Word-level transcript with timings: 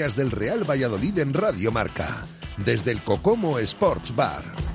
Del 0.00 0.30
Real 0.30 0.68
Valladolid 0.68 1.18
en 1.18 1.34
Radio 1.34 1.70
Marca. 1.70 2.26
Desde 2.56 2.90
el 2.90 3.02
Cocomo 3.02 3.58
Sports 3.58 4.16
Bar. 4.16 4.69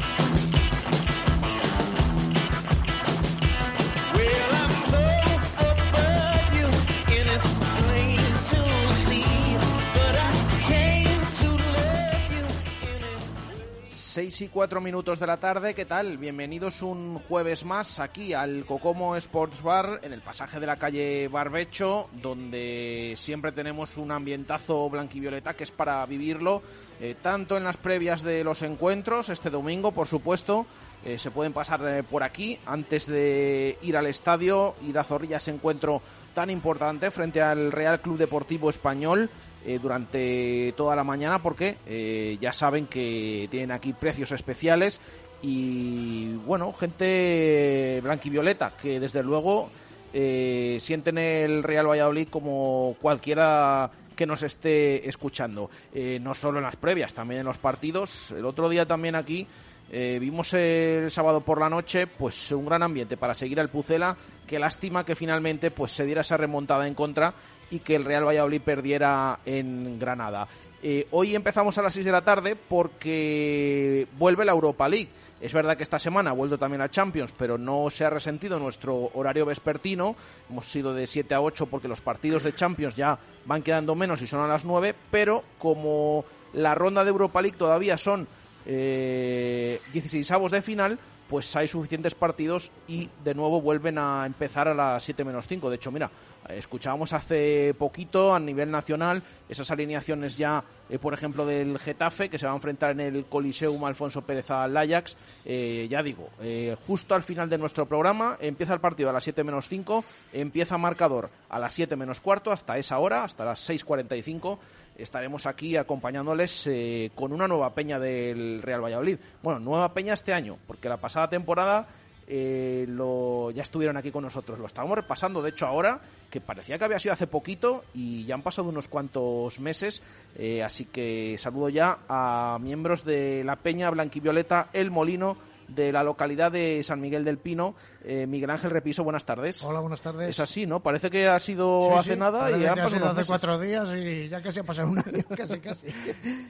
Seis 14.15 14.39
y 14.39 14.47
cuatro 14.47 14.79
minutos 14.79 15.19
de 15.19 15.27
la 15.27 15.35
tarde, 15.35 15.73
¿qué 15.73 15.83
tal? 15.83 16.17
Bienvenidos 16.17 16.81
un 16.81 17.19
jueves 17.19 17.65
más 17.65 17.99
aquí 17.99 18.33
al 18.33 18.65
Cocomo 18.65 19.17
Sports 19.17 19.61
Bar, 19.61 19.99
en 20.03 20.13
el 20.13 20.21
pasaje 20.21 20.57
de 20.57 20.65
la 20.65 20.77
calle 20.77 21.27
Barbecho, 21.27 22.07
donde 22.13 23.15
siempre 23.17 23.51
tenemos 23.51 23.97
un 23.97 24.13
ambientazo 24.13 24.89
blanquivioleta 24.89 25.53
que 25.53 25.65
es 25.65 25.71
para 25.71 26.05
vivirlo, 26.05 26.61
eh, 27.01 27.17
tanto 27.21 27.57
en 27.57 27.65
las 27.65 27.75
previas 27.75 28.23
de 28.23 28.45
los 28.45 28.61
encuentros, 28.61 29.27
este 29.27 29.49
domingo, 29.49 29.91
por 29.91 30.07
supuesto, 30.07 30.65
eh, 31.03 31.17
se 31.17 31.29
pueden 31.29 31.51
pasar 31.51 31.85
eh, 31.85 32.01
por 32.01 32.23
aquí 32.23 32.57
antes 32.65 33.07
de 33.07 33.77
ir 33.81 33.97
al 33.97 34.07
estadio, 34.07 34.75
ir 34.87 34.97
a 34.97 35.03
Zorrilla 35.03 35.37
ese 35.37 35.51
encuentro 35.51 36.01
tan 36.33 36.49
importante 36.49 37.11
frente 37.11 37.41
al 37.41 37.69
Real 37.69 37.99
Club 37.99 38.17
Deportivo 38.17 38.69
Español 38.69 39.29
eh, 39.65 39.79
durante 39.81 40.73
toda 40.77 40.95
la 40.95 41.03
mañana 41.03 41.39
porque 41.41 41.77
eh, 41.87 42.37
ya 42.39 42.53
saben 42.53 42.85
que 42.85 43.47
tienen 43.49 43.71
aquí 43.71 43.93
precios 43.93 44.31
especiales 44.31 44.99
y 45.41 46.33
bueno, 46.45 46.71
gente 46.73 47.99
blanquivioleta 48.03 48.73
que 48.79 48.99
desde 48.99 49.23
luego 49.23 49.71
eh, 50.13 50.77
sienten 50.79 51.17
el 51.17 51.63
Real 51.63 51.89
Valladolid 51.89 52.27
como 52.29 52.95
cualquiera 53.01 53.89
que 54.15 54.27
nos 54.27 54.43
esté 54.43 55.09
escuchando, 55.09 55.69
Eh, 55.93 56.19
no 56.21 56.35
solo 56.35 56.59
en 56.59 56.65
las 56.65 56.75
previas, 56.75 57.13
también 57.13 57.41
en 57.41 57.45
los 57.47 57.57
partidos. 57.57 58.31
El 58.31 58.45
otro 58.45 58.69
día 58.69 58.85
también 58.85 59.15
aquí 59.15 59.47
vimos 59.91 60.53
el 60.53 61.09
sábado 61.11 61.41
por 61.41 61.59
la 61.59 61.69
noche 61.69 62.07
pues 62.07 62.51
un 62.51 62.65
gran 62.65 62.83
ambiente 62.83 63.17
para 63.17 63.33
seguir 63.33 63.59
al 63.59 63.69
Pucela. 63.69 64.17
Qué 64.47 64.59
lástima 64.59 65.05
que 65.05 65.15
finalmente 65.15 65.71
pues 65.71 65.91
se 65.91 66.05
diera 66.05 66.21
esa 66.21 66.37
remontada 66.37 66.87
en 66.87 66.95
contra 66.95 67.33
y 67.69 67.79
que 67.79 67.95
el 67.95 68.05
Real 68.05 68.25
Valladolid 68.25 68.61
perdiera 68.61 69.39
en 69.45 69.99
Granada. 69.99 70.47
Eh, 70.87 71.07
hoy 71.11 71.33
empezamos 71.33 71.75
a 71.77 71.81
las 71.81 71.93
6 71.93 72.05
de 72.05 72.11
la 72.11 72.23
tarde 72.23 72.55
porque 72.55 74.07
vuelve 74.19 74.45
la 74.45 74.51
Europa 74.51 74.87
League. 74.87 75.09
Es 75.41 75.51
verdad 75.51 75.75
que 75.75 75.83
esta 75.83 75.97
semana 75.97 76.29
ha 76.29 76.33
vuelto 76.33 76.57
también 76.57 76.79
la 76.79 76.91
Champions, 76.91 77.33
pero 77.37 77.57
no 77.57 77.89
se 77.89 78.05
ha 78.05 78.09
resentido 78.09 78.59
nuestro 78.59 79.09
horario 79.15 79.45
vespertino. 79.45 80.15
Hemos 80.49 80.67
sido 80.67 80.93
de 80.93 81.07
7 81.07 81.33
a 81.33 81.41
8 81.41 81.65
porque 81.65 81.87
los 81.87 82.01
partidos 82.01 82.43
de 82.43 82.53
Champions 82.53 82.95
ya 82.95 83.17
van 83.45 83.63
quedando 83.63 83.95
menos 83.95 84.21
y 84.21 84.27
son 84.27 84.41
a 84.41 84.47
las 84.47 84.63
9, 84.63 84.93
pero 85.09 85.43
como 85.57 86.23
la 86.53 86.75
ronda 86.75 87.03
de 87.03 87.09
Europa 87.09 87.41
League 87.41 87.57
todavía 87.57 87.97
son 87.97 88.27
eh, 88.65 89.81
16 89.91 90.29
avos 90.31 90.51
de 90.51 90.61
final, 90.61 90.99
pues 91.29 91.55
hay 91.55 91.67
suficientes 91.67 92.15
partidos 92.15 92.71
y 92.87 93.09
de 93.23 93.33
nuevo 93.33 93.61
vuelven 93.61 93.97
a 93.97 94.25
empezar 94.25 94.67
a 94.67 94.73
las 94.73 95.03
7 95.03 95.23
menos 95.23 95.47
5. 95.47 95.69
De 95.69 95.75
hecho, 95.75 95.91
mira, 95.91 96.09
escuchábamos 96.49 97.13
hace 97.13 97.73
poquito 97.77 98.33
a 98.33 98.39
nivel 98.39 98.69
nacional 98.69 99.23
esas 99.49 99.71
alineaciones 99.71 100.37
ya, 100.37 100.63
eh, 100.89 100.99
por 100.99 101.13
ejemplo, 101.13 101.45
del 101.45 101.79
Getafe, 101.79 102.29
que 102.29 102.37
se 102.37 102.45
va 102.45 102.51
a 102.51 102.55
enfrentar 102.55 102.91
en 102.91 102.99
el 102.99 103.25
Coliseum 103.25 103.83
Alfonso 103.85 104.21
Pérez 104.21 104.51
al 104.51 104.75
Ajax. 104.77 105.17
Eh, 105.45 105.87
ya 105.89 106.03
digo, 106.03 106.29
eh, 106.41 106.75
justo 106.85 107.15
al 107.15 107.23
final 107.23 107.49
de 107.49 107.57
nuestro 107.57 107.87
programa 107.87 108.37
empieza 108.39 108.73
el 108.73 108.79
partido 108.79 109.09
a 109.09 109.13
las 109.13 109.23
7 109.23 109.43
menos 109.43 109.67
5, 109.67 110.03
empieza 110.33 110.77
marcador 110.77 111.29
a 111.49 111.59
las 111.59 111.73
7 111.73 111.95
menos 111.95 112.21
cuarto, 112.21 112.51
hasta 112.51 112.77
esa 112.77 112.99
hora, 112.99 113.23
hasta 113.23 113.45
las 113.45 113.67
6.45 113.69 114.59
estaremos 114.97 115.45
aquí 115.45 115.77
acompañándoles 115.77 116.67
eh, 116.67 117.11
con 117.15 117.33
una 117.33 117.47
nueva 117.47 117.73
peña 117.73 117.99
del 117.99 118.61
Real 118.61 118.83
Valladolid. 118.83 119.17
Bueno, 119.43 119.59
nueva 119.59 119.93
peña 119.93 120.13
este 120.13 120.33
año, 120.33 120.57
porque 120.67 120.89
la 120.89 120.97
pasada 120.97 121.29
temporada 121.29 121.87
eh, 122.27 122.85
lo, 122.87 123.51
ya 123.51 123.61
estuvieron 123.61 123.97
aquí 123.97 124.11
con 124.11 124.23
nosotros. 124.23 124.57
Lo 124.57 124.65
estábamos 124.65 124.97
repasando, 124.97 125.41
de 125.41 125.49
hecho, 125.49 125.67
ahora, 125.67 125.99
que 126.29 126.41
parecía 126.41 126.77
que 126.77 126.85
había 126.85 126.99
sido 126.99 127.13
hace 127.13 127.27
poquito 127.27 127.83
y 127.93 128.25
ya 128.25 128.35
han 128.35 128.41
pasado 128.41 128.69
unos 128.69 128.87
cuantos 128.87 129.59
meses. 129.59 130.01
eh, 130.35 130.63
así 130.63 130.85
que 130.85 131.37
saludo 131.37 131.69
ya 131.69 131.99
a 132.09 132.57
miembros 132.61 133.05
de 133.05 133.43
la 133.43 133.57
peña 133.57 133.89
blanquivioleta 133.89 134.69
El 134.73 134.91
Molino 134.91 135.37
de 135.67 135.91
la 135.91 136.03
localidad 136.03 136.51
de 136.51 136.81
San 136.83 136.99
Miguel 137.01 137.23
del 137.25 137.37
Pino. 137.37 137.75
Eh, 138.03 138.27
Miguel 138.27 138.49
Ángel 138.51 138.71
Repiso, 138.71 139.03
buenas 139.03 139.25
tardes. 139.25 139.63
Hola, 139.63 139.79
buenas 139.79 140.01
tardes. 140.01 140.29
Es 140.29 140.39
así, 140.39 140.65
¿no? 140.65 140.81
Parece 140.81 141.09
que 141.09 141.27
ha 141.27 141.39
sido 141.39 141.89
Sí, 141.91 141.97
hace 141.97 142.13
sí, 142.13 142.19
nada 142.19 142.51
y 142.57 142.65
ha 142.65 142.75
pasado 142.75 143.05
hace 143.05 143.13
meses. 143.13 143.27
cuatro 143.27 143.57
días 143.57 143.89
y 143.95 144.29
ya 144.29 144.41
casi 144.41 144.59
ha 144.59 144.63
pasado 144.63 144.89
un 144.89 144.99
año, 144.99 145.23
casi, 145.35 145.59
casi. 145.59 145.87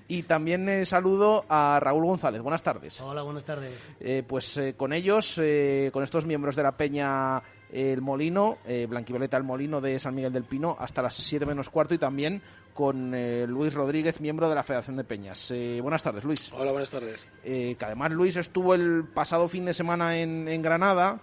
Y 0.07 0.23
también 0.23 0.67
eh, 0.67 0.85
saludo 0.85 1.45
a 1.47 1.79
Raúl 1.81 2.05
González. 2.05 2.41
Buenas 2.41 2.61
tardes. 2.63 2.99
Hola, 3.01 3.21
buenas 3.21 3.45
tardes. 3.45 3.71
Eh, 3.99 4.23
pues 4.27 4.57
eh, 4.57 4.73
con 4.75 4.91
ellos, 4.93 5.39
eh, 5.41 5.89
con 5.93 6.03
estos 6.03 6.25
miembros 6.25 6.55
de 6.55 6.63
la 6.63 6.75
Peña 6.75 7.41
El 7.71 8.01
Molino, 8.01 8.57
eh, 8.65 8.85
Blanquivioleta 8.89 9.37
El 9.37 9.43
Molino 9.43 9.81
de 9.81 9.99
San 9.99 10.15
Miguel 10.15 10.31
del 10.33 10.43
Pino, 10.43 10.75
hasta 10.79 11.01
las 11.01 11.15
7 11.15 11.45
menos 11.45 11.69
cuarto 11.69 11.93
y 11.93 11.97
también 11.97 12.41
con 12.73 13.13
eh, 13.15 13.45
Luis 13.47 13.73
Rodríguez, 13.73 14.19
miembro 14.21 14.47
de 14.49 14.55
la 14.55 14.63
Federación 14.63 14.97
de 14.97 15.03
Peñas. 15.03 15.49
Eh, 15.51 15.79
buenas 15.81 16.03
tardes, 16.03 16.23
Luis. 16.23 16.51
Hola, 16.53 16.71
buenas 16.71 16.89
tardes. 16.89 17.25
Eh, 17.43 17.75
que 17.79 17.85
además 17.85 18.11
Luis 18.11 18.35
estuvo 18.37 18.73
el 18.75 19.05
pasado 19.13 19.47
fin 19.47 19.65
de 19.65 19.73
semana 19.73 20.17
en, 20.19 20.47
en 20.47 20.61
Granada. 20.61 21.19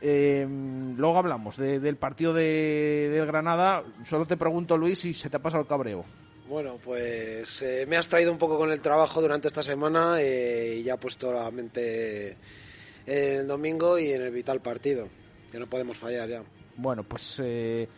Luego 0.00 1.18
hablamos 1.18 1.56
de- 1.56 1.80
del 1.80 1.96
partido 1.96 2.32
de, 2.32 3.08
del 3.12 3.26
Granada. 3.26 3.82
Solo 4.04 4.26
te 4.26 4.36
pregunto, 4.36 4.76
Luis, 4.76 4.98
si 5.00 5.12
se 5.14 5.28
te 5.30 5.36
ha 5.36 5.42
pasado 5.42 5.62
el 5.62 5.68
cabreo. 5.68 6.04
Bueno, 6.48 6.78
pues 6.82 7.62
me 7.86 7.96
has 7.96 8.08
traído 8.08 8.32
un 8.32 8.38
poco 8.38 8.56
con 8.56 8.70
el 8.72 8.80
trabajo 8.80 9.20
durante 9.20 9.48
esta 9.48 9.62
semana 9.62 10.16
y 10.22 10.82
ya 10.82 10.94
he 10.94 10.98
puesto 10.98 11.32
la 11.32 11.50
mente 11.50 12.36
en 13.06 13.40
el 13.40 13.46
domingo 13.46 13.98
y 13.98 14.12
en 14.12 14.22
el 14.22 14.30
vital 14.30 14.60
partido, 14.60 15.08
que 15.50 15.58
no 15.58 15.66
podemos 15.66 15.96
fallar 15.98 16.28
ya. 16.28 16.42
Bueno, 16.76 17.02
pues 17.02 17.40
eh, 17.42 17.88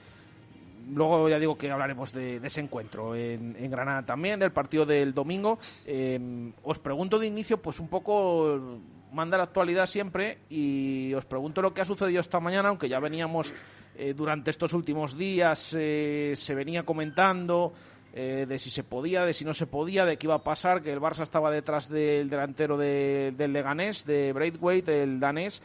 luego 0.94 1.28
ya 1.28 1.38
digo 1.38 1.56
que 1.56 1.70
hablaremos 1.70 2.12
de, 2.12 2.40
de 2.40 2.46
ese 2.46 2.60
encuentro 2.60 3.14
en, 3.14 3.56
en 3.58 3.70
Granada 3.70 4.04
también, 4.04 4.40
del 4.40 4.52
partido 4.52 4.86
del 4.86 5.12
domingo. 5.14 5.58
Eh, 5.86 6.52
os 6.62 6.78
pregunto 6.78 7.18
de 7.18 7.26
inicio, 7.26 7.58
pues 7.60 7.78
un 7.80 7.88
poco 7.88 8.78
manda 9.12 9.36
la 9.36 9.44
actualidad 9.44 9.86
siempre 9.86 10.38
y 10.48 11.12
os 11.14 11.24
pregunto 11.24 11.60
lo 11.62 11.74
que 11.74 11.80
ha 11.80 11.84
sucedido 11.84 12.20
esta 12.20 12.40
mañana, 12.40 12.68
aunque 12.68 12.88
ya 12.88 13.00
veníamos 13.00 13.52
eh, 13.96 14.14
durante 14.14 14.50
estos 14.50 14.72
últimos 14.72 15.16
días, 15.18 15.74
eh, 15.76 16.34
se 16.36 16.54
venía 16.54 16.84
comentando 16.84 17.72
eh, 18.14 18.46
de 18.48 18.58
si 18.58 18.70
se 18.70 18.82
podía, 18.84 19.24
de 19.24 19.34
si 19.34 19.44
no 19.44 19.52
se 19.52 19.66
podía, 19.66 20.04
de 20.04 20.16
qué 20.16 20.26
iba 20.26 20.36
a 20.36 20.42
pasar, 20.44 20.80
que 20.82 20.92
el 20.92 21.00
Barça 21.00 21.22
estaba 21.22 21.50
detrás 21.50 21.88
del 21.88 22.30
delantero 22.30 22.78
de- 22.78 23.34
del 23.36 23.52
Leganés, 23.52 24.04
de 24.06 24.32
Braithwaite, 24.32 25.02
el 25.02 25.20
danés. 25.20 25.60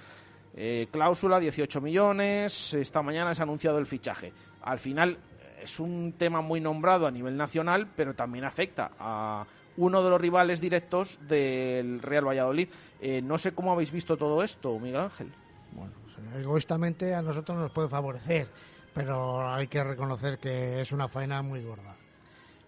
Eh, 0.58 0.88
cláusula, 0.90 1.40
18 1.40 1.82
millones. 1.82 2.74
Esta 2.74 3.02
mañana 3.02 3.36
se 3.36 3.42
ha 3.42 3.44
anunciado 3.44 3.78
el 3.78 3.86
fichaje. 3.86 4.32
Al 4.62 4.80
final 4.80 5.12
eh, 5.12 5.62
es 5.64 5.80
un 5.82 6.14
tema 6.18 6.40
muy 6.40 6.62
nombrado 6.62 7.06
a 7.06 7.12
nivel 7.12 7.36
nacional, 7.36 7.90
pero 7.94 8.14
también 8.14 8.46
afecta 8.46 8.92
a 8.98 9.46
uno 9.78 10.02
de 10.02 10.10
los 10.10 10.22
rivales 10.22 10.62
directos 10.62 11.20
del 11.28 12.02
Real 12.02 12.26
Valladolid. 12.26 12.70
Eh, 13.02 13.22
no 13.22 13.38
sé 13.38 13.54
cómo 13.54 13.74
habéis 13.74 13.92
visto 13.92 14.16
todo 14.16 14.42
esto, 14.42 14.80
Miguel 14.80 15.02
Ángel. 15.02 15.30
Bueno, 15.74 15.92
egoístamente 16.38 17.14
a 17.14 17.22
nosotros 17.22 17.58
nos 17.58 17.72
puede 17.72 17.90
favorecer, 17.90 18.48
pero 18.94 19.54
hay 19.54 19.68
que 19.68 19.84
reconocer 19.84 20.40
que 20.40 20.80
es 20.80 20.92
una 20.94 21.10
faena 21.10 21.42
muy 21.42 21.62
gorda. 21.64 21.98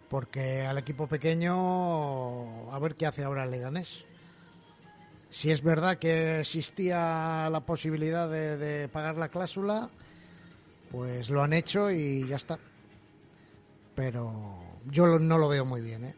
porque 0.10 0.66
al 0.66 0.78
equipo 0.78 1.08
pequeño, 1.08 2.74
a 2.74 2.80
ver 2.80 2.96
qué 2.96 3.06
hace 3.06 3.24
ahora 3.24 3.44
el 3.44 3.52
Leganés. 3.52 4.07
Si 5.30 5.52
es 5.52 5.62
verdad 5.62 5.98
que 5.98 6.40
existía 6.40 7.50
la 7.50 7.60
posibilidad 7.62 8.30
de, 8.30 8.58
de 8.58 8.88
pagar 8.88 9.18
la 9.18 9.30
cláusula, 9.30 9.90
pues 10.92 11.30
lo 11.30 11.44
han 11.44 11.54
hecho 11.54 11.92
y 11.92 12.26
ya 12.28 12.38
está. 12.38 12.58
Pero 13.96 14.64
yo 14.86 15.06
lo- 15.06 15.20
no 15.20 15.38
lo 15.38 15.48
veo 15.50 15.66
muy 15.66 15.82
bien, 15.82 16.06
¿eh? 16.06 16.16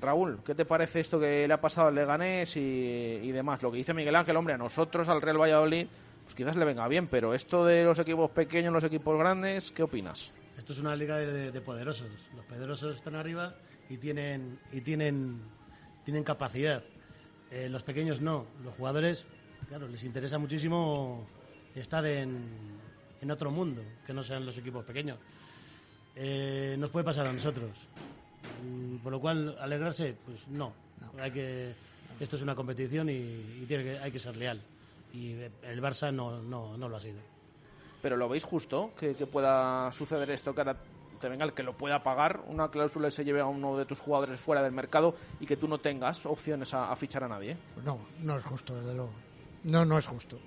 Raúl, 0.00 0.40
¿qué 0.44 0.54
te 0.54 0.66
parece 0.66 1.00
esto 1.00 1.18
que 1.18 1.48
le 1.48 1.54
ha 1.54 1.60
pasado 1.60 1.88
al 1.88 1.94
Leganés 1.94 2.56
y, 2.58 2.60
y 2.60 3.32
demás? 3.32 3.62
Lo 3.62 3.70
que 3.70 3.78
dice 3.78 3.94
Miguel 3.94 4.16
Ángel, 4.16 4.36
hombre, 4.36 4.52
a 4.54 4.58
nosotros, 4.58 5.08
al 5.08 5.22
Real 5.22 5.40
Valladolid, 5.40 5.86
pues 6.24 6.34
quizás 6.34 6.56
le 6.56 6.64
venga 6.66 6.86
bien, 6.88 7.06
pero 7.08 7.32
esto 7.32 7.64
de 7.64 7.84
los 7.84 7.98
equipos 7.98 8.30
pequeños, 8.32 8.72
los 8.72 8.84
equipos 8.84 9.18
grandes, 9.18 9.70
¿qué 9.70 9.82
opinas? 9.82 10.32
Esto 10.58 10.74
es 10.74 10.78
una 10.78 10.94
liga 10.94 11.16
de, 11.16 11.32
de- 11.32 11.52
de 11.52 11.60
poderosos. 11.62 12.10
Los 12.36 12.44
poderosos 12.44 12.96
están 12.96 13.14
arriba 13.14 13.54
y 13.88 13.96
tienen 13.96 14.58
y 14.72 14.82
tienen 14.82 15.40
tienen 16.04 16.22
capacidad. 16.22 16.82
Eh, 17.54 17.68
los 17.68 17.84
pequeños 17.84 18.20
no. 18.20 18.46
Los 18.64 18.74
jugadores, 18.74 19.24
claro, 19.68 19.86
les 19.86 20.02
interesa 20.02 20.38
muchísimo 20.38 21.24
estar 21.72 22.04
en, 22.04 22.44
en 23.20 23.30
otro 23.30 23.52
mundo 23.52 23.80
que 24.04 24.12
no 24.12 24.24
sean 24.24 24.44
los 24.44 24.58
equipos 24.58 24.84
pequeños. 24.84 25.18
Eh, 26.16 26.74
nos 26.76 26.90
puede 26.90 27.04
pasar 27.04 27.28
a 27.28 27.32
nosotros. 27.32 27.70
Mm, 28.64 28.96
Por 28.96 29.12
lo 29.12 29.20
cual, 29.20 29.56
alegrarse, 29.60 30.16
pues 30.26 30.48
no. 30.48 30.72
Hay 31.20 31.30
que, 31.30 31.72
esto 32.18 32.34
es 32.34 32.42
una 32.42 32.56
competición 32.56 33.08
y, 33.08 33.12
y 33.12 33.64
tiene 33.68 33.84
que, 33.84 33.98
hay 34.00 34.10
que 34.10 34.18
ser 34.18 34.36
leal. 34.36 34.60
Y 35.12 35.34
el 35.62 35.80
Barça 35.80 36.12
no, 36.12 36.42
no, 36.42 36.76
no 36.76 36.88
lo 36.88 36.96
ha 36.96 37.00
sido. 37.00 37.20
¿Pero 38.02 38.16
lo 38.16 38.28
veis 38.28 38.42
justo 38.42 38.90
que, 38.98 39.14
que 39.14 39.26
pueda 39.26 39.92
suceder 39.92 40.28
esto, 40.30 40.52
que 40.52 40.60
ahora 40.60 40.76
te 41.24 41.30
venga 41.30 41.46
el 41.46 41.54
que 41.54 41.62
lo 41.62 41.72
pueda 41.72 42.02
pagar, 42.02 42.42
una 42.48 42.68
cláusula 42.70 43.08
y 43.08 43.10
se 43.10 43.24
lleve 43.24 43.40
a 43.40 43.46
uno 43.46 43.78
de 43.78 43.86
tus 43.86 43.98
jugadores 43.98 44.38
fuera 44.38 44.62
del 44.62 44.72
mercado 44.72 45.14
y 45.40 45.46
que 45.46 45.56
tú 45.56 45.66
no 45.66 45.78
tengas 45.78 46.26
opciones 46.26 46.74
a, 46.74 46.92
a 46.92 46.96
fichar 46.96 47.24
a 47.24 47.28
nadie? 47.28 47.56
Pues 47.72 47.86
no, 47.86 47.98
no 48.20 48.36
es 48.36 48.44
justo, 48.44 48.74
desde 48.78 48.92
luego. 48.92 49.10
No, 49.62 49.86
no 49.86 49.96
es 49.96 50.06
justo. 50.06 50.38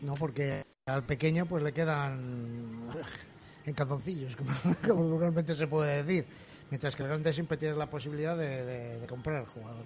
No, 0.00 0.14
porque 0.14 0.64
al 0.86 1.02
pequeño 1.02 1.44
pues 1.44 1.62
le 1.62 1.74
quedan 1.74 2.88
en 3.66 3.74
calzoncillos, 3.74 4.34
como, 4.34 4.50
como 4.86 5.08
vulgarmente 5.10 5.54
se 5.54 5.66
puede 5.66 6.02
decir. 6.02 6.24
Mientras 6.70 6.96
que 6.96 7.02
el 7.02 7.08
grande 7.10 7.30
siempre 7.34 7.58
tienes 7.58 7.76
la 7.76 7.90
posibilidad 7.90 8.34
de, 8.38 8.64
de- 8.64 8.98
de 9.00 9.06
comprar 9.06 9.36
al 9.36 9.46
jugador. 9.46 9.84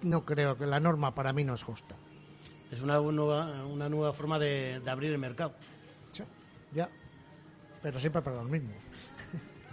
No 0.00 0.24
creo 0.24 0.56
que 0.56 0.64
la 0.64 0.80
norma 0.80 1.14
para 1.14 1.34
mí 1.34 1.44
no 1.44 1.52
es 1.54 1.62
justa. 1.62 1.96
Es 2.72 2.80
una 2.80 2.98
nueva, 2.98 3.66
una 3.66 3.90
nueva 3.90 4.14
forma 4.14 4.38
de, 4.38 4.80
de 4.82 4.90
abrir 4.90 5.12
el 5.12 5.18
mercado. 5.18 5.52
Sí, 6.12 6.22
Ya, 6.74 6.88
pero 7.82 7.98
siempre 7.98 8.22
para 8.22 8.36
los 8.36 8.48
mismos. 8.48 8.76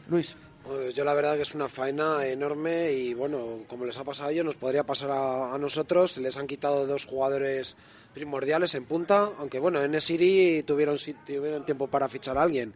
Luis, 0.09 0.37
Pues 0.63 0.93
yo 0.93 1.03
la 1.03 1.13
verdad 1.13 1.35
que 1.35 1.43
es 1.43 1.53
una 1.55 1.69
faena 1.69 2.25
enorme 2.25 2.91
y 2.91 3.13
bueno, 3.13 3.63
como 3.67 3.85
les 3.85 3.97
ha 3.97 4.03
pasado 4.03 4.29
a 4.29 4.31
ellos, 4.31 4.45
nos 4.45 4.55
podría 4.55 4.83
pasar 4.83 5.11
a, 5.11 5.53
a 5.53 5.57
nosotros. 5.57 6.17
Les 6.17 6.37
han 6.37 6.47
quitado 6.47 6.85
dos 6.87 7.05
jugadores 7.05 7.75
primordiales 8.13 8.73
en 8.75 8.85
punta, 8.85 9.31
aunque 9.37 9.59
bueno, 9.59 9.83
en 9.83 9.99
Siri 10.01 10.63
tuvieron, 10.63 10.97
tuvieron 11.25 11.65
tiempo 11.65 11.87
para 11.87 12.09
fichar 12.09 12.37
a 12.37 12.43
alguien. 12.43 12.73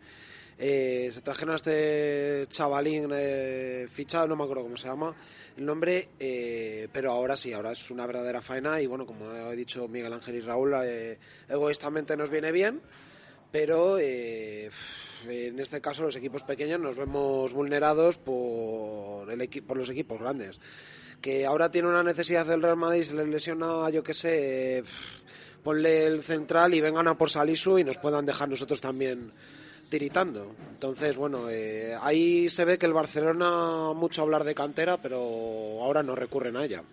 Eh, 0.62 1.10
se 1.14 1.22
trajeron 1.22 1.54
a 1.54 1.56
este 1.56 2.46
chavalín 2.50 3.10
eh, 3.14 3.88
fichado, 3.90 4.28
no 4.28 4.36
me 4.36 4.44
acuerdo 4.44 4.64
cómo 4.64 4.76
se 4.76 4.88
llama 4.88 5.16
el 5.56 5.66
nombre, 5.66 6.10
eh, 6.20 6.90
pero 6.92 7.12
ahora 7.12 7.38
sí, 7.38 7.54
ahora 7.54 7.72
es 7.72 7.90
una 7.90 8.06
verdadera 8.06 8.42
faena 8.42 8.82
y 8.82 8.86
bueno, 8.88 9.06
como 9.06 9.32
he 9.32 9.56
dicho 9.56 9.88
Miguel 9.88 10.12
Ángel 10.14 10.36
y 10.36 10.42
Raúl, 10.42 10.74
eh, 10.84 11.18
egoístamente 11.48 12.18
nos 12.18 12.30
viene 12.30 12.52
bien, 12.52 12.82
pero 13.52 13.98
eh, 14.00 14.70
en 15.28 15.60
este 15.60 15.82
caso 15.82 16.04
los 16.04 16.16
equipos 16.16 16.44
pequeños 16.44 16.80
nos 16.80 16.96
vemos 16.96 17.52
vulnerados 17.54 18.18
por, 18.18 19.30
el 19.32 19.40
equi- 19.42 19.64
por 19.66 19.78
los 19.78 19.90
equipos 19.90 20.20
grandes. 20.20 20.60
Que 21.22 21.46
ahora 21.46 21.70
tiene 21.70 21.90
una 21.90 22.04
necesidad 22.04 22.46
del 22.46 22.62
Real 22.62 22.78
Madrid, 22.78 23.04
se 23.04 23.14
les 23.14 23.28
lesiona, 23.28 23.90
yo 23.90 24.02
qué 24.04 24.14
sé, 24.14 24.84
ponle 25.64 26.06
el 26.08 26.24
central 26.24 26.74
y 26.74 26.80
vengan 26.82 27.08
a 27.10 27.18
por 27.18 27.30
Salisu 27.30 27.78
y 27.80 27.84
nos 27.84 27.98
puedan 27.98 28.26
dejar 28.26 28.48
nosotros 28.48 28.80
también 28.80 29.34
tiritando. 29.90 30.56
Entonces, 30.72 31.18
bueno, 31.18 31.50
eh, 31.50 31.94
ahí 32.02 32.48
se 32.48 32.64
ve 32.64 32.78
que 32.78 32.86
el 32.86 32.94
Barcelona 32.94 33.92
mucho 33.94 34.22
hablar 34.22 34.46
de 34.46 34.56
cantera, 34.56 35.02
pero 35.02 35.18
ahora 35.84 36.04
no 36.04 36.16
recurren 36.16 36.56
a 36.56 36.64
ella. 36.64 36.84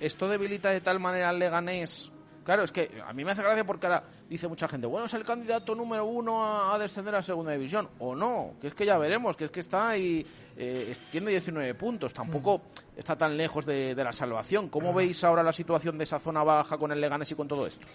esto 0.00 0.26
debilita 0.28 0.70
de 0.70 0.80
tal 0.80 0.98
manera 0.98 1.28
al 1.28 1.38
Leganés. 1.38 2.10
Claro, 2.44 2.62
es 2.62 2.70
que 2.70 3.00
a 3.04 3.12
mí 3.14 3.24
me 3.24 3.32
hace 3.32 3.42
gracia 3.42 3.64
porque 3.64 3.86
ahora 3.86 4.04
dice 4.28 4.46
mucha 4.48 4.68
gente, 4.68 4.86
bueno, 4.86 5.06
es 5.06 5.14
el 5.14 5.24
candidato 5.24 5.74
número 5.74 6.04
uno 6.04 6.44
a, 6.44 6.74
a 6.74 6.78
descender 6.78 7.14
a 7.14 7.22
segunda 7.22 7.52
división. 7.52 7.88
O 8.00 8.14
no, 8.14 8.54
que 8.60 8.66
es 8.66 8.74
que 8.74 8.84
ya 8.84 8.98
veremos, 8.98 9.36
que 9.36 9.44
es 9.44 9.50
que 9.50 9.60
está 9.60 9.88
ahí, 9.90 10.26
eh, 10.56 10.94
tiene 11.10 11.30
19 11.30 11.74
puntos, 11.74 12.12
tampoco 12.12 12.60
está 12.96 13.16
tan 13.16 13.36
lejos 13.36 13.64
de, 13.64 13.94
de 13.94 14.04
la 14.04 14.12
salvación. 14.12 14.68
¿Cómo 14.68 14.92
veis 14.92 15.24
ahora 15.24 15.42
la 15.42 15.52
situación 15.52 15.96
de 15.96 16.04
esa 16.04 16.18
zona 16.18 16.44
baja 16.44 16.76
con 16.76 16.92
el 16.92 17.00
Leganés 17.00 17.30
y 17.30 17.34
con 17.34 17.48
todo 17.48 17.66
esto? 17.66 17.86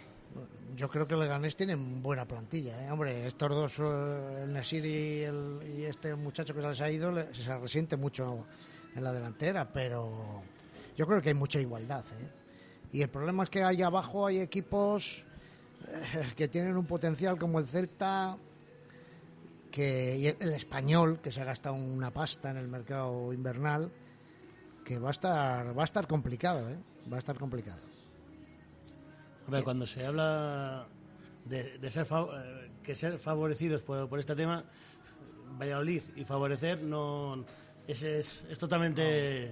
Yo 0.75 0.89
creo 0.89 1.05
que 1.05 1.13
el 1.13 1.19
Leganés 1.19 1.55
tiene 1.55 1.75
buena 1.75 2.25
plantilla. 2.25 2.85
¿eh? 2.85 2.89
Hombre, 2.91 3.27
estos 3.27 3.49
dos, 3.49 3.79
eh, 3.79 4.43
el 4.45 4.53
Nesiri 4.53 4.89
y, 4.89 5.21
el- 5.23 5.59
y 5.77 5.83
este 5.85 6.15
muchacho 6.15 6.53
que 6.55 6.61
se 6.61 6.67
les 6.69 6.81
ha 6.81 6.89
ido, 6.89 7.13
se 7.33 7.57
resiente 7.59 7.97
mucho 7.97 8.45
en 8.95 9.03
la 9.03 9.11
delantera, 9.11 9.67
pero 9.71 10.41
yo 10.97 11.05
creo 11.05 11.21
que 11.21 11.29
hay 11.29 11.35
mucha 11.35 11.59
igualdad. 11.59 12.03
¿eh? 12.19 12.29
Y 12.91 13.01
el 13.01 13.09
problema 13.09 13.44
es 13.44 13.50
que 13.50 13.63
ahí 13.63 13.81
abajo 13.81 14.25
hay 14.25 14.39
equipos 14.39 15.24
eh, 15.88 16.33
que 16.36 16.47
tienen 16.47 16.75
un 16.75 16.86
potencial 16.86 17.38
como 17.38 17.59
el 17.59 17.68
Celta, 17.68 18.38
que 19.71 20.18
y 20.18 20.27
el 20.27 20.53
español, 20.53 21.19
que 21.21 21.31
se 21.31 21.41
ha 21.41 21.45
gastado 21.45 21.75
una 21.75 22.12
pasta 22.12 22.50
en 22.50 22.57
el 22.57 22.68
mercado 22.68 23.31
invernal, 23.31 23.91
que 24.83 24.97
va 24.97 25.09
a 25.09 25.12
estar, 25.12 25.77
va 25.77 25.83
a 25.83 25.86
estar 25.86 26.07
complicado, 26.07 26.69
¿eh? 26.69 26.77
va 27.12 27.18
a 27.18 27.19
estar 27.19 27.38
complicado. 27.38 27.81
Hombre, 29.45 29.63
cuando 29.63 29.85
se 29.85 30.06
habla 30.06 30.88
de, 31.45 31.77
de 31.77 31.92
ser, 31.92 32.07
eh, 32.12 32.71
que 32.83 32.95
ser 32.95 33.19
favorecidos 33.19 33.83
por, 33.83 34.09
por 34.09 34.19
este 34.19 34.35
tema, 34.35 34.63
Valladolid 35.59 36.03
y 36.15 36.24
favorecer 36.24 36.81
no 36.81 37.45
ese 37.88 38.19
es, 38.19 38.45
es 38.50 38.59
totalmente 38.59 39.51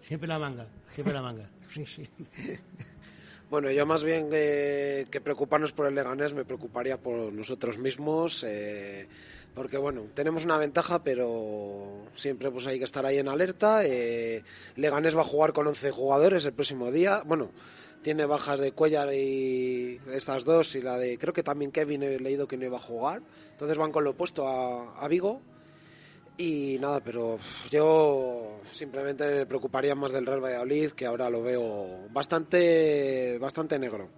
siempre 0.00 0.28
la 0.28 0.38
manga, 0.38 0.66
siempre 0.94 1.14
la 1.14 1.22
manga. 1.22 1.50
Sí, 1.68 1.84
sí. 1.84 2.08
Bueno, 3.50 3.70
yo 3.70 3.86
más 3.86 4.04
bien 4.04 4.28
que, 4.28 5.06
que 5.10 5.20
preocuparnos 5.20 5.72
por 5.72 5.86
el 5.86 5.94
Leganés, 5.94 6.34
me 6.34 6.44
preocuparía 6.44 6.98
por 6.98 7.32
nosotros 7.32 7.78
mismos, 7.78 8.44
eh, 8.46 9.08
porque 9.54 9.78
bueno, 9.78 10.06
tenemos 10.14 10.44
una 10.44 10.58
ventaja, 10.58 11.02
pero 11.02 12.04
siempre 12.14 12.50
pues 12.50 12.66
hay 12.66 12.78
que 12.78 12.84
estar 12.84 13.06
ahí 13.06 13.16
en 13.16 13.28
alerta. 13.28 13.84
Eh, 13.84 14.44
Leganés 14.76 15.16
va 15.16 15.22
a 15.22 15.24
jugar 15.24 15.54
con 15.54 15.66
11 15.66 15.90
jugadores 15.90 16.44
el 16.44 16.52
próximo 16.52 16.90
día. 16.90 17.22
Bueno, 17.24 17.50
tiene 18.02 18.26
bajas 18.26 18.60
de 18.60 18.72
Cuellar 18.72 19.12
y 19.14 19.98
estas 20.12 20.44
dos, 20.44 20.74
y 20.74 20.82
la 20.82 20.98
de, 20.98 21.18
creo 21.18 21.32
que 21.32 21.42
también 21.42 21.72
Kevin 21.72 22.02
he 22.02 22.20
leído 22.20 22.46
que 22.46 22.58
no 22.58 22.66
iba 22.66 22.76
a 22.76 22.82
jugar. 22.82 23.22
Entonces 23.52 23.78
van 23.78 23.92
con 23.92 24.04
lo 24.04 24.10
opuesto 24.10 24.46
a, 24.46 25.02
a 25.02 25.08
Vigo. 25.08 25.40
Y 26.40 26.78
nada, 26.78 27.00
pero 27.00 27.36
yo 27.68 28.60
simplemente 28.70 29.24
me 29.24 29.46
preocuparía 29.46 29.96
más 29.96 30.12
del 30.12 30.24
Real 30.24 30.44
Valladolid, 30.44 30.92
que 30.92 31.04
ahora 31.04 31.28
lo 31.28 31.42
veo 31.42 32.08
bastante, 32.10 33.38
bastante 33.40 33.76
negro. 33.76 34.08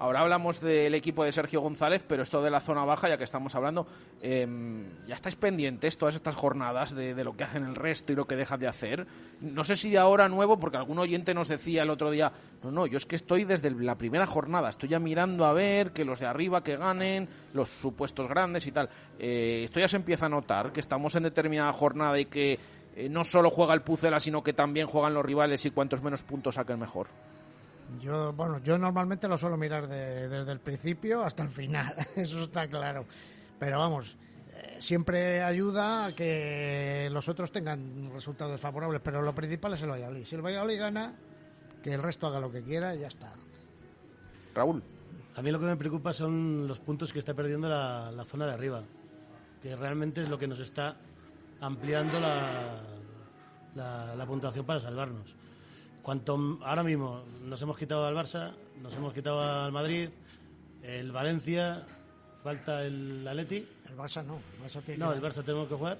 Ahora 0.00 0.20
hablamos 0.20 0.62
del 0.62 0.94
equipo 0.94 1.24
de 1.24 1.30
Sergio 1.30 1.60
González, 1.60 2.02
pero 2.08 2.22
esto 2.22 2.40
de 2.40 2.50
la 2.50 2.60
zona 2.60 2.86
baja, 2.86 3.10
ya 3.10 3.18
que 3.18 3.24
estamos 3.24 3.54
hablando, 3.54 3.86
em, 4.22 4.86
ya 5.06 5.14
estáis 5.14 5.36
pendientes 5.36 5.98
todas 5.98 6.14
estas 6.14 6.34
jornadas 6.34 6.94
de, 6.94 7.14
de 7.14 7.22
lo 7.22 7.36
que 7.36 7.44
hacen 7.44 7.64
el 7.64 7.74
resto 7.74 8.10
y 8.10 8.16
lo 8.16 8.26
que 8.26 8.34
dejan 8.34 8.60
de 8.60 8.66
hacer. 8.66 9.06
No 9.42 9.62
sé 9.62 9.76
si 9.76 9.90
de 9.90 9.98
ahora 9.98 10.26
nuevo, 10.30 10.58
porque 10.58 10.78
algún 10.78 10.98
oyente 10.98 11.34
nos 11.34 11.48
decía 11.48 11.82
el 11.82 11.90
otro 11.90 12.10
día, 12.10 12.32
no, 12.62 12.70
no, 12.70 12.86
yo 12.86 12.96
es 12.96 13.04
que 13.04 13.16
estoy 13.16 13.44
desde 13.44 13.70
la 13.72 13.98
primera 13.98 14.24
jornada, 14.24 14.70
estoy 14.70 14.88
ya 14.88 14.98
mirando 14.98 15.44
a 15.44 15.52
ver 15.52 15.92
que 15.92 16.06
los 16.06 16.18
de 16.18 16.26
arriba 16.26 16.62
que 16.62 16.78
ganen, 16.78 17.28
los 17.52 17.68
supuestos 17.68 18.26
grandes 18.26 18.66
y 18.66 18.72
tal. 18.72 18.88
Eh, 19.18 19.60
esto 19.64 19.80
ya 19.80 19.88
se 19.88 19.96
empieza 19.96 20.24
a 20.24 20.30
notar, 20.30 20.72
que 20.72 20.80
estamos 20.80 21.14
en 21.16 21.24
determinada 21.24 21.74
jornada 21.74 22.18
y 22.18 22.24
que 22.24 22.58
eh, 22.96 23.10
no 23.10 23.22
solo 23.22 23.50
juega 23.50 23.74
el 23.74 23.82
Pucela, 23.82 24.18
sino 24.18 24.42
que 24.42 24.54
también 24.54 24.86
juegan 24.86 25.12
los 25.12 25.26
rivales 25.26 25.66
y 25.66 25.70
cuantos 25.70 26.02
menos 26.02 26.22
puntos 26.22 26.54
saquen 26.54 26.78
mejor. 26.78 27.08
Yo, 27.98 28.32
bueno, 28.32 28.58
yo 28.62 28.78
normalmente 28.78 29.26
lo 29.28 29.36
suelo 29.36 29.56
mirar 29.56 29.88
de- 29.88 30.28
desde 30.28 30.52
el 30.52 30.60
principio 30.60 31.22
hasta 31.22 31.42
el 31.42 31.48
final, 31.48 31.94
eso 32.16 32.42
está 32.42 32.68
claro. 32.68 33.06
Pero 33.58 33.78
vamos, 33.78 34.16
eh, 34.54 34.76
siempre 34.80 35.42
ayuda 35.42 36.06
a 36.06 36.12
que 36.14 37.08
los 37.12 37.28
otros 37.28 37.50
tengan 37.52 38.10
resultados 38.12 38.60
favorables, 38.60 39.00
pero 39.02 39.22
lo 39.22 39.34
principal 39.34 39.74
es 39.74 39.82
el 39.82 39.90
Valladolid. 39.90 40.24
Si 40.24 40.34
el 40.34 40.42
Valladolid 40.42 40.78
gana, 40.78 41.14
que 41.82 41.92
el 41.94 42.02
resto 42.02 42.26
haga 42.26 42.40
lo 42.40 42.50
que 42.50 42.62
quiera 42.62 42.94
y 42.94 43.00
ya 43.00 43.08
está. 43.08 43.32
Raúl. 44.54 44.82
A 45.36 45.42
mí 45.42 45.50
lo 45.50 45.58
que 45.60 45.66
me 45.66 45.76
preocupa 45.76 46.12
son 46.12 46.66
los 46.68 46.80
puntos 46.80 47.12
que 47.12 47.18
está 47.18 47.34
perdiendo 47.34 47.68
la, 47.68 48.10
la 48.12 48.24
zona 48.24 48.46
de 48.46 48.52
arriba, 48.52 48.82
que 49.62 49.74
realmente 49.76 50.20
es 50.22 50.28
lo 50.28 50.38
que 50.38 50.46
nos 50.48 50.58
está 50.60 50.96
ampliando 51.60 52.18
la, 52.20 52.80
la, 53.74 54.14
la 54.16 54.26
puntuación 54.26 54.64
para 54.66 54.80
salvarnos. 54.80 55.34
Cuanto 56.02 56.34
m- 56.34 56.58
ahora 56.64 56.82
mismo 56.82 57.22
nos 57.44 57.60
hemos 57.62 57.76
quitado 57.76 58.06
al 58.06 58.14
Barça, 58.14 58.52
nos 58.82 58.94
hemos 58.96 59.12
quitado 59.12 59.40
al 59.42 59.70
Madrid, 59.72 60.08
el 60.82 61.12
Valencia, 61.12 61.84
falta 62.42 62.82
el 62.84 63.26
Atleti. 63.28 63.66
El 63.88 63.96
Barça 63.96 64.24
no. 64.24 64.36
El 64.58 64.64
Barça 64.70 64.82
tiene 64.82 64.98
No, 64.98 65.10
que 65.10 65.16
el 65.18 65.22
Barça 65.22 65.44
tenemos 65.44 65.68
que 65.68 65.74
jugar. 65.74 65.98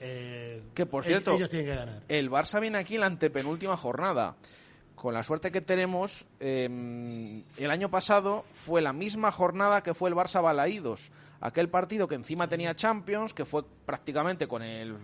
Eh, 0.00 0.62
Que, 0.74 0.86
por 0.86 1.04
cierto, 1.04 1.34
ellos 1.34 1.50
tienen 1.50 1.68
que 1.68 1.74
ganar. 1.74 2.02
El 2.08 2.30
Barça 2.30 2.60
viene 2.60 2.78
aquí 2.78 2.94
en 2.94 3.00
la 3.00 3.06
antepenúltima 3.06 3.76
jornada. 3.76 4.36
Con 4.94 5.14
la 5.14 5.22
suerte 5.22 5.52
que 5.52 5.60
tenemos, 5.60 6.24
eh, 6.40 7.42
el 7.56 7.70
año 7.70 7.90
pasado 7.90 8.44
fue 8.54 8.80
la 8.82 8.92
misma 8.92 9.30
jornada 9.32 9.82
que 9.82 9.94
fue 9.94 10.08
el 10.10 10.16
Barça 10.16 10.42
Balaídos. 10.42 11.10
Aquel 11.40 11.68
partido 11.68 12.08
que 12.08 12.16
encima 12.16 12.48
tenía 12.48 12.74
Champions, 12.74 13.32
que 13.32 13.44
fue 13.44 13.62
prácticamente 13.86 14.48
con 14.48 14.60
el- 14.60 14.96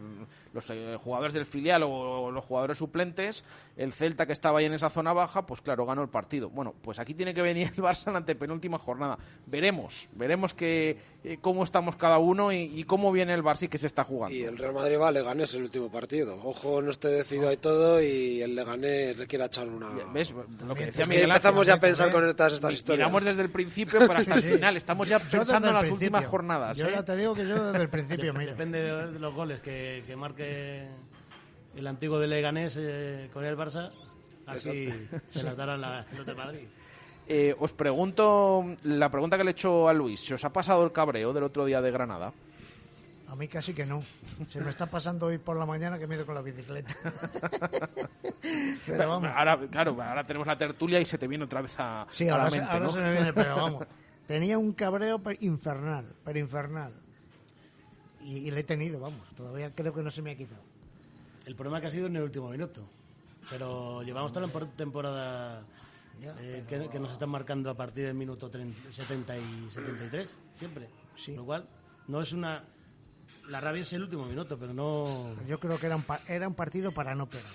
los 0.53 0.69
eh, 0.71 0.97
jugadores 1.01 1.33
del 1.33 1.47
filial 1.47 1.85
o 1.85 2.33
los 2.33 2.45
jugadores 2.45 2.77
suplentes, 2.79 3.45
el 3.77 3.93
Celta 3.93 4.27
que 4.27 4.33
estaba 4.33 4.59
ahí 4.59 4.65
en 4.65 4.73
esa 4.75 4.91
zona 4.91 5.13
baja, 5.13 5.47
pues 5.47 5.61
claro, 5.63 5.87
ganó 5.87 6.03
el 6.03 6.09
partido. 6.09 6.51
Bueno, 6.51 6.75
pues 6.83 6.99
aquí 6.99 7.15
tiene 7.15 7.35
que 7.35 7.41
venir 7.43 7.73
el 7.77 7.83
Barça 7.85 8.09
en 8.09 8.15
la 8.15 8.19
antepenúltima 8.19 8.79
jornada. 8.81 9.17
Veremos, 9.47 10.09
veremos 10.15 10.55
que, 10.55 10.99
eh, 11.23 11.39
cómo 11.41 11.63
estamos 11.63 11.95
cada 11.95 12.19
uno 12.19 12.51
y, 12.53 12.63
y 12.81 12.83
cómo 12.83 13.13
viene 13.13 13.33
el 13.33 13.45
Barça 13.45 13.65
y 13.65 13.69
qué 13.69 13.79
se 13.79 13.87
está 13.87 14.03
jugando. 14.03 14.35
Y 14.35 14.43
el 14.43 14.59
Real 14.59 14.75
Madrid 14.75 14.99
va 14.99 15.09
a 15.09 15.13
Leganés 15.13 15.55
el 15.55 15.63
último 15.63 15.89
partido. 15.89 16.37
Ojo, 16.43 16.83
no 16.83 16.91
esté 16.91 17.09
decidido 17.09 17.53
y 17.53 17.59
todo 17.59 18.03
y 18.03 18.43
el 18.43 18.57
Leganés 18.57 19.17
le 19.19 19.27
quiere 19.29 19.45
echar 19.45 19.69
una... 19.69 19.91
¿Ves? 20.13 20.33
Lo 20.67 20.75
que 20.75 20.87
decía 20.87 21.05
que 21.05 21.11
Miguel. 21.11 21.24
Empezamos 21.25 21.67
ya 21.67 21.73
a 21.75 21.77
también, 21.77 21.91
pensar 21.93 22.13
con 22.13 22.29
estas, 22.29 22.53
estas 22.55 22.73
historias. 22.73 23.07
Miramos 23.09 23.25
desde 23.25 23.43
el 23.43 23.51
principio, 23.51 24.01
pero 24.01 24.19
hasta 24.19 24.35
el 24.35 24.43
Sí. 24.43 24.49
final. 24.53 24.77
Estamos 24.77 25.09
ya 25.09 25.19
pensando 25.19 25.69
en 25.69 25.75
las 25.75 25.91
últimas 25.91 26.27
jornadas. 26.27 26.77
Yo 26.77 26.87
¿eh? 26.87 26.93
ya 26.95 27.05
te 27.05 27.17
digo 27.17 27.35
que 27.35 27.47
yo 27.47 27.65
desde 27.67 27.83
el 27.83 27.89
principio, 27.89 28.33
mira. 28.35 28.51
Depende 28.53 28.81
de 28.83 29.19
los 29.19 29.35
goles 29.35 29.61
que, 29.61 30.03
que 30.07 30.17
marque 30.17 30.87
el 31.77 31.87
antiguo 31.87 32.19
de 32.19 32.27
Leganés 32.29 32.77
eh, 32.81 33.29
con 33.33 33.45
el 33.45 33.57
Barça. 33.57 33.91
Así 34.47 34.89
se 35.29 35.43
las 35.43 35.57
darán 35.57 35.81
la- 35.81 36.05
los 36.17 36.27
de 36.27 36.35
Madrid. 36.35 36.67
Eh, 37.27 37.57
os 37.59 37.73
pregunto 37.73 38.63
la 38.83 39.09
pregunta 39.11 39.39
que 39.39 39.45
le 39.45 39.51
he 39.51 39.53
hecho 39.53 39.89
a 39.89 39.95
Luis. 39.95 40.21
¿Se 40.21 40.35
os 40.35 40.45
ha 40.45 40.53
pasado 40.53 40.85
el 40.85 40.93
cabreo 40.93 41.33
del 41.33 41.45
otro 41.45 41.65
día 41.65 41.81
de 41.81 41.91
Granada? 41.91 42.33
A 43.35 43.37
mí 43.37 43.49
casi 43.49 43.75
que 43.75 43.85
no. 43.85 44.01
Se 44.49 44.61
me 44.61 44.71
está 44.71 44.87
pasando 44.87 45.27
hoy 45.27 45.39
por 45.39 45.57
la 45.57 45.67
mañana 45.67 45.99
que 45.99 46.07
me 46.07 46.15
he 46.15 46.19
ido 46.19 46.25
con 46.25 46.37
la 46.37 46.41
bicicleta. 46.41 46.95
Pero 48.87 49.09
vamos. 49.09 49.29
Ahora, 49.35 49.59
claro, 49.69 50.01
ahora 50.01 50.25
tenemos 50.25 50.47
la 50.47 50.57
tertulia 50.57 51.01
y 51.01 51.05
se 51.05 51.19
te 51.19 51.27
viene 51.27 51.43
otra 51.45 51.61
vez 51.61 51.75
a, 51.79 52.07
Sí, 52.11 52.29
a 52.29 52.33
ahora, 52.35 52.45
la 52.45 52.51
se, 52.51 52.57
mente, 52.59 52.73
ahora 52.73 52.87
¿no? 52.87 52.93
se 52.93 53.01
me 53.01 53.11
viene, 53.13 53.33
pero 53.33 53.57
vamos. 53.57 53.87
Tenía 54.29 54.57
un 54.57 54.73
cabreo 54.73 55.21
infernal, 55.41 56.15
pero 56.25 56.39
infernal. 56.39 56.93
Y, 58.23 58.37
y 58.37 58.51
le 58.53 58.61
he 58.61 58.63
tenido, 58.65 59.01
vamos. 59.01 59.29
Todavía 59.37 59.75
creo 59.75 59.93
que 59.93 60.03
no 60.05 60.13
se 60.13 60.23
me 60.23 60.31
ha 60.31 60.37
quitado. 60.37 60.63
El 61.45 61.57
problema 61.57 61.81
que 61.81 61.89
ha 61.89 61.91
sido 61.91 62.07
en 62.07 62.15
el 62.15 62.23
último 62.23 62.51
minuto. 62.51 62.83
Pero 63.51 64.05
llevamos 64.05 64.33
toda 64.33 64.47
la 64.47 64.53
por- 64.53 64.69
temporada 64.77 65.65
Ya, 66.23 66.37
eh, 66.41 66.63
que, 66.69 66.89
que 66.89 67.01
nos 67.01 67.11
están 67.13 67.31
marcando 67.31 67.69
a 67.69 67.75
partir 67.75 68.05
del 68.07 68.15
minuto 68.15 68.49
30 68.49 68.93
70 68.93 69.37
y 69.39 69.69
73, 69.73 70.37
siempre. 70.57 70.89
Sí. 71.17 71.35
Lo 71.35 71.45
cual 71.45 71.67
no 72.07 72.23
es 72.23 72.33
una... 72.33 72.63
La 73.49 73.61
rabia 73.61 73.83
es 73.83 73.93
el 73.93 74.03
último 74.03 74.25
minuto, 74.25 74.59
pero 74.59 74.73
no... 74.73 75.35
Yo 75.47 75.61
creo 75.61 75.79
que 75.79 75.87
era 75.87 75.97
un, 75.97 76.05
era 76.29 76.49
un 76.49 76.55
partido 76.55 76.93
para 76.93 77.15
no 77.15 77.29
perder. 77.29 77.51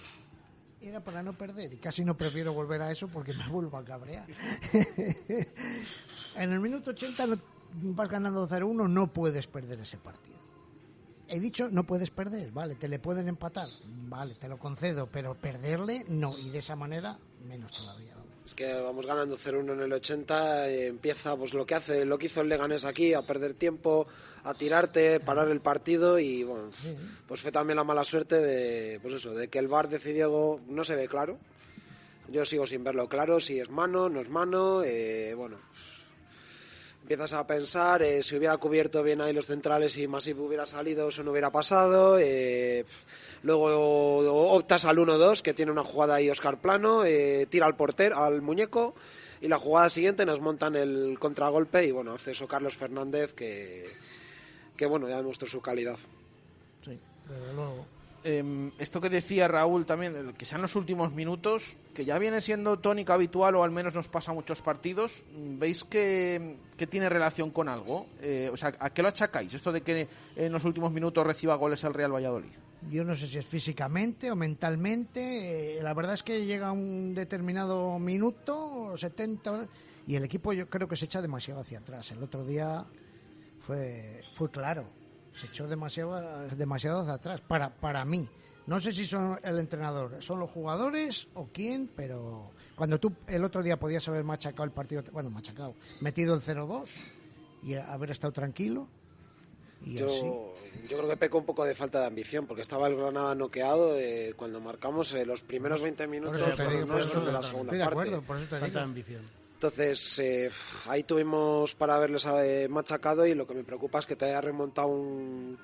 Era 0.82 1.04
para 1.04 1.22
no 1.24 1.34
perder 1.34 1.74
y 1.74 1.78
casi 1.78 2.06
no 2.06 2.16
prefiero 2.16 2.54
volver 2.54 2.82
a 2.82 2.92
eso 2.92 3.08
porque 3.08 3.34
me 3.34 3.48
vuelvo 3.50 3.78
a 3.78 3.84
cabrear. 3.84 4.26
en 6.36 6.52
el 6.52 6.60
minuto 6.60 6.92
80 6.92 7.28
no- 7.28 7.40
vas 7.96 8.10
ganando 8.10 8.48
0-1, 8.48 8.90
no 8.90 9.08
puedes 9.08 9.48
perder 9.48 9.80
ese 9.82 9.98
partido. 9.98 10.38
He 11.28 11.40
dicho, 11.40 11.70
no 11.70 11.84
puedes 11.86 12.10
perder, 12.10 12.52
vale, 12.52 12.76
te 12.76 12.88
le 12.88 12.98
pueden 12.98 13.28
empatar, 13.28 13.68
vale, 13.86 14.34
te 14.36 14.48
lo 14.48 14.58
concedo, 14.58 15.08
pero 15.08 15.36
perderle 15.36 16.06
no, 16.08 16.36
y 16.38 16.50
de 16.50 16.58
esa 16.60 16.76
manera 16.76 17.20
menos 17.48 17.72
todavía. 17.72 18.16
Es 18.50 18.56
que 18.56 18.74
vamos 18.82 19.06
ganando 19.06 19.38
0-1 19.38 19.74
en 19.74 19.82
el 19.82 19.94
80, 19.94 20.70
eh, 20.70 20.88
empieza 20.88 21.36
pues 21.36 21.54
lo 21.54 21.68
que 21.68 21.76
hace, 21.76 22.04
lo 22.04 22.18
que 22.18 22.26
hizo 22.26 22.42
el 22.42 22.50
Leganés 22.50 22.84
aquí, 22.84 23.14
a 23.14 23.22
perder 23.22 23.54
tiempo, 23.54 24.08
a 24.44 24.56
tirarte, 24.56 25.20
parar 25.20 25.50
el 25.50 25.60
partido 25.60 26.18
y 26.18 26.44
bueno, 26.44 26.72
pues 27.28 27.42
fue 27.42 27.52
también 27.52 27.78
la 27.78 27.84
mala 27.84 28.04
suerte 28.04 28.42
de 28.42 29.00
pues 29.02 29.14
eso, 29.14 29.36
de 29.36 29.50
que 29.50 29.60
el 29.60 29.68
VAR 29.68 29.88
decidió 29.88 30.60
no 30.68 30.84
se 30.84 30.96
ve 30.96 31.08
claro. 31.08 31.38
Yo 32.28 32.44
sigo 32.44 32.66
sin 32.66 32.84
verlo 32.84 33.08
claro, 33.08 33.40
si 33.40 33.60
es 33.60 33.70
mano, 33.70 34.10
no 34.10 34.20
es 34.20 34.30
mano, 34.30 34.82
eh, 34.84 35.36
bueno, 35.36 35.58
empiezas 37.02 37.34
a 37.34 37.48
pensar, 37.48 38.02
eh, 38.02 38.22
si 38.24 38.36
hubiera 38.36 38.58
cubierto 38.58 39.02
bien 39.04 39.22
ahí 39.22 39.34
los 39.34 39.46
centrales 39.46 39.98
y 39.98 40.08
Masip 40.08 40.40
hubiera 40.40 40.66
salido, 40.66 41.10
eso 41.10 41.24
no 41.24 41.32
hubiera 41.32 41.50
pasado. 41.50 42.18
eh, 42.20 42.86
luego 43.44 44.54
optas 44.54 44.86
al 44.86 44.98
1-2, 44.98 45.42
que 45.42 45.54
tiene 45.54 45.72
una 45.72 45.84
jugada 45.84 46.16
ahí 46.16 46.30
Oscar 46.30 46.60
Plano, 46.60 47.06
eh, 47.06 47.48
tira 47.50 47.66
al 47.66 47.76
portero, 47.76 48.24
al 48.24 48.42
muñeco, 48.42 48.96
y 49.42 49.48
la 49.48 49.58
jugada 49.58 49.90
siguiente 49.90 50.26
nos 50.26 50.42
montan 50.42 50.76
el 50.76 51.18
contragolpe 51.20 51.86
y 51.86 51.92
bueno, 51.92 52.14
hace 52.14 52.32
eso 52.32 52.48
Carlos 52.48 52.76
Fernández 52.76 53.34
que, 53.34 53.88
que 54.76 54.86
bueno, 54.86 55.08
ya 55.08 55.18
demostró 55.18 55.48
su 55.48 55.62
calidad. 55.62 55.98
Sí, 56.84 57.00
desde 57.28 57.54
luego. 57.54 57.99
Em, 58.24 58.72
esto 58.80 59.00
que 59.00 59.10
decía 59.10 59.48
Raúl 59.48 59.86
también, 59.86 60.34
que 60.34 60.46
sean 60.46 60.62
los 60.62 60.76
últimos 60.76 61.14
minutos, 61.14 61.78
que 61.94 62.04
ya 62.04 62.18
viene 62.20 62.42
siendo 62.42 62.78
tónica 62.78 63.14
habitual 63.14 63.56
o 63.56 63.64
al 63.64 63.72
menos 63.72 63.96
nos 63.96 64.10
pasa 64.10 64.34
muchos 64.34 64.62
partidos, 64.62 65.24
¿veis 65.34 65.84
que, 65.84 66.58
que 66.76 66.86
tiene 66.88 67.08
relación 67.08 67.52
con 67.52 67.70
algo? 67.70 68.08
Eh, 68.22 68.50
o 68.52 68.58
sea, 68.58 68.74
¿a 68.80 68.90
qué 68.90 69.02
lo 69.02 69.08
achacáis? 69.08 69.54
Esto 69.54 69.72
de 69.72 69.82
que 69.82 70.08
en 70.36 70.52
los 70.52 70.66
últimos 70.66 70.92
minutos 70.92 71.26
reciba 71.26 71.56
goles 71.56 71.84
el 71.84 71.94
Real 71.94 72.14
Valladolid. 72.14 72.52
Yo 72.90 73.04
no 73.04 73.16
sé 73.16 73.28
si 73.28 73.38
es 73.38 73.46
físicamente 73.46 74.32
o 74.32 74.36
mentalmente. 74.36 75.78
eh, 75.78 75.84
la 75.84 75.94
verdad 75.94 76.14
es 76.14 76.24
que 76.24 76.46
llega 76.46 76.72
un 76.72 77.14
determinado 77.14 78.00
minuto, 78.00 78.98
70, 78.98 79.68
y 80.08 80.16
el 80.16 80.24
equipo 80.24 80.54
yo 80.54 80.70
creo 80.70 80.88
que 80.88 80.96
se 80.96 81.06
echa 81.06 81.22
demasiado 81.22 81.62
hacia 81.62 81.80
atrás. 81.80 82.12
El 82.12 82.24
otro 82.24 82.44
día 82.46 82.84
fue, 83.66 84.22
fue 84.34 84.50
claro. 84.50 84.99
Se 85.34 85.48
echó 85.48 85.68
demasiado, 85.68 86.48
demasiado 86.56 87.02
hacia 87.02 87.14
atrás, 87.14 87.42
para, 87.42 87.70
para 87.70 88.04
mí. 88.06 88.28
No 88.68 88.80
sé 88.80 88.92
si 88.92 89.06
son 89.06 89.40
el 89.44 89.58
entrenador, 89.58 90.22
son 90.22 90.40
los 90.40 90.50
jugadores 90.52 91.28
o 91.34 91.48
quién, 91.52 91.90
pero 91.96 92.52
cuando 92.76 93.00
tú 93.00 93.12
el 93.28 93.44
otro 93.44 93.64
día 93.64 93.78
podías 93.80 94.08
haber 94.08 94.24
machacado 94.24 94.64
el 94.64 94.72
partido, 94.72 95.04
bueno, 95.12 95.30
machacado, 95.32 95.74
metido 96.02 96.36
el 96.36 96.42
0-2 96.42 96.88
y 97.64 97.74
haber 97.76 98.12
estado 98.12 98.32
tranquilo. 98.32 98.88
Y 99.84 99.98
así. 99.98 100.20
Yo, 100.20 100.54
yo 100.90 100.98
creo 100.98 101.10
que 101.10 101.18
pecó 101.18 101.38
un 101.40 101.46
poco 101.46 101.64
de 101.66 101.74
falta 101.74 102.02
de 102.02 102.08
ambición, 102.08 102.46
porque 102.46 102.62
estaba 102.62 102.88
el 102.88 102.96
Granada 102.98 103.34
noqueado 103.34 103.98
eh, 103.98 104.34
cuando 104.36 104.60
marcamos 104.60 105.14
eh, 105.14 105.26
los 105.26 105.42
primeros 105.42 105.82
20 105.82 106.06
minutos 106.08 106.34
Por 106.38 106.42
eso 106.42 106.50
te 106.50 106.56
fueron 106.58 106.74
digo, 106.74 106.86
por 106.88 106.96
nuestros 106.98 107.16
eso 107.24 107.26
de 107.26 107.32
la 107.32 107.40
estoy 107.40 107.52
segunda 107.52 107.74
de 107.74 107.80
parte. 107.80 107.92
acuerdo, 107.94 108.22
por 108.22 108.36
eso 108.38 108.46
te 108.46 108.50
Falta 108.52 108.66
de 108.66 108.72
digo. 108.72 108.80
ambición. 108.82 109.22
Entonces, 109.60 110.18
eh, 110.20 110.50
ahí 110.88 111.04
tuvimos 111.04 111.76
para 111.76 111.96
haberles 111.96 112.26
eh, 112.26 112.68
machacado 112.70 113.26
y 113.26 113.34
lo 113.36 113.46
que 113.46 113.54
me 113.54 113.66
preocupa 113.66 114.00
es 114.00 114.06
que 114.06 114.16
te 114.16 114.24
haya 114.24 114.40
remontado 114.40 114.88
un, 114.88 115.58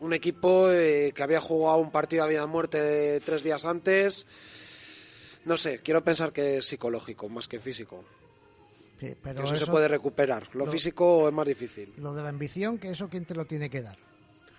un 0.00 0.12
equipo 0.14 0.70
eh, 0.70 1.12
que 1.14 1.22
había 1.22 1.42
jugado 1.42 1.76
un 1.76 1.90
partido 1.90 2.24
a 2.24 2.26
vida 2.26 2.46
muerte 2.46 3.20
tres 3.20 3.42
días 3.42 3.66
antes. 3.66 4.26
No 5.44 5.58
sé, 5.58 5.80
quiero 5.80 6.02
pensar 6.02 6.32
que 6.32 6.56
es 6.56 6.66
psicológico 6.66 7.28
más 7.28 7.46
que 7.46 7.60
físico. 7.60 8.02
Sí, 8.98 9.14
pero 9.22 9.44
eso, 9.44 9.56
se 9.56 9.66
puede 9.66 9.88
recuperar. 9.88 10.48
Lo, 10.54 10.64
lo- 10.64 10.72
físico 10.72 11.28
es 11.28 11.34
más 11.34 11.46
difícil. 11.46 11.92
Lo 11.98 12.14
de 12.14 12.22
la 12.22 12.30
ambición, 12.30 12.78
que 12.78 12.88
eso 12.92 13.10
quién 13.10 13.26
te 13.26 13.34
lo 13.34 13.44
tiene 13.44 13.68
que 13.68 13.82
dar. 13.82 13.98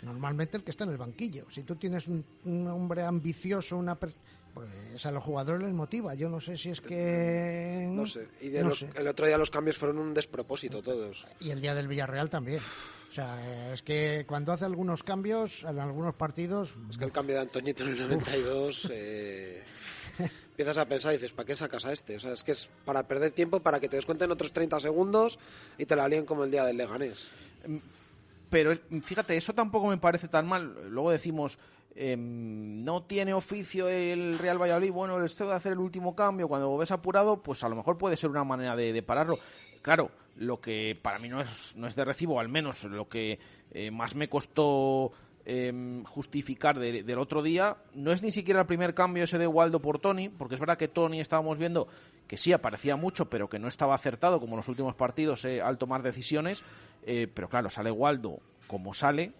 Normalmente 0.03 0.57
el 0.57 0.63
que 0.63 0.69
está 0.69 0.83
en 0.83 0.91
el 0.91 0.97
banquillo. 0.97 1.45
Si 1.49 1.63
tú 1.63 1.75
tienes 1.75 2.05
un, 2.07 2.23
un 2.43 2.67
hombre 2.67 3.01
ambicioso, 3.03 3.77
una 3.77 3.95
per- 3.95 4.13
pues 4.55 5.05
a 5.05 5.11
los 5.11 5.23
jugadores 5.23 5.61
les 5.61 5.73
motiva. 5.73 6.15
Yo 6.15 6.29
no 6.29 6.39
sé 6.41 6.57
si 6.57 6.69
es 6.71 6.81
que 6.81 7.85
No 7.91 8.07
sé. 8.07 8.27
Y 8.41 8.49
de 8.49 8.63
no 8.63 8.71
sé. 8.73 8.89
el 8.95 9.07
otro 9.07 9.27
día 9.27 9.37
los 9.37 9.51
cambios 9.51 9.77
fueron 9.77 9.99
un 9.99 10.13
despropósito 10.15 10.81
todos. 10.81 11.27
Y 11.39 11.51
el 11.51 11.61
día 11.61 11.75
del 11.75 11.87
Villarreal 11.87 12.29
también. 12.31 12.61
O 13.09 13.13
sea, 13.13 13.71
es 13.73 13.81
que 13.83 14.25
cuando 14.27 14.51
hace 14.53 14.65
algunos 14.65 15.03
cambios 15.03 15.63
en 15.63 15.77
algunos 15.79 16.15
partidos, 16.15 16.73
Es 16.89 16.97
que 16.97 17.05
el 17.05 17.11
cambio 17.11 17.35
de 17.35 17.41
Antoñito 17.43 17.83
en 17.83 17.89
el 17.89 17.99
92... 17.99 18.87
eh, 18.91 19.63
Empiezas 20.57 20.77
a 20.77 20.85
pensar 20.85 21.11
y 21.11 21.17
dices, 21.17 21.33
¿para 21.33 21.45
qué 21.45 21.53
sacas 21.55 21.83
a 21.83 21.91
este? 21.91 22.15
O 22.15 22.19
sea, 22.21 22.31
es 22.31 22.41
que 22.41 22.53
es 22.53 22.69
para 22.85 23.05
perder 23.05 23.31
tiempo, 23.31 23.59
para 23.59 23.79
que 23.81 23.89
te 23.89 23.97
descuenten 23.97 24.31
otros 24.31 24.53
30 24.53 24.79
segundos 24.79 25.37
y 25.77 25.85
te 25.85 25.97
la 25.97 26.07
líen 26.07 26.25
como 26.25 26.45
el 26.45 26.51
día 26.51 26.63
del 26.63 26.77
Leganés. 26.77 27.27
Pero 28.49 28.71
es- 28.71 28.81
fíjate, 29.03 29.35
eso 29.35 29.53
tampoco 29.53 29.87
me 29.87 29.97
parece 29.97 30.29
tan 30.29 30.47
mal. 30.47 30.89
Luego 30.89 31.11
decimos, 31.11 31.57
em, 31.95 32.83
no 32.83 33.03
tiene 33.03 33.33
oficio 33.33 33.87
el 33.89 34.37
Real 34.37 34.61
Valladolid, 34.61 34.91
bueno, 34.91 35.17
el 35.17 35.25
esto 35.25 35.47
de 35.47 35.53
hacer 35.53 35.73
el 35.73 35.79
último 35.79 36.15
cambio, 36.15 36.47
cuando 36.47 36.75
ves 36.77 36.91
apurado, 36.91 37.41
pues 37.41 37.63
a 37.63 37.69
lo 37.69 37.75
mejor 37.75 37.97
puede 37.97 38.17
ser 38.17 38.29
una 38.29 38.43
manera 38.43 38.75
de, 38.75 38.91
de 38.93 39.01
pararlo. 39.03 39.39
Claro, 39.81 40.11
lo 40.37 40.59
que 40.59 40.97
para 41.01 41.19
mí 41.19 41.29
no 41.29 41.41
es, 41.41 41.75
no 41.77 41.87
es 41.87 41.95
de 41.95 42.05
recibo, 42.05 42.39
al 42.39 42.49
menos 42.49 42.83
lo 42.83 43.07
que 43.07 43.39
eh, 43.71 43.91
más 43.91 44.15
me 44.15 44.27
costó 44.27 45.11
em, 45.45 46.03
justificar 46.05 46.79
de- 46.79 47.03
del 47.03 47.19
otro 47.19 47.43
día, 47.43 47.77
no 47.93 48.11
es 48.11 48.23
ni 48.23 48.31
siquiera 48.31 48.61
el 48.61 48.65
primer 48.65 48.93
cambio 48.95 49.23
ese 49.23 49.37
de 49.37 49.45
Waldo 49.47 49.79
por 49.79 49.99
Tony, 49.99 50.27
porque 50.29 50.55
es 50.55 50.59
verdad 50.59 50.77
que 50.77 50.87
Tony 50.87 51.19
estábamos 51.19 51.59
viendo 51.59 51.87
que 52.27 52.35
sí 52.35 52.51
aparecía 52.51 52.95
mucho, 52.95 53.29
pero 53.29 53.47
que 53.47 53.59
no 53.59 53.67
estaba 53.67 53.93
acertado 53.93 54.39
como 54.39 54.55
los 54.57 54.67
últimos 54.67 54.95
partidos 54.95 55.45
eh, 55.45 55.61
al 55.61 55.77
tomar 55.77 56.01
decisiones, 56.01 56.63
eh, 57.03 57.27
pero 57.31 57.47
claro, 57.47 57.69
sale 57.69 57.91
Waldo 57.91 58.39
como 58.67 58.95
sale, 58.95 59.33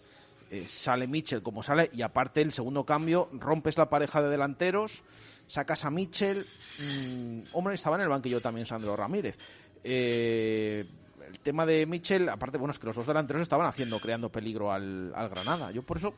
eh, 0.51 0.65
sale 0.67 1.07
Mitchell 1.07 1.41
como 1.41 1.63
sale 1.63 1.89
y 1.93 2.01
aparte 2.01 2.41
el 2.41 2.51
segundo 2.51 2.85
cambio 2.85 3.29
rompes 3.33 3.77
la 3.77 3.89
pareja 3.89 4.21
de 4.21 4.29
delanteros 4.29 5.03
sacas 5.47 5.85
a 5.85 5.91
Mitchell 5.91 6.45
mm, 6.79 7.39
hombre 7.53 7.75
estaba 7.75 7.95
en 7.95 8.03
el 8.03 8.09
banquillo 8.09 8.41
también 8.41 8.65
Sandro 8.65 8.95
Ramírez 8.95 9.37
Eh, 9.83 10.85
el 11.27 11.39
tema 11.39 11.65
de 11.65 11.85
Mitchell, 11.85 12.29
aparte, 12.29 12.57
bueno, 12.57 12.71
es 12.71 12.79
que 12.79 12.87
los 12.87 12.95
dos 12.95 13.07
delanteros 13.07 13.41
estaban 13.41 13.67
haciendo, 13.67 13.99
creando 13.99 14.31
peligro 14.31 14.71
al, 14.71 15.11
al 15.15 15.29
Granada. 15.29 15.71
Yo 15.71 15.83
por 15.83 15.97
eso, 15.97 16.13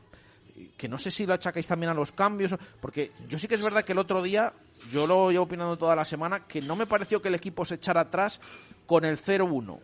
que 0.76 0.88
no 0.88 0.98
sé 0.98 1.10
si 1.10 1.26
lo 1.26 1.34
achacáis 1.34 1.66
también 1.66 1.90
a 1.90 1.94
los 1.94 2.12
cambios, 2.12 2.54
porque 2.80 3.12
yo 3.28 3.38
sí 3.38 3.48
que 3.48 3.54
es 3.54 3.62
verdad 3.62 3.84
que 3.84 3.92
el 3.92 3.98
otro 3.98 4.22
día, 4.22 4.52
yo 4.90 5.06
lo 5.06 5.30
llevo 5.30 5.44
opinando 5.44 5.76
toda 5.76 5.96
la 5.96 6.04
semana, 6.04 6.46
que 6.46 6.60
no 6.60 6.76
me 6.76 6.86
pareció 6.86 7.20
que 7.20 7.28
el 7.28 7.34
equipo 7.34 7.64
se 7.64 7.76
echara 7.76 8.02
atrás 8.02 8.40
con 8.86 9.04
el 9.04 9.18
0-1. 9.18 9.78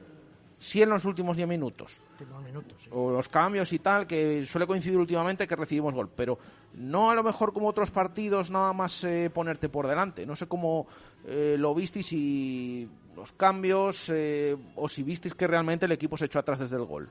Sí 0.64 0.80
en 0.80 0.88
los 0.88 1.04
últimos 1.04 1.36
10 1.36 1.46
minutos. 1.46 2.00
minutos 2.42 2.78
sí. 2.82 2.88
O 2.90 3.10
los 3.10 3.28
cambios 3.28 3.70
y 3.74 3.78
tal, 3.80 4.06
que 4.06 4.46
suele 4.46 4.66
coincidir 4.66 4.98
últimamente 4.98 5.46
que 5.46 5.54
recibimos 5.56 5.94
gol. 5.94 6.08
Pero 6.16 6.38
no 6.74 7.10
a 7.10 7.14
lo 7.14 7.22
mejor 7.22 7.52
como 7.52 7.68
otros 7.68 7.90
partidos, 7.90 8.50
nada 8.50 8.72
más 8.72 9.04
eh, 9.04 9.30
ponerte 9.32 9.68
por 9.68 9.86
delante. 9.86 10.24
No 10.24 10.34
sé 10.34 10.48
cómo 10.48 10.86
eh, 11.26 11.56
lo 11.58 11.74
visteis 11.74 12.10
y 12.14 12.88
los 13.14 13.32
cambios, 13.32 14.08
eh, 14.08 14.56
o 14.76 14.88
si 14.88 15.02
visteis 15.02 15.34
que 15.34 15.46
realmente 15.46 15.84
el 15.84 15.92
equipo 15.92 16.16
se 16.16 16.24
echó 16.24 16.38
atrás 16.38 16.58
desde 16.58 16.76
el 16.76 16.84
gol. 16.84 17.10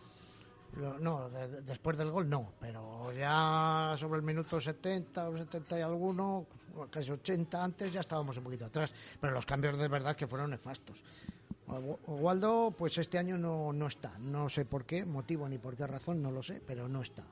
Lo- 0.75 0.97
No, 0.97 1.29
de- 1.29 1.47
de- 1.47 1.61
después 1.61 1.95
del 1.95 2.09
gol 2.09 2.27
no, 2.27 2.53
pero 2.59 3.13
ya 3.13 3.95
sobre 3.99 4.17
el 4.17 4.25
minuto 4.25 4.59
70 4.59 5.29
o 5.29 5.37
70 5.37 5.77
y 5.77 5.81
alguno, 5.83 6.47
casi 6.89 7.11
80 7.11 7.63
antes, 7.63 7.93
ya 7.93 7.99
estábamos 7.99 8.35
un 8.37 8.43
poquito 8.45 8.65
atrás. 8.65 8.91
Pero 9.21 9.31
los 9.33 9.45
cambios 9.45 9.77
de 9.77 9.87
verdad 9.87 10.15
que 10.15 10.25
fueron 10.25 10.49
nefastos. 10.49 10.97
Waldo, 11.67 12.73
pues 12.77 12.97
este 12.97 13.17
año 13.17 13.37
no, 13.37 13.71
no 13.73 13.87
está. 13.87 14.17
No 14.19 14.49
sé 14.49 14.65
por 14.65 14.85
qué 14.85 15.05
motivo 15.05 15.47
ni 15.47 15.57
por 15.57 15.75
qué 15.75 15.87
razón, 15.87 16.21
no 16.21 16.31
lo 16.31 16.43
sé, 16.43 16.61
pero 16.65 16.87
no 16.89 17.01
está. 17.01 17.23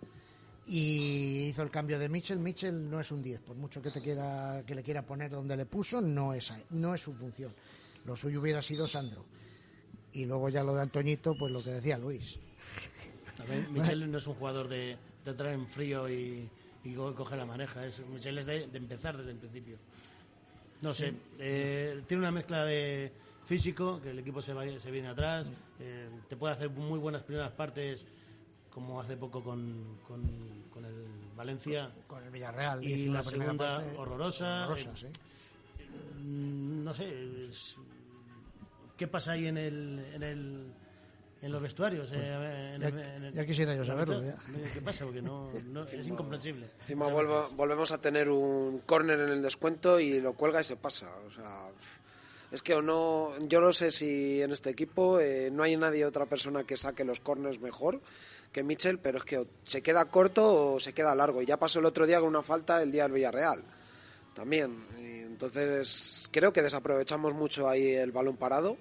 Y 0.68 1.48
hizo 1.48 1.64
el 1.64 1.70
cambio 1.72 2.00
de 2.00 2.08
Mitchell. 2.08 2.40
Mitchell 2.40 2.90
no 2.90 3.00
es 3.00 3.12
un 3.12 3.22
10, 3.22 3.42
por 3.42 3.56
mucho 3.56 3.82
que 3.82 3.92
te 3.92 4.02
quiera 4.02 4.64
que 4.66 4.76
le 4.76 4.84
quiera 4.84 5.02
poner 5.06 5.32
donde 5.32 5.58
le 5.58 5.66
puso, 5.66 6.00
no 6.02 6.34
es, 6.34 6.54
no 6.70 6.94
es 6.96 7.02
su 7.02 7.14
función. 7.14 7.54
Lo 8.06 8.16
suyo 8.16 8.40
hubiera 8.42 8.62
sido 8.62 8.88
Sandro. 8.88 9.26
Y 10.14 10.26
luego 10.26 10.50
ya 10.50 10.64
lo 10.64 10.74
de 10.76 10.82
Antoñito, 10.82 11.34
pues 11.38 11.52
lo 11.52 11.64
que 11.64 11.72
decía 11.72 11.98
Luis. 11.98 12.38
También 13.36 13.68
Michel 13.74 14.10
no 14.12 14.18
es 14.18 14.28
un 14.28 14.36
jugador 14.36 14.68
de, 14.68 14.98
de 15.26 15.32
entrar 15.32 15.54
en 15.54 15.68
frío 15.68 16.10
y, 16.10 16.50
y 16.84 16.94
co- 16.94 17.16
coger 17.16 17.38
la 17.38 17.46
maneja. 17.46 17.86
Es, 17.86 18.02
Michel 18.08 18.38
es 18.38 18.46
de, 18.46 18.68
de 18.68 18.78
empezar 18.78 19.18
desde 19.18 19.32
el 19.32 19.38
principio. 19.38 19.78
No 20.82 20.94
sé, 20.94 21.14
eh, 21.40 22.02
tiene 22.08 22.22
una 22.22 22.32
mezcla 22.32 22.66
de 22.66 23.12
físico, 23.46 24.00
que 24.02 24.12
el 24.12 24.20
equipo 24.20 24.42
se, 24.42 24.54
va- 24.54 24.80
se 24.80 24.92
viene 24.92 25.10
atrás, 25.10 25.52
eh, 25.80 26.10
te 26.28 26.36
puede 26.36 26.54
hacer 26.54 26.70
muy 26.70 27.00
buenas 27.00 27.24
primeras 27.24 27.52
partes, 27.52 28.06
como 28.70 29.02
hace 29.02 29.18
poco 29.18 29.44
con, 29.44 29.98
con, 30.08 30.22
con 30.72 30.86
el 30.86 31.06
Valencia, 31.36 31.92
con 32.08 32.24
el 32.24 32.30
Villarreal 32.32 32.84
y 32.84 33.08
la 33.08 33.24
segunda 33.24 33.58
parte 33.82 33.98
horrorosa. 33.98 34.64
horrorosa, 34.68 34.92
Eh, 34.92 34.96
sí. 34.96 35.08
No 36.24 36.94
sé, 36.94 37.46
es- 37.50 37.76
¿qué 38.98 39.08
pasa 39.08 39.32
ahí 39.34 39.48
en 39.48 39.58
el... 39.58 40.06
En 40.14 40.24
el 40.24 40.74
en 41.44 41.52
los 41.52 41.60
vestuarios, 41.60 42.12
eh, 42.12 42.74
en 42.76 42.82
ya- 42.82 42.88
el- 42.90 43.00
en 43.00 43.24
el- 43.24 43.34
ya 43.34 43.44
quisiera 43.48 43.74
yo 43.74 43.84
saberlo? 43.84 44.22
¿Qué 44.76 44.80
pasa? 44.82 45.06
Porque 45.06 45.24
no, 45.24 45.52
no- 45.72 45.86
es 45.86 46.06
incomprensible. 46.08 46.68
Encima 46.82 47.08
volvemos 47.08 47.92
a 47.92 48.00
tener 48.00 48.30
un 48.30 48.78
córner 48.86 49.20
en 49.22 49.30
el 49.30 49.42
descuento 49.42 50.00
y 50.00 50.22
lo 50.22 50.34
cuelga 50.34 50.62
y 50.62 50.64
se 50.64 50.76
pasa. 50.76 51.12
O 51.26 51.32
sea, 51.32 51.70
es 52.52 52.62
que 52.62 52.74
o 52.74 52.82
no, 52.82 53.34
yo 53.48 53.62
no 53.62 53.72
sé 53.72 53.92
si 53.92 54.42
en 54.42 54.52
este 54.52 54.70
equipo 54.70 55.20
eh, 55.20 55.50
no 55.52 55.64
hay 55.64 55.78
nadie, 55.78 56.06
otra 56.06 56.26
persona 56.26 56.64
que 56.64 56.78
saque 56.78 57.04
los 57.04 57.20
corners 57.20 57.60
mejor 57.60 58.02
que 58.52 58.64
Mitchell, 58.64 59.00
pero 59.00 59.20
es 59.20 59.24
que 59.24 59.38
o 59.38 59.48
se 59.64 59.82
queda 59.82 60.06
corto 60.06 60.74
o 60.74 60.80
se 60.80 60.94
queda 60.94 61.16
largo. 61.16 61.42
Y 61.42 61.46
ya 61.46 61.58
pasó 61.58 61.80
el 61.80 61.86
otro 61.86 62.06
día 62.06 62.20
con 62.20 62.30
una 62.30 62.44
falta 62.44 62.82
el 62.84 62.92
día 62.92 63.04
del 63.04 63.14
Villarreal. 63.14 63.64
También. 64.34 64.86
Y 65.00 65.22
entonces 65.22 66.28
creo 66.32 66.52
que 66.52 66.62
desaprovechamos 66.62 67.34
mucho 67.34 67.70
ahí 67.70 67.92
el 67.94 68.12
balón 68.12 68.38
parado. 68.38 68.78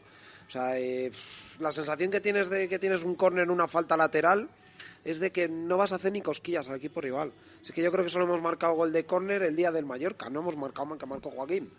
O 0.47 0.51
sea, 0.51 0.79
eh, 0.79 1.13
la 1.61 1.71
sensación 1.71 2.11
que 2.11 2.21
tienes 2.21 2.51
de 2.51 2.69
que 2.69 2.79
tienes 2.79 3.05
un 3.05 3.15
córner 3.15 3.51
una 3.51 3.69
falta 3.69 3.97
lateral 3.97 4.49
es 5.05 5.21
de 5.21 5.31
que 5.31 5.49
no 5.49 5.77
vas 5.77 5.93
a 5.93 5.97
hacer 5.97 6.13
ni 6.13 6.21
cosquillas 6.21 6.69
al 6.69 6.77
equipo 6.77 7.01
rival. 7.01 7.33
Así 7.63 7.73
que 7.73 7.83
yo 7.83 7.93
creo 7.93 8.05
que 8.05 8.11
solo 8.11 8.25
hemos 8.25 8.43
marcado 8.43 8.75
gol 8.75 8.93
de 8.93 9.07
córner 9.07 9.43
el 9.43 9.55
día 9.55 9.71
del 9.71 9.87
Mallorca, 9.87 10.29
no 10.29 10.41
hemos 10.41 10.57
marcado 10.57 10.99
que 10.99 11.07
marcó 11.07 11.31
Joaquín. 11.31 11.71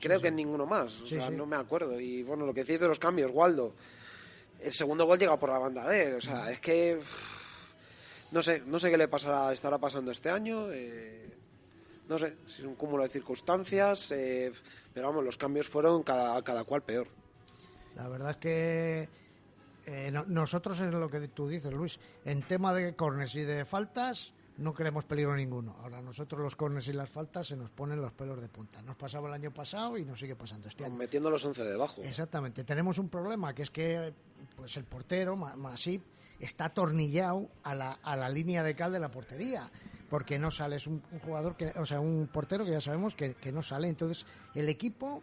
Creo 0.00 0.20
que 0.20 0.30
ninguno 0.30 0.66
más, 0.66 1.00
o 1.00 1.06
sea, 1.06 1.28
no 1.36 1.46
me 1.46 1.56
acuerdo. 1.56 2.00
Y 2.00 2.22
bueno, 2.22 2.46
lo 2.46 2.54
que 2.54 2.64
decís 2.64 2.80
de 2.80 2.88
los 2.88 2.98
cambios, 2.98 3.30
Waldo, 3.32 3.74
el 4.60 4.72
segundo 4.72 5.04
gol 5.06 5.18
llega 5.18 5.38
por 5.38 5.50
la 5.50 5.58
banda 5.58 5.88
de 5.88 6.04
él, 6.04 6.14
o 6.16 6.20
sea, 6.20 6.50
es 6.50 6.60
que 6.60 6.98
no 8.32 8.42
sé, 8.42 8.62
no 8.66 8.78
sé 8.78 8.90
qué 8.90 8.96
le 8.96 9.08
pasará, 9.08 9.52
estará 9.52 9.78
pasando 9.78 10.10
este 10.10 10.30
año. 10.30 10.72
eh, 10.72 11.20
no 12.08 12.18
sé 12.18 12.36
si 12.46 12.60
es 12.60 12.66
un 12.66 12.74
cúmulo 12.74 13.02
de 13.02 13.08
circunstancias, 13.08 14.10
eh, 14.12 14.52
pero 14.92 15.06
vamos, 15.08 15.24
los 15.24 15.38
cambios 15.38 15.66
fueron 15.68 16.02
cada, 16.02 16.42
cada 16.42 16.64
cual 16.64 16.82
peor. 16.82 17.06
La 17.96 18.08
verdad 18.08 18.30
es 18.32 18.36
que 18.36 19.08
eh, 19.86 20.10
no- 20.12 20.24
nosotros 20.26 20.78
en 20.80 20.90
lo 20.90 21.08
que 21.08 21.28
tú 21.28 21.48
dices, 21.48 21.72
Luis, 21.72 21.98
en 22.26 22.42
tema 22.46 22.74
de 22.74 22.94
corners 22.94 23.34
y 23.36 23.42
de 23.42 23.64
faltas 23.64 24.32
no 24.58 24.72
queremos 24.74 25.04
peligro 25.04 25.34
ninguno. 25.36 25.76
Ahora 25.82 26.00
nosotros 26.00 26.40
los 26.40 26.54
corners 26.56 26.86
y 26.88 26.92
las 26.92 27.10
faltas 27.10 27.46
se 27.48 27.56
nos 27.56 27.70
ponen 27.70 28.00
los 28.00 28.12
pelos 28.12 28.40
de 28.40 28.48
punta. 28.48 28.80
Nos 28.82 28.96
pasaba 28.96 29.28
el 29.28 29.34
año 29.34 29.52
pasado 29.52 29.96
y 29.98 30.04
nos 30.04 30.18
sigue 30.18 30.36
pasando 30.36 30.68
este 30.68 30.84
año. 30.84 30.94
Metiendo 30.94 31.30
los 31.30 31.44
11 31.44 31.64
debajo. 31.64 32.02
Exactamente. 32.02 32.64
Tenemos 32.64 32.98
un 32.98 33.08
problema 33.08 33.54
que 33.54 33.62
es 33.62 33.70
que 33.70 34.12
pues 34.56 34.76
el 34.76 34.84
portero, 34.84 35.36
Ma- 35.36 35.56
Masip, 35.56 36.02
está 36.38 36.66
atornillado 36.66 37.48
a 37.64 37.74
la, 37.74 37.92
a 38.02 38.14
la 38.16 38.28
línea 38.28 38.62
de 38.62 38.74
cal 38.76 38.92
de 38.92 39.00
la 39.00 39.10
portería. 39.10 39.70
Porque 40.10 40.38
no 40.38 40.50
sale, 40.52 40.76
es 40.76 40.86
un, 40.86 41.02
un 41.10 41.18
jugador 41.18 41.56
que, 41.56 41.72
o 41.76 41.84
sea, 41.86 41.98
un 41.98 42.28
portero 42.32 42.64
que 42.64 42.70
ya 42.72 42.80
sabemos 42.80 43.14
que, 43.16 43.34
que 43.34 43.50
no 43.50 43.62
sale. 43.62 43.88
Entonces, 43.88 44.24
el 44.54 44.68
equipo 44.68 45.22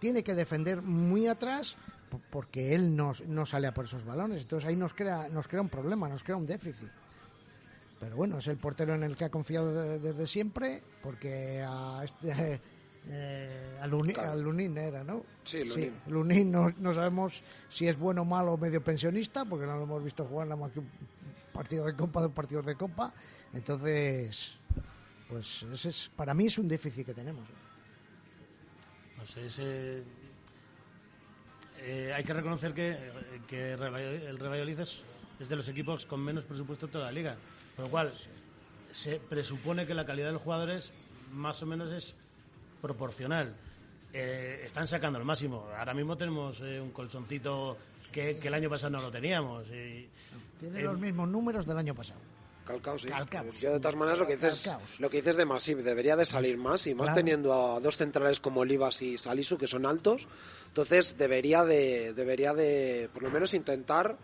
tiene 0.00 0.24
que 0.24 0.34
defender 0.34 0.82
muy 0.82 1.28
atrás 1.28 1.76
po- 2.10 2.20
porque 2.30 2.74
él 2.74 2.96
no, 2.96 3.12
no 3.28 3.46
sale 3.46 3.68
a 3.68 3.74
por 3.74 3.84
esos 3.84 4.04
balones. 4.04 4.42
Entonces 4.42 4.68
ahí 4.68 4.74
nos 4.76 4.92
crea, 4.94 5.28
nos 5.28 5.46
crea 5.46 5.60
un 5.60 5.68
problema, 5.68 6.08
nos 6.08 6.24
crea 6.24 6.36
un 6.36 6.46
déficit. 6.46 6.88
Pero 8.04 8.16
bueno, 8.16 8.36
es 8.38 8.46
el 8.48 8.58
portero 8.58 8.94
en 8.94 9.02
el 9.02 9.16
que 9.16 9.24
ha 9.24 9.30
confiado 9.30 9.72
de- 9.72 9.98
desde 9.98 10.26
siempre, 10.26 10.82
porque 11.02 11.64
a 11.66 12.02
este, 12.04 12.60
eh, 13.08 13.78
a, 13.80 13.86
Luni- 13.86 14.12
Claro. 14.12 14.32
a 14.32 14.36
Lunin 14.36 14.76
era, 14.76 15.02
¿no? 15.02 15.24
Sí, 15.44 15.64
Lunin. 15.64 15.94
Lunin 16.08 16.52
no, 16.52 16.70
no 16.78 16.92
sabemos 16.92 17.42
si 17.70 17.88
es 17.88 17.98
bueno, 17.98 18.26
malo 18.26 18.52
o 18.52 18.58
medio 18.58 18.84
pensionista, 18.84 19.46
porque 19.46 19.64
no 19.64 19.76
lo 19.78 19.84
hemos 19.84 20.04
visto 20.04 20.26
jugar 20.26 20.48
nada 20.48 20.60
más 20.60 20.72
que 20.72 20.80
un 20.80 20.90
partido 21.52 21.86
de 21.86 21.94
copa, 21.96 22.20
dos 22.20 22.32
partidos 22.32 22.66
de 22.66 22.74
copa. 22.76 23.14
Entonces, 23.54 24.54
pues 25.28 25.62
ese 25.72 25.88
es, 25.88 26.10
para 26.14 26.34
mí 26.34 26.46
es 26.46 26.58
un 26.58 26.68
déficit 26.68 27.06
que 27.06 27.14
tenemos. 27.14 27.48
No 29.16 29.24
sé, 29.24 29.46
ese- 29.46 30.02
eh, 31.80 32.12
hay 32.14 32.22
que 32.24 32.34
reconocer 32.34 32.74
que, 32.74 32.98
que 33.48 33.72
el 33.72 33.78
Real- 33.78 33.94
el 33.96 34.38
Real 34.38 34.50
Valladolid 34.52 34.80
es, 34.80 35.04
es 35.40 35.48
de 35.48 35.56
los 35.56 35.68
equipos 35.68 36.06
con 36.06 36.20
menos 36.20 36.44
presupuesto 36.44 36.86
de 36.86 36.92
toda 36.92 37.06
la 37.06 37.12
liga. 37.12 37.36
Con 37.76 37.86
lo 37.86 37.90
cual, 37.90 38.12
se 38.90 39.18
presupone 39.18 39.86
que 39.86 39.94
la 39.94 40.06
calidad 40.06 40.28
de 40.28 40.32
los 40.34 40.42
jugadores 40.42 40.92
más 41.32 41.62
o 41.62 41.66
menos 41.66 41.90
es 41.92 42.14
proporcional. 42.80 43.54
Eh, 44.12 44.62
están 44.66 44.86
sacando 44.86 45.18
el 45.18 45.24
máximo. 45.24 45.66
Ahora 45.76 45.94
mismo 45.94 46.16
tenemos 46.16 46.60
eh, 46.62 46.80
un 46.80 46.90
colchoncito 46.90 47.76
que, 48.12 48.36
que 48.38 48.48
el 48.48 48.54
año 48.54 48.70
pasado 48.70 48.90
no 48.90 49.02
lo 49.02 49.10
teníamos. 49.10 49.66
y- 49.70 50.08
Tiene 50.60 50.80
Eh, 50.80 50.82
los 50.84 50.98
mismos 50.98 51.28
números 51.28 51.66
del 51.66 51.76
año 51.78 51.94
pasado. 51.94 52.20
Calcaos, 52.64 53.02
sí. 53.02 53.08
Calcaos. 53.08 53.60
Yo 53.60 53.72
de 53.72 53.80
todas 53.80 53.96
maneras 53.96 54.20
lo 54.20 54.26
que 54.26 54.36
dices, 54.36 54.62
Calcaos. 54.62 55.00
lo 55.00 55.10
que 55.10 55.16
dices 55.18 55.36
de 55.36 55.44
Masip 55.44 55.78
debería 55.80 56.14
de 56.16 56.24
salir 56.24 56.56
más 56.56 56.86
y 56.86 56.94
más 56.94 57.06
Claro. 57.06 57.16
teniendo 57.16 57.52
a 57.74 57.80
dos 57.80 57.96
centrales 57.96 58.38
como 58.40 58.60
Olivas 58.60 59.02
y 59.02 59.18
Salisu 59.18 59.58
que 59.58 59.66
son 59.66 59.84
altos, 59.84 60.26
entonces 60.68 61.18
debería 61.18 61.64
de 61.64 62.14
debería 62.14 62.54
de 62.54 63.10
por 63.12 63.22
lo 63.24 63.30
menos 63.30 63.52
intentar 63.52 64.16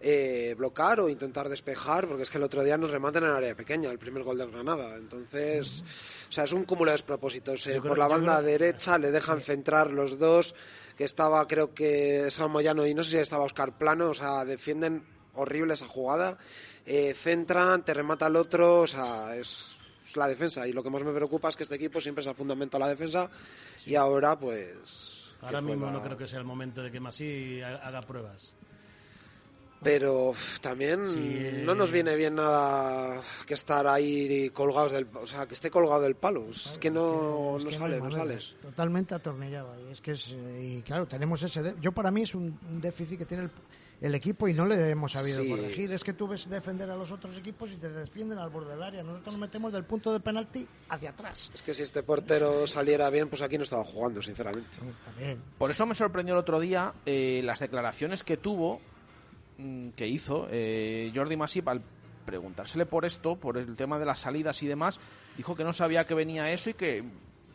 eh, 0.00 0.54
bloquear 0.56 1.00
o 1.00 1.08
intentar 1.08 1.48
despejar 1.48 2.08
porque 2.08 2.22
es 2.22 2.30
que 2.30 2.38
el 2.38 2.44
otro 2.44 2.62
día 2.64 2.78
nos 2.78 2.90
rematan 2.90 3.24
en 3.24 3.30
área 3.30 3.54
pequeña 3.54 3.90
el 3.90 3.98
primer 3.98 4.22
gol 4.22 4.38
del 4.38 4.50
Granada, 4.50 4.96
entonces 4.96 5.84
o 6.28 6.32
sea 6.32 6.44
es 6.44 6.52
un 6.52 6.64
cúmulo 6.64 6.90
de 6.90 6.94
despropósitos. 6.94 7.66
eh, 7.66 7.80
por 7.82 7.98
la 7.98 8.08
banda 8.08 8.38
creo- 8.38 8.46
derecha 8.46 8.96
le 8.98 9.10
dejan 9.10 9.40
centrar 9.42 9.90
los 9.92 10.18
dos 10.18 10.54
que 10.96 11.04
estaba 11.04 11.46
creo 11.46 11.74
que 11.74 12.30
San 12.30 12.50
Moyano 12.50 12.86
y 12.86 12.94
no 12.94 13.02
sé 13.02 13.10
si 13.10 13.16
estaba 13.18 13.44
Oscar 13.44 13.76
Plano, 13.76 14.10
o 14.10 14.14
sea 14.14 14.44
defienden 14.44 15.04
horrible 15.34 15.74
esa 15.74 15.86
jugada. 15.86 16.38
Eh, 16.86 17.14
centran, 17.14 17.84
te 17.84 17.94
remata 17.94 18.26
el 18.26 18.36
otro, 18.36 18.80
o 18.80 18.86
sea, 18.86 19.36
es, 19.36 19.76
la 20.16 20.26
defensa. 20.26 20.66
Y 20.66 20.72
lo 20.72 20.82
que 20.82 20.90
más 20.90 21.04
me 21.04 21.12
preocupa 21.12 21.48
es 21.50 21.56
que 21.56 21.62
este 21.62 21.76
equipo 21.76 22.00
siempre 22.00 22.24
se 22.24 22.30
ha 22.30 22.34
fundamentado 22.34 22.80
la 22.82 22.88
defensa 22.88 23.30
y 23.86 23.94
ahora, 23.94 24.36
pues. 24.38 25.30
ahora 25.42 25.60
mismo 25.60 25.88
no 25.90 26.02
creo 26.02 26.16
que 26.16 26.26
sea 26.26 26.38
el 26.40 26.44
momento 26.46 26.82
de 26.82 26.90
que 26.90 26.98
Masí 27.00 27.60
ha- 27.62 27.76
haga 27.76 28.00
pruebas. 28.02 28.52
Pero 29.82 30.30
uf, 30.30 30.60
también 30.60 31.06
Sí, 31.08 31.18
eh. 31.18 31.62
no 31.64 31.74
nos 31.74 31.90
viene 31.90 32.14
bien 32.14 32.34
nada 32.34 33.22
que 33.46 33.54
estar 33.54 33.86
ahí 33.86 34.50
colgados 34.50 34.92
del. 34.92 35.06
O 35.14 35.26
sea, 35.26 35.46
que 35.46 35.54
esté 35.54 35.70
colgado 35.70 36.02
del 36.02 36.16
palo. 36.16 36.46
Es 36.50 36.76
que 36.78 36.90
no, 36.90 37.56
Es 37.56 37.64
no 37.64 37.70
que 37.70 37.76
sale, 37.76 37.98
no 38.00 38.10
sale. 38.10 38.34
es 38.34 38.56
Totalmente 38.60 39.14
atornillado. 39.14 39.74
Y 39.88 39.92
es 39.92 40.00
que 40.02 40.12
es, 40.12 40.32
eh, 40.32 40.76
y 40.78 40.82
claro, 40.82 41.06
tenemos 41.06 41.42
ese. 41.42 41.62
de- 41.62 41.74
Yo 41.80 41.92
para 41.92 42.10
mí 42.10 42.22
es 42.22 42.34
un, 42.34 42.58
un 42.70 42.80
déficit 42.80 43.18
que 43.20 43.24
tiene 43.24 43.44
el, 43.44 43.50
el 44.02 44.14
equipo 44.14 44.48
y 44.48 44.52
no 44.54 44.66
le 44.66 44.90
hemos 44.90 45.12
sabido 45.12 45.42
Sí. 45.42 45.48
corregir. 45.48 45.92
Es 45.92 46.04
que 46.04 46.12
tú 46.12 46.28
ves 46.28 46.46
defender 46.50 46.90
a 46.90 46.96
los 46.96 47.10
otros 47.10 47.34
equipos 47.38 47.70
y 47.72 47.76
te 47.76 47.88
defienden 47.88 48.38
al 48.38 48.50
borde 48.50 48.72
del 48.72 48.82
área. 48.82 49.02
Nosotros 49.02 49.32
nos 49.34 49.40
metemos 49.40 49.72
del 49.72 49.84
punto 49.84 50.12
de 50.12 50.20
penalti 50.20 50.66
hacia 50.90 51.08
atrás. 51.10 51.50
Es 51.54 51.62
que 51.62 51.72
si 51.72 51.82
este 51.84 52.02
portero 52.02 52.66
saliera 52.66 53.08
bien, 53.08 53.30
pues 53.30 53.40
aquí 53.40 53.56
no 53.56 53.64
estaba 53.64 53.84
jugando, 53.84 54.20
sinceramente. 54.20 54.76
También. 55.06 55.42
Por 55.56 55.70
eso 55.70 55.86
me 55.86 55.94
sorprendió 55.94 56.34
el 56.34 56.40
otro 56.40 56.60
día 56.60 56.92
eh, 57.06 57.40
las 57.44 57.60
declaraciones 57.60 58.24
que 58.24 58.36
tuvo, 58.36 58.80
que 59.96 60.06
hizo 60.06 60.46
eh, 60.50 61.12
Jordi 61.14 61.36
Masip 61.36 61.68
al 61.68 61.82
preguntársele 62.24 62.86
por 62.86 63.04
esto, 63.04 63.36
por 63.36 63.58
el 63.58 63.76
tema 63.76 63.98
de 63.98 64.06
las 64.06 64.20
salidas 64.20 64.62
y 64.62 64.66
demás, 64.66 65.00
dijo 65.36 65.56
que 65.56 65.64
no 65.64 65.72
sabía 65.72 66.06
que 66.06 66.14
venía 66.14 66.52
eso 66.52 66.70
y 66.70 66.74
que, 66.74 67.02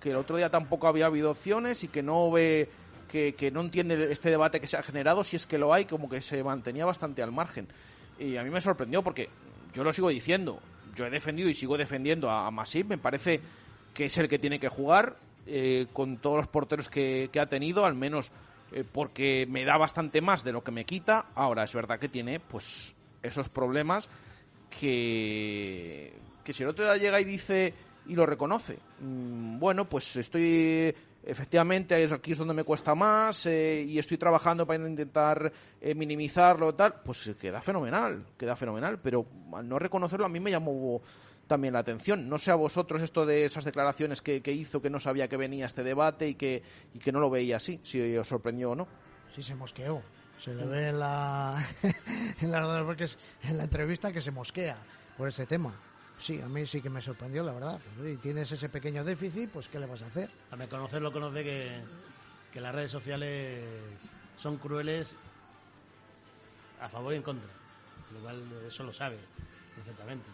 que 0.01 0.11
el 0.11 0.17
otro 0.17 0.37
día 0.37 0.49
tampoco 0.49 0.87
había 0.87 1.05
habido 1.05 1.31
opciones 1.31 1.83
y 1.83 1.87
que 1.87 2.03
no 2.03 2.29
ve 2.31 2.69
que, 3.09 3.35
que 3.35 3.51
no 3.51 3.61
entiende 3.61 4.11
este 4.11 4.29
debate 4.29 4.59
que 4.59 4.67
se 4.67 4.77
ha 4.77 4.83
generado, 4.83 5.23
si 5.23 5.35
es 5.35 5.45
que 5.45 5.57
lo 5.57 5.73
hay, 5.73 5.85
como 5.85 6.09
que 6.09 6.21
se 6.21 6.43
mantenía 6.43 6.85
bastante 6.85 7.23
al 7.23 7.31
margen. 7.31 7.67
Y 8.19 8.37
a 8.37 8.43
mí 8.43 8.49
me 8.49 8.59
sorprendió 8.61 9.03
porque 9.03 9.29
yo 9.73 9.83
lo 9.83 9.93
sigo 9.93 10.09
diciendo, 10.09 10.59
yo 10.95 11.05
he 11.05 11.09
defendido 11.09 11.49
y 11.49 11.53
sigo 11.53 11.77
defendiendo 11.77 12.29
a, 12.29 12.47
a 12.47 12.51
Masip, 12.51 12.89
me 12.89 12.97
parece 12.97 13.41
que 13.93 14.05
es 14.05 14.17
el 14.17 14.27
que 14.27 14.39
tiene 14.39 14.59
que 14.59 14.67
jugar 14.67 15.15
eh, 15.47 15.85
con 15.93 16.17
todos 16.17 16.37
los 16.37 16.47
porteros 16.47 16.89
que, 16.89 17.29
que 17.31 17.39
ha 17.39 17.47
tenido, 17.47 17.85
al 17.85 17.93
menos 17.95 18.31
eh, 18.71 18.83
porque 18.89 19.47
me 19.49 19.65
da 19.65 19.77
bastante 19.77 20.21
más 20.21 20.43
de 20.43 20.53
lo 20.53 20.63
que 20.63 20.71
me 20.71 20.85
quita. 20.85 21.27
Ahora 21.35 21.63
es 21.63 21.73
verdad 21.73 21.99
que 21.99 22.09
tiene 22.09 22.39
pues 22.39 22.95
esos 23.21 23.49
problemas 23.49 24.09
que, 24.69 26.13
que 26.43 26.53
si 26.53 26.63
el 26.63 26.69
otro 26.69 26.85
día 26.85 26.97
llega 26.97 27.19
y 27.19 27.25
dice 27.25 27.73
y 28.07 28.15
lo 28.15 28.25
reconoce, 28.25 28.77
mm, 28.99 29.57
bueno, 29.57 29.85
pues 29.85 30.15
estoy 30.15 30.93
efectivamente 31.25 32.07
aquí 32.13 32.31
es 32.31 32.37
donde 32.37 32.53
me 32.53 32.63
cuesta 32.63 32.93
más 32.93 33.45
eh, 33.47 33.83
y 33.87 33.97
estoy 33.97 34.17
trabajando 34.17 34.65
para 34.65 34.87
intentar 34.87 35.51
eh, 35.81 35.95
minimizarlo 35.95 36.73
tal, 36.75 37.01
pues 37.03 37.27
eh, 37.27 37.35
queda 37.35 37.61
fenomenal, 37.61 38.23
queda 38.37 38.55
fenomenal, 38.55 38.99
pero 39.01 39.25
al 39.53 39.67
no 39.67 39.79
reconocerlo 39.79 40.25
a 40.25 40.29
mí 40.29 40.39
me 40.39 40.51
llamó 40.51 41.01
también 41.47 41.73
la 41.73 41.79
atención. 41.79 42.27
No 42.29 42.37
sé 42.37 42.51
a 42.51 42.55
vosotros 42.55 43.01
esto 43.01 43.25
de 43.25 43.45
esas 43.45 43.65
declaraciones 43.65 44.21
que, 44.21 44.41
que 44.41 44.51
hizo, 44.51 44.81
que 44.81 44.89
no 44.89 44.99
sabía 44.99 45.27
que 45.27 45.37
venía 45.37 45.65
este 45.65 45.83
debate 45.83 46.27
y 46.29 46.35
que, 46.35 46.63
y 46.93 46.99
que 46.99 47.11
no 47.11 47.19
lo 47.19 47.29
veía 47.29 47.57
así, 47.57 47.79
si 47.83 48.17
os 48.17 48.27
sorprendió 48.27 48.71
o 48.71 48.75
no. 48.75 48.87
Sí, 49.35 49.41
se 49.43 49.55
mosqueó. 49.55 50.01
Se 50.39 50.53
le 50.53 50.65
ve 50.65 50.89
en 50.89 50.99
la, 50.99 51.65
en, 52.41 52.51
la, 52.51 52.83
porque 52.85 53.05
es- 53.05 53.17
en 53.43 53.57
la 53.57 53.63
entrevista 53.63 54.11
que 54.11 54.21
se 54.21 54.31
mosquea 54.31 54.77
por 55.17 55.27
ese 55.29 55.45
tema. 55.45 55.73
Sí, 56.17 56.39
a 56.41 56.47
mí 56.47 56.65
sí 56.65 56.81
que 56.81 56.89
me 56.89 57.01
sorprendió, 57.01 57.43
la 57.43 57.51
verdad. 57.53 57.79
Pues, 57.83 57.99
oye, 58.07 58.17
tienes 58.17 58.51
ese 58.51 58.69
pequeño 58.69 59.03
déficit, 59.03 59.49
pues 59.49 59.67
¿qué 59.67 59.79
le 59.79 59.85
vas 59.85 60.01
a 60.01 60.07
hacer? 60.07 60.29
A 60.51 60.55
me 60.55 60.67
conocerlo 60.67 61.11
conoce 61.11 61.43
que, 61.43 61.81
que 62.51 62.61
las 62.61 62.73
redes 62.73 62.91
sociales 62.91 63.63
son 64.37 64.57
crueles 64.57 65.15
a 66.81 66.89
favor 66.89 67.13
y 67.13 67.17
en 67.17 67.23
contra. 67.23 67.49
Lo 68.13 68.19
cual 68.21 68.43
eso 68.67 68.83
lo 68.83 68.93
sabe 68.93 69.17
perfectamente. 69.75 70.29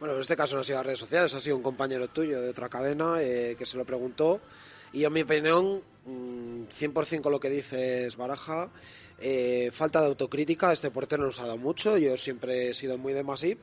Bueno, 0.00 0.14
en 0.14 0.22
este 0.22 0.34
caso 0.34 0.54
no 0.54 0.62
ha 0.62 0.64
sido 0.64 0.78
las 0.78 0.86
redes 0.86 0.98
sociales, 0.98 1.34
ha 1.34 1.40
sido 1.40 1.56
un 1.56 1.62
compañero 1.62 2.08
tuyo 2.08 2.40
de 2.40 2.48
otra 2.48 2.70
cadena 2.70 3.22
eh, 3.22 3.54
que 3.58 3.66
se 3.66 3.76
lo 3.76 3.84
preguntó. 3.84 4.40
Y 4.94 5.04
en 5.04 5.12
mi 5.12 5.20
opinión, 5.20 5.82
mm, 6.06 6.62
100% 6.70 7.20
con 7.20 7.32
lo 7.32 7.38
que 7.38 7.50
dices, 7.50 8.16
Baraja, 8.16 8.70
eh, 9.20 9.70
falta 9.74 10.00
de 10.00 10.06
autocrítica. 10.06 10.72
Este 10.72 10.90
portero 10.90 11.24
nos 11.24 11.38
ha 11.38 11.42
dado 11.42 11.58
mucho. 11.58 11.98
Yo 11.98 12.16
siempre 12.16 12.70
he 12.70 12.74
sido 12.74 12.96
muy 12.96 13.12
de 13.12 13.22
Masip. 13.22 13.58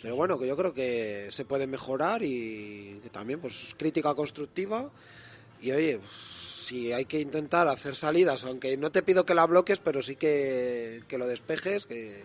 Pero 0.00 0.14
bueno, 0.14 0.38
que 0.38 0.46
yo 0.46 0.56
creo 0.56 0.72
que 0.72 1.26
se 1.30 1.44
puede 1.44 1.66
mejorar 1.66 2.22
y 2.22 3.00
también, 3.10 3.40
pues, 3.40 3.74
crítica 3.76 4.14
constructiva. 4.14 4.92
Y 5.60 5.72
oye, 5.72 5.98
pues, 5.98 6.12
si 6.12 6.92
hay 6.92 7.04
que 7.04 7.18
intentar 7.18 7.66
hacer 7.66 7.96
salidas, 7.96 8.44
aunque 8.44 8.76
no 8.76 8.92
te 8.92 9.02
pido 9.02 9.26
que 9.26 9.34
la 9.34 9.44
bloques, 9.44 9.80
pero 9.80 10.02
sí 10.02 10.14
que, 10.14 11.02
que 11.08 11.18
lo 11.18 11.26
despejes, 11.26 11.84
que, 11.84 12.22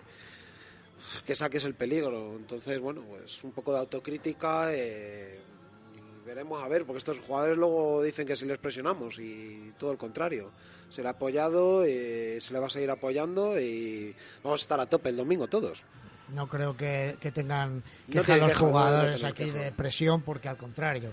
que 1.26 1.36
saques 1.36 1.64
el 1.64 1.76
peligro. 1.76 2.36
Entonces, 2.36 2.80
bueno, 2.80 3.04
pues 3.08 3.44
un 3.44 3.52
poco 3.52 3.74
de 3.74 3.80
autocrítica. 3.80 4.74
eh, 4.74 5.40
y 5.96 6.28
veremos 6.28 6.64
a 6.64 6.68
ver, 6.68 6.86
porque 6.86 7.00
estos 7.00 7.20
jugadores 7.20 7.58
luego 7.58 8.02
dicen 8.04 8.26
que 8.26 8.36
si 8.36 8.46
les 8.46 8.58
presionamos 8.58 9.20
y 9.20 9.74
todo 9.78 9.92
el 9.92 9.98
contrario. 9.98 10.52
Se 10.90 11.02
le 11.02 11.08
ha 11.08 11.12
apoyado, 11.12 11.84
eh, 11.84 12.38
se 12.40 12.54
le 12.54 12.60
va 12.60 12.68
a 12.68 12.70
seguir 12.70 12.90
apoyando 12.92 13.60
y 13.60 14.16
vamos 14.44 14.62
a 14.62 14.64
estar 14.64 14.80
a 14.80 14.86
tope 14.86 15.10
el 15.10 15.18
domingo 15.18 15.48
todos. 15.48 15.84
No 16.34 16.48
creo 16.48 16.76
que, 16.76 17.18
que 17.20 17.32
tengan 17.32 17.84
queja 18.12 18.38
los 18.38 18.48
no, 18.48 18.54
no 18.54 18.60
jugadores 18.60 19.24
aquí 19.24 19.46
queja. 19.46 19.60
de 19.60 19.72
presión, 19.72 20.22
porque 20.22 20.50
al 20.50 20.58
contrario. 20.58 21.12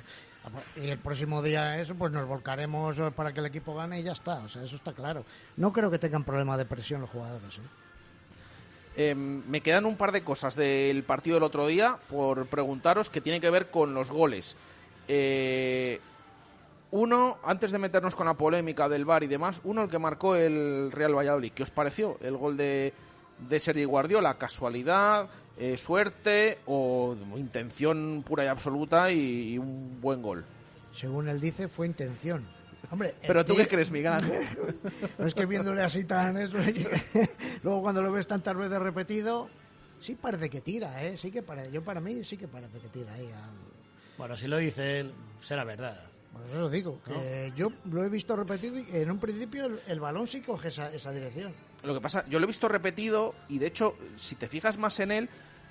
Y 0.76 0.88
el 0.88 0.98
próximo 0.98 1.42
día 1.42 1.81
eso, 1.81 1.94
pues 1.94 2.12
nos 2.12 2.26
volcaremos 2.26 2.96
para 3.14 3.33
que 3.33 3.40
el 3.40 3.46
equipo 3.46 3.74
gane 3.74 4.00
y 4.00 4.02
ya 4.02 4.12
está. 4.12 4.38
O 4.38 4.48
sea, 4.48 4.62
eso 4.64 4.76
está 4.76 4.92
claro. 4.92 5.24
No 5.57 5.72
creo 5.72 5.90
que 5.90 5.98
tengan 5.98 6.24
problema 6.24 6.57
de 6.57 6.64
presión 6.64 7.00
los 7.00 7.11
jugadores. 7.11 7.59
¿eh? 7.59 7.82
Eh, 8.96 9.14
me 9.14 9.61
quedan 9.62 9.87
un 9.87 9.96
par 9.96 10.12
de 10.12 10.22
cosas 10.22 10.55
del 10.55 11.02
partido 11.05 11.37
del 11.37 11.44
otro 11.44 11.66
día 11.66 11.98
por 12.09 12.46
preguntaros 12.46 13.09
que 13.09 13.20
tiene 13.20 13.40
que 13.40 13.50
ver 13.50 13.70
con 13.70 13.94
los 13.94 14.11
goles. 14.11 14.57
Eh, 15.09 15.98
uno, 16.90 17.38
antes 17.42 17.72
de 17.72 17.78
meternos 17.78 18.14
con 18.14 18.26
la 18.26 18.35
polémica 18.35 18.88
del 18.88 19.07
VAR 19.07 19.22
y 19.22 19.26
demás, 19.26 19.62
uno 19.64 19.85
el 19.85 19.90
que 19.90 19.98
marcó 19.98 20.37
el 20.37 20.92
Real 20.92 21.16
Valladolid. 21.16 21.52
¿Qué 21.52 21.62
os 21.62 21.70
pareció 21.70 22.18
el 22.20 22.37
gol 22.37 22.57
de, 22.59 22.92
de 23.48 23.61
Sergi 23.61 23.85
Guardiola? 23.85 24.35
¿Casualidad, 24.35 25.28
eh, 25.57 25.78
suerte 25.78 26.59
o 26.66 27.16
intención 27.37 28.22
pura 28.26 28.44
y 28.44 28.48
absoluta 28.48 29.11
y, 29.11 29.55
y 29.55 29.59
un 29.59 30.02
buen 30.02 30.20
gol? 30.20 30.44
Según 30.94 31.31
él 31.31 31.40
dice, 31.40 31.68
fue 31.68 31.87
intención. 31.87 32.46
Hombre, 32.92 33.14
¿Pero 33.26 33.44
tú 33.44 33.55
tío- 33.55 33.62
qué 33.64 33.68
crees, 33.68 33.90
Miguel 33.90 34.12
es 35.18 35.35
que 35.35 35.46
viéndole 35.46 35.81
así 35.83 36.05
tan 36.05 36.37
eso, 36.37 36.59
luego 37.62 37.81
cuando 37.83 38.02
lo 38.02 38.12
ves 38.12 38.26
tantas 38.26 38.55
veces 38.57 38.78
repetido, 38.78 39.48
sí 39.98 40.14
parece 40.14 40.50
que 40.50 40.61
tira, 40.61 41.02
¿eh? 41.05 41.16
Sí 41.16 41.31
que 41.31 41.42
parece, 41.42 41.72
yo 41.72 41.83
para 41.83 42.00
mí 42.00 42.22
sí 42.22 42.37
que 42.37 42.48
parece 42.48 42.78
que 42.78 42.88
tira 42.88 43.14
ahí. 43.14 43.26
al- 43.33 43.50
Bueno, 44.18 44.37
si 44.37 44.46
lo 44.46 44.59
dice 44.59 45.00
él, 45.00 45.12
será 45.40 45.64
verdad. 45.64 46.00
Por 46.33 46.42
eso 46.46 46.55
lo 46.61 46.70
digo, 46.70 47.00
que 47.05 47.52
yo 47.57 47.70
lo 47.90 48.05
he 48.05 48.09
visto 48.09 48.35
repetido 48.37 48.78
y 48.78 48.87
en 48.92 49.11
un 49.11 49.18
principio 49.18 49.66
el, 49.66 49.81
el 49.87 50.00
balón 50.00 50.26
sí 50.26 50.40
coge 50.40 50.68
esa, 50.68 50.92
esa 50.92 51.12
dirección. 51.12 51.52
Lo 51.83 51.92
que 51.94 52.00
pasa, 52.00 52.24
yo 52.28 52.38
lo 52.38 52.44
he 52.44 52.46
visto 52.46 52.68
repetido 52.68 53.35
y 53.48 53.59
de 53.59 53.66
hecho, 53.66 53.96
si 54.16 54.37
te 54.37 54.48
fijas 54.48 54.78
más 54.78 54.98
en 55.00 55.12
él, 55.12 55.28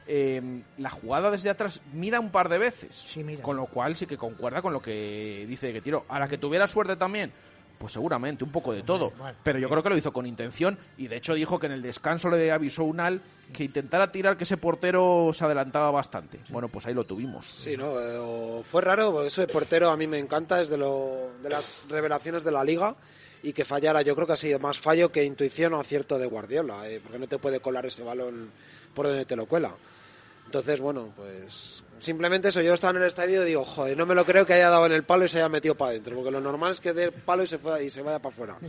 eh, 0.08 0.62
la 0.78 0.90
jugada 0.90 1.32
desde 1.32 1.50
atrás 1.50 1.82
mira 1.94 2.20
un 2.20 2.32
par 2.32 2.50
de 2.50 2.58
veces. 2.58 3.06
Sí, 3.10 3.24
mira. 3.24 3.42
Con 3.42 3.58
lo 3.58 3.66
cual 3.68 3.96
sí 3.96 4.06
que 4.06 4.18
concuerda 4.18 4.62
con 4.62 4.74
lo 4.74 4.82
que 4.82 5.46
dice 5.48 5.72
que 5.72 5.82
tiró. 5.82 6.06
A 6.10 6.20
la 6.20 6.28
que 6.28 6.38
tuviera 6.38 6.68
suerte 6.68 6.96
también, 6.96 7.32
pues 7.78 7.94
seguramente, 7.94 8.44
un 8.44 8.52
poco 8.52 8.74
de 8.74 8.84
todo. 8.84 9.12
bueno, 9.18 9.38
Pero 9.44 9.60
yo 9.60 9.68
creo 9.70 9.82
que 9.82 9.90
lo 9.90 9.98
hizo 9.98 10.14
con 10.14 10.26
intención 10.26 10.78
y 10.98 11.08
de 11.08 11.18
hecho 11.18 11.34
dijo 11.34 11.60
que 11.60 11.66
en 11.66 11.72
el 11.74 11.82
descanso 11.82 12.30
le 12.30 12.52
avisó 12.52 12.84
Unal 12.84 13.22
que 13.54 13.64
intentara 13.64 14.12
tirar 14.12 14.38
que 14.38 14.44
ese 14.44 14.58
portero 14.58 15.32
se 15.34 15.46
adelantaba 15.46 15.92
bastante. 15.92 16.40
Bueno, 16.50 16.68
pues 16.68 16.86
ahí 16.86 16.94
lo 16.94 17.04
tuvimos. 17.04 17.46
Sí, 17.48 17.76
¿no? 17.76 18.00
Eh, 18.00 18.64
fue 18.64 18.82
raro, 18.82 19.12
porque 19.12 19.28
ese 19.28 19.48
portero 19.48 19.90
a 19.90 19.98
mí 19.98 20.08
me 20.08 20.20
encanta, 20.20 20.62
es 20.62 20.70
de, 20.70 20.78
lo, 20.78 21.32
de 21.42 21.50
las 21.50 21.86
revelaciones 21.90 22.44
de 22.44 22.52
la 22.52 22.64
liga. 22.64 22.96
Y 23.44 23.54
que 23.54 23.66
fallara, 23.66 24.04
yo 24.04 24.14
creo 24.14 24.28
que 24.28 24.34
ha 24.34 24.38
sido 24.38 24.60
más 24.60 24.80
fallo 24.80 25.12
que 25.12 25.24
intuición 25.24 25.74
o 25.74 25.80
acierto 25.80 26.20
de 26.20 26.28
Guardiola, 26.28 26.88
eh, 26.88 27.00
porque 27.02 27.18
no 27.18 27.28
te 27.28 27.40
puede 27.40 27.60
colar 27.60 27.88
ese 27.88 28.04
balón 28.04 28.52
por 28.94 29.08
donde 29.08 29.26
te 29.26 29.36
lo 29.36 29.46
cuela. 29.46 29.74
Entonces, 30.46 30.80
bueno, 30.82 31.10
pues 31.16 31.84
simplemente 32.00 32.50
eso. 32.50 32.62
Yo 32.62 32.74
estaba 32.74 32.92
en 32.92 32.98
el 33.04 33.08
estadio 33.08 33.44
y 33.44 33.46
digo, 33.46 33.64
joder, 33.64 33.98
no 33.98 34.06
me 34.06 34.16
lo 34.16 34.26
creo 34.26 34.46
que 34.46 34.54
haya 34.54 34.70
dado 34.70 34.86
en 34.86 34.92
el 34.92 35.04
palo 35.04 35.24
y 35.26 35.30
se 35.30 35.38
haya 35.38 35.50
metido 35.50 35.76
para 35.76 35.92
adentro, 35.92 36.16
porque 36.16 36.32
lo 36.32 36.42
normal 36.42 36.72
es 36.72 36.80
que 36.80 36.92
dé 36.94 37.06
el 37.06 37.12
palo 37.14 37.44
y 37.44 37.48
se, 37.48 37.58
fue, 37.58 37.86
y 37.86 37.90
se 37.90 38.02
vaya 38.02 38.20
para 38.20 38.34
afuera. 38.34 38.58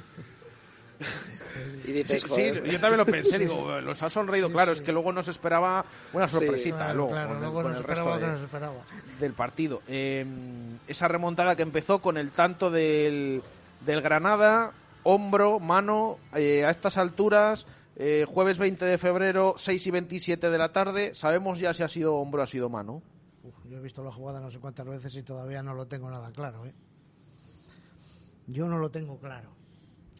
y 1.85 1.87
Sí, 1.87 1.93
dices, 1.93 2.23
sí, 2.23 2.29
joder, 2.29 2.65
yo 2.65 2.81
también 2.81 2.99
lo 2.99 3.07
pensé, 3.07 3.39
digo, 3.39 3.81
los 3.81 4.03
ha 4.03 4.09
sonreído, 4.09 4.51
claro, 4.51 4.73
es 4.73 4.81
que 4.81 4.93
luego 4.93 5.13
nos 5.13 5.27
esperaba 5.29 5.85
una 6.13 6.29
sorpresita 6.29 6.77
Claro, 6.79 6.95
luego 6.95 7.11
claro, 7.11 7.29
con, 7.29 7.37
el- 7.37 7.43
luego 7.43 7.63
con 7.63 7.73
nos 7.73 7.81
el 7.81 7.85
resto 7.87 8.03
esperaba 8.05 8.27
de- 8.27 8.33
nos 8.33 8.43
esperaba. 8.43 8.75
del 9.19 9.33
partido. 9.33 9.83
Eh, 9.89 10.25
esa 10.87 11.09
remontada 11.09 11.57
que 11.57 11.63
empezó 11.63 11.99
con 12.01 12.17
el 12.17 12.31
tanto 12.31 12.71
del, 12.71 13.43
del 13.85 14.01
Granada, 14.03 14.73
hombro, 15.03 15.59
mano, 15.59 16.19
eh, 16.35 16.65
a 16.65 16.71
estas 16.71 16.97
alturas, 16.97 17.67
eh, 17.97 18.25
jueves 18.29 18.59
20 18.59 18.85
de 18.85 18.99
febrero, 18.99 19.55
6 19.57 19.87
y 19.87 19.91
27 19.91 20.51
de 20.51 20.59
la 20.59 20.73
tarde, 20.73 21.15
sabemos 21.15 21.59
ya 21.59 21.75
si 21.75 21.83
ha 21.83 21.89
sido 21.89 22.17
hombro 22.17 22.41
o 22.41 22.45
ha 22.45 22.47
sido 22.47 22.69
mano. 22.69 23.03
Uf, 23.45 23.55
yo 23.69 23.79
he 23.79 23.81
visto 23.81 24.03
la 24.03 24.13
jugada 24.13 24.41
no 24.41 24.51
sé 24.51 24.59
cuántas 24.59 24.87
veces 24.87 25.15
y 25.17 25.23
todavía 25.23 25.63
no 25.63 25.75
lo 25.75 25.87
tengo 25.87 26.11
nada 26.11 26.31
claro, 26.33 26.65
¿eh? 26.65 26.75
Yo 28.47 28.69
no 28.69 28.79
lo 28.79 28.91
tengo 28.91 29.19
claro. 29.19 29.51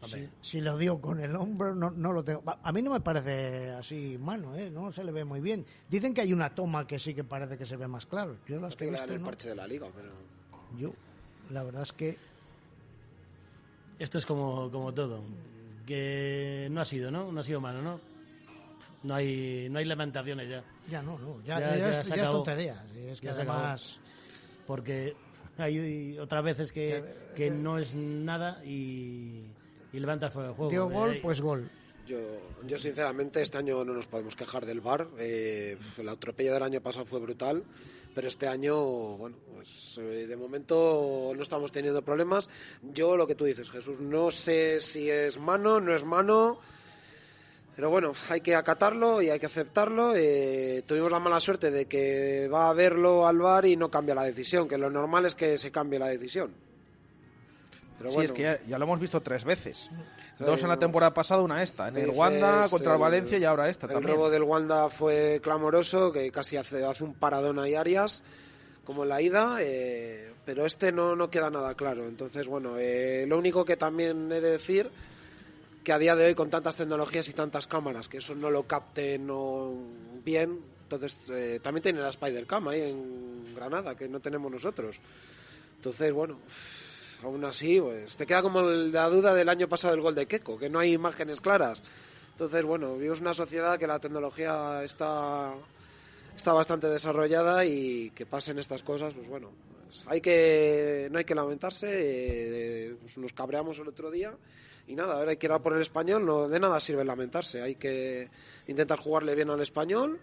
Si, 0.07 0.29
si 0.41 0.61
lo 0.61 0.77
dio 0.77 1.01
con 1.01 1.21
el 1.21 1.37
hombro, 1.37 1.77
no, 1.77 1.91
no 1.91 2.13
lo 2.13 2.25
tengo. 2.25 2.43
A 2.45 2.73
mí 2.73 2.83
no 2.83 2.91
me 2.91 3.01
parece 3.01 3.71
así 3.71 4.19
mano, 4.19 4.57
¿eh? 4.57 4.69
No 4.69 4.93
se 4.93 5.05
le 5.05 5.13
ve 5.13 5.25
muy 5.25 5.41
bien. 5.41 5.65
Dicen 5.89 6.13
que 6.13 6.23
hay 6.23 6.33
una 6.33 6.53
toma 6.53 6.87
que 6.89 6.99
sí 6.99 7.15
que 7.15 7.23
parece 7.23 7.57
que 7.57 7.65
se 7.65 7.77
ve 7.77 7.87
más 7.87 8.07
claro. 8.07 8.37
Yo 8.49 8.61
las 8.61 8.75
que 8.75 8.87
he 8.87 8.91
visto, 8.91 9.13
el 9.13 9.21
no. 9.21 9.27
parche 9.27 9.51
de 9.51 9.55
la 9.55 9.67
liga, 9.67 9.87
pero... 9.95 10.11
Yo, 10.77 10.93
la 11.51 11.63
verdad 11.63 11.83
es 11.83 11.93
que 11.93 12.17
Esto 13.99 14.19
es 14.19 14.27
como, 14.27 14.71
como 14.73 14.93
todo. 14.93 15.23
Que 15.87 16.69
no 16.71 16.81
ha 16.81 16.85
sido, 16.85 17.11
¿no? 17.11 17.31
No 17.33 17.41
ha 17.41 17.45
sido 17.45 17.61
mano, 17.61 17.83
¿no? 17.83 18.01
No 19.05 19.15
hay, 19.15 19.69
no 19.71 19.79
hay 19.81 19.85
lamentaciones 19.85 20.49
ya. 20.49 20.63
ya 20.89 21.03
no, 21.03 21.19
no. 21.19 21.41
Ya, 21.45 21.59
Ya- 21.59 21.71
ya 21.71 21.77
ya 21.77 21.91
es, 22.01 22.07
se 22.07 22.11
ya 22.11 22.15
es 22.17 22.21
acabó. 22.23 22.37
tontería. 22.43 22.85
Y 22.95 23.07
es 23.09 23.21
que 23.21 23.29
además. 23.31 23.99
Porque 24.67 25.17
hay 25.59 26.17
otras 26.19 26.45
veces 26.45 26.71
que, 26.73 27.03
que 27.35 27.51
no 27.51 27.79
es 27.79 27.95
nada 27.95 28.65
y, 28.65 29.43
y 29.93 29.99
levantas 30.01 30.33
fuera 30.33 30.49
del 30.49 30.57
juego. 30.57 30.71
Dio 30.71 30.89
gol, 30.89 31.15
Eh, 31.17 31.21
pues 31.21 31.41
gol. 31.41 31.69
Yo, 32.07 32.19
yo 32.67 32.79
sinceramente 32.79 33.43
este 33.43 33.59
año 33.59 33.85
no 33.85 33.93
nos 33.93 34.07
podemos 34.07 34.37
quejar 34.37 34.67
del 34.67 34.81
bar. 34.81 35.09
Eh, 35.19 35.77
el 35.99 36.09
atropello 36.09 36.55
del 36.55 36.63
año 36.63 36.81
pasado 36.81 37.05
fue 37.05 37.19
brutal, 37.21 37.65
pero 38.15 38.29
este 38.29 38.47
año, 38.47 38.77
bueno, 39.17 39.37
pues 39.55 39.99
eh, 39.99 40.27
de 40.27 40.37
momento 40.37 41.33
no 41.35 41.43
estamos 41.43 41.73
teniendo 41.73 42.03
problemas. 42.03 42.49
Yo 42.83 43.17
lo 43.17 43.27
que 43.27 43.35
tú 43.35 43.45
dices, 43.45 43.71
Jesús, 43.71 44.01
no 44.01 44.31
sé 44.31 44.81
si 44.81 45.11
es 45.11 45.39
mano, 45.39 45.81
no 45.81 45.95
es 45.95 46.05
mano. 46.05 46.59
Pero 47.75 47.89
bueno, 47.89 48.13
hay 48.29 48.43
que 48.43 48.55
acatarlo 48.55 49.23
y 49.23 49.31
hay 49.31 49.41
que 49.41 49.47
aceptarlo. 49.47 50.15
Eh, 50.15 50.83
tuvimos 50.87 51.11
la 51.11 51.19
mala 51.19 51.41
suerte 51.41 51.71
de 51.71 51.87
que 51.87 52.49
va 52.53 52.69
a 52.69 52.75
verlo 52.75 53.27
al 53.27 53.39
bar 53.39 53.65
y 53.65 53.77
no 53.77 53.91
cambia 53.91 54.15
la 54.15 54.25
decisión, 54.25 54.69
que 54.69 54.77
lo 54.77 54.91
normal 54.91 55.25
es 55.25 55.35
que 55.35 55.57
se 55.57 55.71
cambie 55.71 55.99
la 55.99 56.09
decisión. 56.09 56.53
Pero 57.99 58.11
sí, 58.11 58.15
bueno, 58.15 58.27
es 58.27 58.33
que 58.33 58.43
ya, 58.43 58.61
ya 58.67 58.79
lo 58.79 58.85
hemos 58.85 59.01
visto 59.01 59.21
tres 59.21 59.45
veces. 59.45 59.89
Sí, 60.39 60.45
Dos 60.45 60.63
en 60.63 60.69
la 60.69 60.79
temporada 60.79 61.15
pasada, 61.15 61.43
una 61.43 61.63
esta. 61.63 61.89
En 61.89 61.97
el 61.99 62.11
Wanda 62.11 62.69
contra 62.69 62.95
el 62.95 62.99
Valencia 62.99 63.39
y 63.39 63.45
ahora 63.45 63.69
esta 63.69 63.87
el 63.87 63.93
también. 63.93 64.17
robo 64.17 64.31
del 64.31 64.43
Wanda 64.43 64.89
fue 64.89 65.41
clamoroso, 65.43 66.11
que 66.11 66.31
casi 66.33 66.57
hace, 66.57 66.85
hace 66.85 67.05
un 67.05 67.15
paradón 67.15 67.59
ahí 67.59 67.75
Arias, 67.75 68.23
como 68.85 69.05
en 69.05 69.11
la 69.11 69.23
ida, 69.23 69.59
eh, 69.61 70.33
pero 70.45 70.67
este 70.67 70.91
no, 70.91 71.15
no 71.15 71.31
queda 71.31 71.51
nada 71.51 71.75
claro. 71.75 72.07
Entonces, 72.09 72.47
bueno, 72.47 72.77
eh, 72.79 73.25
lo 73.29 73.39
único 73.39 73.65
que 73.65 73.77
también 73.77 74.33
he 74.33 74.41
de 74.41 74.51
decir 74.53 74.91
que 75.85 75.93
a 75.93 75.99
día 75.99 76.17
de 76.17 76.27
hoy 76.27 76.35
con 76.35 76.51
tantas 76.51 76.77
tecnologías 76.77 77.29
y 77.29 77.33
tantas 77.33 77.67
cámaras, 77.67 78.09
que 78.09 78.19
eso 78.19 78.35
no 78.35 78.51
lo 78.51 78.65
capten 78.65 79.27
no 79.27 79.75
bien, 80.25 80.61
entonces 80.85 81.17
eh, 81.31 81.59
también 81.63 81.83
tiene 81.83 82.01
la 82.01 82.11
Spider-Cam 82.11 82.69
ahí 82.69 82.83
en 82.83 83.55
Granada, 83.55 83.95
que 83.95 84.09
no 84.09 84.21
tenemos 84.21 84.51
nosotros. 84.51 85.01
Entonces, 85.77 86.13
bueno, 86.13 86.39
aún 87.23 87.45
así, 87.45 87.81
pues 87.81 88.17
te 88.17 88.27
queda 88.27 88.43
como 88.43 88.63
la 88.63 89.09
duda 89.09 89.35
del 89.35 89.49
año 89.49 89.69
pasado 89.69 89.93
del 89.93 90.03
gol 90.03 90.15
de 90.15 90.27
Keco, 90.27 90.59
que 90.59 90.69
no 90.69 90.79
hay 90.79 90.93
imágenes 90.93 91.41
claras. 91.41 91.83
Entonces, 92.33 92.65
bueno, 92.65 92.95
vivimos 92.95 93.21
una 93.21 93.35
sociedad 93.35 93.79
que 93.79 93.87
la 93.87 93.99
tecnología 93.99 94.83
está, 94.83 95.55
está 96.37 96.53
bastante 96.53 96.89
desarrollada 96.89 97.65
y 97.65 98.11
que 98.11 98.27
pasen 98.27 98.59
estas 98.59 98.83
cosas, 98.83 99.15
pues 99.15 99.29
bueno, 99.29 99.51
pues 99.85 100.05
hay 100.07 100.21
que, 100.21 101.09
no 101.11 101.19
hay 101.19 101.25
que 101.25 101.35
lamentarse, 101.35 101.89
eh, 101.91 102.97
pues 103.01 103.19
nos 103.19 103.33
cabreamos 103.33 103.79
el 103.79 103.89
otro 103.89 104.11
día 104.11 104.35
y 104.87 104.95
nada, 104.95 105.19
ahora 105.19 105.31
hay 105.31 105.37
que 105.37 105.47
ir 105.47 105.53
a 105.53 105.61
por 105.61 105.75
el 105.75 105.83
español, 105.83 106.25
no 106.25 106.49
de 106.49 106.59
nada 106.59 106.81
sirve 106.81 107.05
lamentarse, 107.05 107.63
hay 107.63 107.77
que 107.77 108.29
intentar 108.67 108.99
jugarle 108.99 109.35
bien 109.35 109.51
al 109.51 109.61
español, 109.61 110.19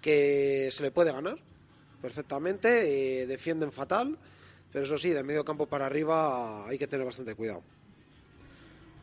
que 0.00 0.68
se 0.72 0.82
le 0.82 0.90
puede 0.90 1.12
ganar 1.12 1.38
perfectamente, 2.00 3.22
eh, 3.22 3.26
defienden 3.26 3.70
fatal, 3.70 4.18
pero 4.72 4.84
eso 4.84 4.96
sí, 4.98 5.10
de 5.10 5.22
medio 5.22 5.44
campo 5.44 5.66
para 5.66 5.86
arriba 5.86 6.66
hay 6.66 6.78
que 6.78 6.86
tener 6.86 7.04
bastante 7.04 7.34
cuidado. 7.34 7.62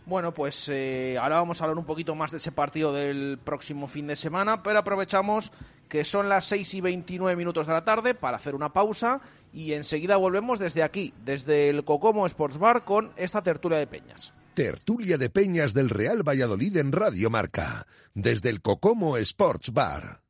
Bueno, 0.05 0.33
pues 0.33 0.67
eh, 0.69 1.17
ahora 1.21 1.35
vamos 1.35 1.61
a 1.61 1.65
hablar 1.65 1.77
un 1.77 1.85
poquito 1.85 2.15
más 2.15 2.31
de 2.31 2.37
ese 2.37 2.51
partido 2.51 2.91
del 2.91 3.37
próximo 3.37 3.87
fin 3.87 4.07
de 4.07 4.15
semana, 4.15 4.63
pero 4.63 4.79
aprovechamos 4.79 5.51
que 5.87 6.03
son 6.03 6.29
las 6.29 6.45
6 6.45 6.73
y 6.73 6.81
29 6.81 7.35
minutos 7.35 7.67
de 7.67 7.73
la 7.73 7.83
tarde 7.83 8.15
para 8.15 8.37
hacer 8.37 8.55
una 8.55 8.73
pausa 8.73 9.21
y 9.53 9.73
enseguida 9.73 10.17
volvemos 10.17 10.57
desde 10.57 10.81
aquí, 10.81 11.13
desde 11.23 11.69
el 11.69 11.83
Cocomo 11.83 12.25
Sports 12.25 12.57
Bar 12.57 12.85
con 12.85 13.11
esta 13.17 13.43
tertulia 13.43 13.77
de 13.77 13.85
peñas. 13.85 14.33
Tertulia 14.55 15.17
de 15.19 15.29
Peñas 15.29 15.75
del 15.75 15.89
Real 15.89 16.27
Valladolid 16.27 16.75
en 16.77 16.91
Radio 16.91 17.29
Marca, 17.29 17.85
desde 18.15 18.49
el 18.49 18.61
Cocomo 18.61 19.15
Sports 19.17 19.71
Bar. 19.71 20.21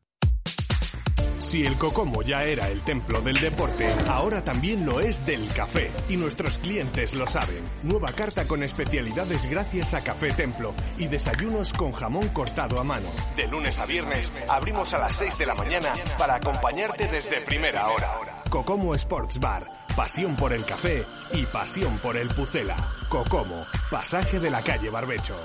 Si 1.39 1.65
el 1.65 1.77
Cocomo 1.77 2.21
ya 2.21 2.43
era 2.43 2.67
el 2.67 2.81
templo 2.81 3.21
del 3.21 3.39
deporte, 3.39 3.91
ahora 4.07 4.43
también 4.43 4.85
lo 4.85 4.99
es 4.99 5.25
del 5.25 5.51
café. 5.53 5.91
Y 6.07 6.17
nuestros 6.17 6.57
clientes 6.57 7.13
lo 7.13 7.25
saben. 7.25 7.63
Nueva 7.83 8.11
carta 8.11 8.45
con 8.45 8.61
especialidades 8.61 9.49
gracias 9.49 9.93
a 9.93 10.03
Café 10.03 10.31
Templo 10.31 10.73
y 10.97 11.07
desayunos 11.07 11.73
con 11.73 11.91
jamón 11.93 12.27
cortado 12.29 12.79
a 12.79 12.83
mano. 12.83 13.09
De 13.35 13.47
lunes 13.47 13.79
a 13.79 13.85
viernes 13.85 14.31
abrimos 14.49 14.93
a 14.93 14.99
las 14.99 15.15
6 15.15 15.37
de 15.39 15.45
la 15.45 15.55
mañana 15.55 15.93
para 16.17 16.35
acompañarte 16.35 17.07
desde 17.07 17.41
primera 17.41 17.87
hora. 17.89 18.43
Cocomo 18.49 18.93
Sports 18.95 19.39
Bar. 19.39 19.87
Pasión 19.95 20.35
por 20.35 20.53
el 20.53 20.65
café 20.65 21.05
y 21.33 21.45
pasión 21.45 21.97
por 21.99 22.17
el 22.17 22.29
pucela. 22.29 22.75
Cocomo, 23.09 23.65
pasaje 23.89 24.39
de 24.39 24.49
la 24.49 24.61
calle 24.61 24.89
Barbecho. 24.89 25.37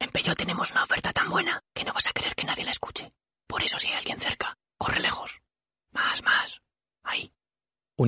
En 0.00 0.10
Peyo 0.10 0.34
tenemos 0.34 0.70
una 0.72 0.84
oferta 0.84 1.12
tan 1.12 1.28
buena 1.28 1.60
que 1.74 1.84
no 1.84 1.92
vas 1.92 2.06
a 2.06 2.12
querer 2.12 2.34
que 2.34 2.44
nadie 2.44 2.64
la 2.64 2.70
escuche. 2.70 3.12
Por 3.46 3.62
eso 3.62 3.78
si 3.78 3.88
hay 3.88 3.94
alguien 3.94 4.20
cerca, 4.20 4.56
corre 4.76 5.00
lejos. 5.00 5.40
Más, 5.92 6.22
más. 6.22 6.60
Ahí. 7.02 7.32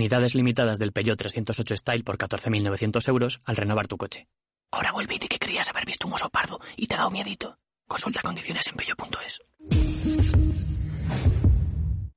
Unidades 0.00 0.34
limitadas 0.34 0.78
del 0.78 0.92
Peugeot 0.92 1.18
308 1.18 1.76
Style 1.76 2.04
por 2.04 2.16
14.900 2.16 3.06
euros 3.08 3.38
al 3.44 3.56
renovar 3.56 3.86
tu 3.86 3.98
coche. 3.98 4.28
Ahora 4.72 4.92
vuelve 4.92 5.16
y 5.16 5.18
di 5.18 5.28
que 5.28 5.38
querías 5.38 5.68
haber 5.68 5.84
visto 5.84 6.06
un 6.06 6.14
oso 6.14 6.30
pardo 6.30 6.58
y 6.74 6.86
te 6.86 6.94
ha 6.94 6.98
dado 6.98 7.10
miedito. 7.10 7.58
Consulta 7.86 8.22
condiciones 8.22 8.66
en 8.68 8.76
peyo.es. 8.76 9.42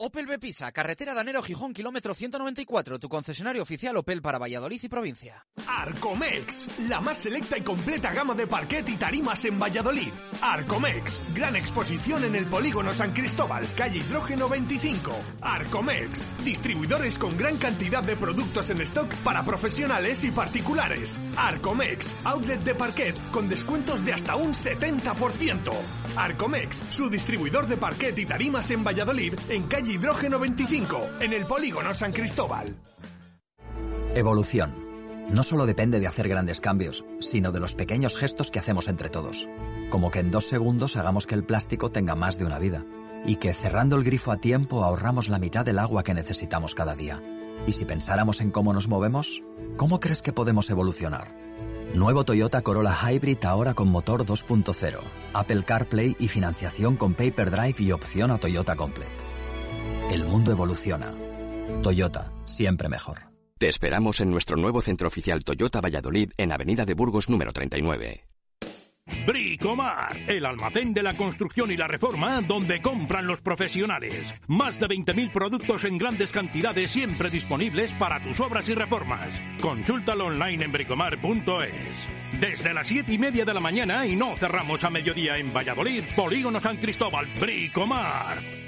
Opel 0.05 0.27
Bepisa, 0.27 0.69
carretera 0.73 1.13
Danero 1.13 1.41
Gijón, 1.41 1.73
kilómetro 1.73 2.13
194, 2.13 2.99
tu 2.99 3.07
concesionario 3.07 3.61
oficial 3.61 3.95
Opel 3.95 4.21
para 4.21 4.37
Valladolid 4.37 4.81
y 4.83 4.89
provincia. 4.89 5.45
Arcomex, 5.65 6.77
la 6.89 6.99
más 6.99 7.19
selecta 7.19 7.57
y 7.57 7.61
completa 7.61 8.11
gama 8.11 8.33
de 8.33 8.45
parquet 8.45 8.89
y 8.89 8.97
tarimas 8.97 9.45
en 9.45 9.57
Valladolid. 9.57 10.11
Arcomex, 10.41 11.21
gran 11.33 11.55
exposición 11.55 12.25
en 12.25 12.35
el 12.35 12.47
polígono 12.47 12.93
San 12.93 13.13
Cristóbal, 13.13 13.65
calle 13.77 13.99
Hidrógeno 13.99 14.49
25. 14.49 15.09
Arcomex, 15.39 16.27
distribuidores 16.43 17.17
con 17.17 17.37
gran 17.37 17.57
cantidad 17.57 18.03
de 18.03 18.17
productos 18.17 18.71
en 18.71 18.81
stock 18.81 19.15
para 19.23 19.45
profesionales 19.45 20.21
y 20.25 20.31
particulares. 20.31 21.17
Arcomex, 21.37 22.13
outlet 22.25 22.61
de 22.61 22.75
parquet 22.75 23.15
con 23.31 23.47
descuentos 23.47 24.03
de 24.03 24.11
hasta 24.11 24.35
un 24.35 24.53
70%. 24.53 25.71
Arcomex, 26.17 26.83
su 26.89 27.09
distribuidor 27.09 27.67
de 27.67 27.77
parquet 27.77 28.19
y 28.19 28.25
tarimas 28.25 28.69
en 28.69 28.83
Valladolid, 28.83 29.33
en 29.47 29.63
calle 29.63 29.92
Hidrógeno 29.93 30.39
25, 30.39 31.09
en 31.19 31.33
el 31.33 31.45
polígono 31.45 31.93
San 31.93 32.13
Cristóbal. 32.13 32.75
Evolución. 34.15 34.73
No 35.29 35.43
solo 35.43 35.67
depende 35.67 35.99
de 35.99 36.07
hacer 36.07 36.27
grandes 36.27 36.61
cambios, 36.61 37.05
sino 37.19 37.51
de 37.51 37.59
los 37.59 37.75
pequeños 37.75 38.17
gestos 38.17 38.49
que 38.49 38.57
hacemos 38.57 38.87
entre 38.87 39.09
todos. 39.09 39.47
Como 39.91 40.09
que 40.09 40.17
en 40.17 40.31
dos 40.31 40.45
segundos 40.45 40.97
hagamos 40.97 41.27
que 41.27 41.35
el 41.35 41.43
plástico 41.43 41.91
tenga 41.91 42.15
más 42.15 42.39
de 42.39 42.45
una 42.45 42.57
vida. 42.57 42.83
Y 43.27 43.35
que 43.35 43.53
cerrando 43.53 43.95
el 43.95 44.03
grifo 44.03 44.31
a 44.31 44.37
tiempo 44.37 44.83
ahorramos 44.83 45.29
la 45.29 45.37
mitad 45.37 45.63
del 45.63 45.77
agua 45.77 46.01
que 46.03 46.15
necesitamos 46.15 46.73
cada 46.73 46.95
día. 46.95 47.21
Y 47.67 47.73
si 47.73 47.85
pensáramos 47.85 48.41
en 48.41 48.49
cómo 48.49 48.73
nos 48.73 48.87
movemos, 48.87 49.43
¿cómo 49.77 49.99
crees 49.99 50.23
que 50.23 50.33
podemos 50.33 50.71
evolucionar? 50.71 51.37
Nuevo 51.93 52.25
Toyota 52.25 52.63
Corolla 52.63 52.97
Hybrid 52.97 53.45
ahora 53.45 53.75
con 53.75 53.89
motor 53.89 54.25
2.0, 54.25 54.97
Apple 55.35 55.63
CarPlay 55.63 56.15
y 56.17 56.29
financiación 56.29 56.95
con 56.95 57.13
Paper 57.13 57.51
Drive 57.51 57.75
y 57.77 57.91
opción 57.91 58.31
a 58.31 58.39
Toyota 58.39 58.75
Complete. 58.75 59.22
El 60.11 60.25
mundo 60.25 60.51
evoluciona. 60.51 61.13
Toyota, 61.81 62.31
siempre 62.45 62.89
mejor. 62.89 63.19
Te 63.57 63.69
esperamos 63.69 64.19
en 64.19 64.29
nuestro 64.29 64.57
nuevo 64.57 64.81
centro 64.81 65.07
oficial 65.07 65.43
Toyota 65.43 65.81
Valladolid 65.81 66.31
en 66.37 66.51
Avenida 66.51 66.85
de 66.85 66.93
Burgos 66.93 67.29
número 67.29 67.53
39. 67.53 68.25
Bricomar, 69.25 70.15
el 70.27 70.45
almacén 70.45 70.93
de 70.93 71.03
la 71.03 71.15
construcción 71.15 71.71
y 71.71 71.77
la 71.77 71.87
reforma 71.87 72.41
donde 72.41 72.81
compran 72.81 73.27
los 73.27 73.41
profesionales. 73.41 74.33
Más 74.47 74.79
de 74.79 74.87
20.000 74.87 75.31
productos 75.31 75.83
en 75.83 75.97
grandes 75.97 76.31
cantidades 76.31 76.91
siempre 76.91 77.29
disponibles 77.29 77.91
para 77.93 78.21
tus 78.21 78.39
obras 78.39 78.67
y 78.69 78.75
reformas. 78.75 79.29
Consúltalo 79.61 80.27
online 80.27 80.65
en 80.65 80.71
bricomar.es. 80.71 82.39
Desde 82.39 82.73
las 82.73 82.87
7 82.87 83.13
y 83.13 83.17
media 83.17 83.45
de 83.45 83.53
la 83.53 83.59
mañana 83.59 84.05
y 84.05 84.15
no 84.15 84.35
cerramos 84.35 84.83
a 84.83 84.89
mediodía 84.89 85.37
en 85.37 85.53
Valladolid, 85.53 86.03
Polígono 86.15 86.59
San 86.59 86.77
Cristóbal, 86.77 87.27
Bricomar. 87.39 88.62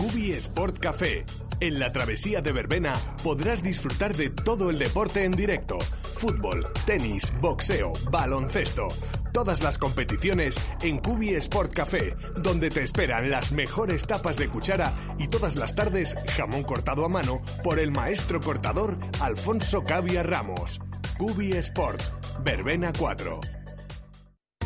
Cubi 0.00 0.32
Sport 0.32 0.78
Café. 0.78 1.26
En 1.60 1.78
la 1.78 1.92
travesía 1.92 2.40
de 2.40 2.52
Verbena 2.52 2.94
podrás 3.22 3.62
disfrutar 3.62 4.16
de 4.16 4.30
todo 4.30 4.70
el 4.70 4.78
deporte 4.78 5.24
en 5.24 5.32
directo. 5.32 5.78
Fútbol, 6.16 6.66
tenis, 6.86 7.30
boxeo, 7.38 7.92
baloncesto. 8.10 8.88
Todas 9.34 9.60
las 9.60 9.76
competiciones 9.76 10.58
en 10.80 11.00
Cubi 11.00 11.34
Sport 11.34 11.74
Café, 11.74 12.16
donde 12.36 12.70
te 12.70 12.82
esperan 12.82 13.30
las 13.30 13.52
mejores 13.52 14.06
tapas 14.06 14.38
de 14.38 14.48
cuchara 14.48 14.94
y 15.18 15.28
todas 15.28 15.56
las 15.56 15.74
tardes 15.74 16.16
jamón 16.34 16.62
cortado 16.62 17.04
a 17.04 17.10
mano 17.10 17.42
por 17.62 17.78
el 17.78 17.90
maestro 17.90 18.40
cortador 18.40 18.96
Alfonso 19.20 19.84
Cavia 19.84 20.22
Ramos. 20.22 20.80
Cubi 21.18 21.52
Sport, 21.52 22.00
Verbena 22.42 22.90
4. 22.98 23.59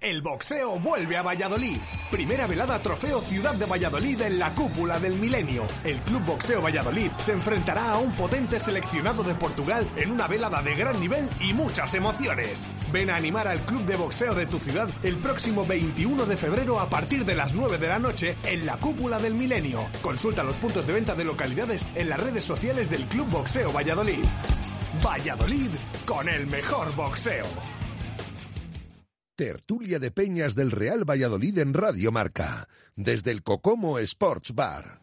El 0.00 0.22
boxeo 0.22 0.78
vuelve 0.78 1.16
a 1.16 1.22
Valladolid. 1.22 1.76
Primera 2.08 2.46
velada 2.46 2.78
Trofeo 2.78 3.20
Ciudad 3.20 3.54
de 3.54 3.66
Valladolid 3.66 4.20
en 4.22 4.38
la 4.38 4.54
cúpula 4.54 5.00
del 5.00 5.14
milenio. 5.14 5.66
El 5.82 5.98
Club 6.02 6.24
Boxeo 6.24 6.62
Valladolid 6.62 7.10
se 7.18 7.32
enfrentará 7.32 7.90
a 7.90 7.98
un 7.98 8.12
potente 8.12 8.60
seleccionado 8.60 9.24
de 9.24 9.34
Portugal 9.34 9.84
en 9.96 10.12
una 10.12 10.28
velada 10.28 10.62
de 10.62 10.76
gran 10.76 11.00
nivel 11.00 11.28
y 11.40 11.52
muchas 11.52 11.94
emociones. 11.94 12.68
Ven 12.92 13.10
a 13.10 13.16
animar 13.16 13.48
al 13.48 13.58
Club 13.62 13.86
de 13.86 13.96
Boxeo 13.96 14.36
de 14.36 14.46
tu 14.46 14.60
ciudad 14.60 14.88
el 15.02 15.16
próximo 15.16 15.66
21 15.66 16.26
de 16.26 16.36
febrero 16.36 16.78
a 16.78 16.88
partir 16.88 17.24
de 17.24 17.34
las 17.34 17.54
9 17.54 17.78
de 17.78 17.88
la 17.88 17.98
noche 17.98 18.36
en 18.44 18.66
la 18.66 18.76
cúpula 18.76 19.18
del 19.18 19.34
milenio. 19.34 19.84
Consulta 20.00 20.44
los 20.44 20.58
puntos 20.58 20.86
de 20.86 20.92
venta 20.92 21.16
de 21.16 21.24
localidades 21.24 21.84
en 21.96 22.08
las 22.08 22.22
redes 22.22 22.44
sociales 22.44 22.88
del 22.88 23.04
Club 23.06 23.28
Boxeo 23.30 23.72
Valladolid. 23.72 24.24
Valladolid 25.04 25.70
con 26.06 26.28
el 26.28 26.46
mejor 26.46 26.94
boxeo. 26.94 27.46
Tertulia 29.38 30.00
de 30.00 30.10
Peñas 30.10 30.56
del 30.56 30.72
Real 30.72 31.08
Valladolid 31.08 31.58
en 31.58 31.72
Radio 31.72 32.10
Marca, 32.10 32.66
desde 32.96 33.30
el 33.30 33.44
Cocomo 33.44 34.00
Sports 34.00 34.52
Bar. 34.52 34.98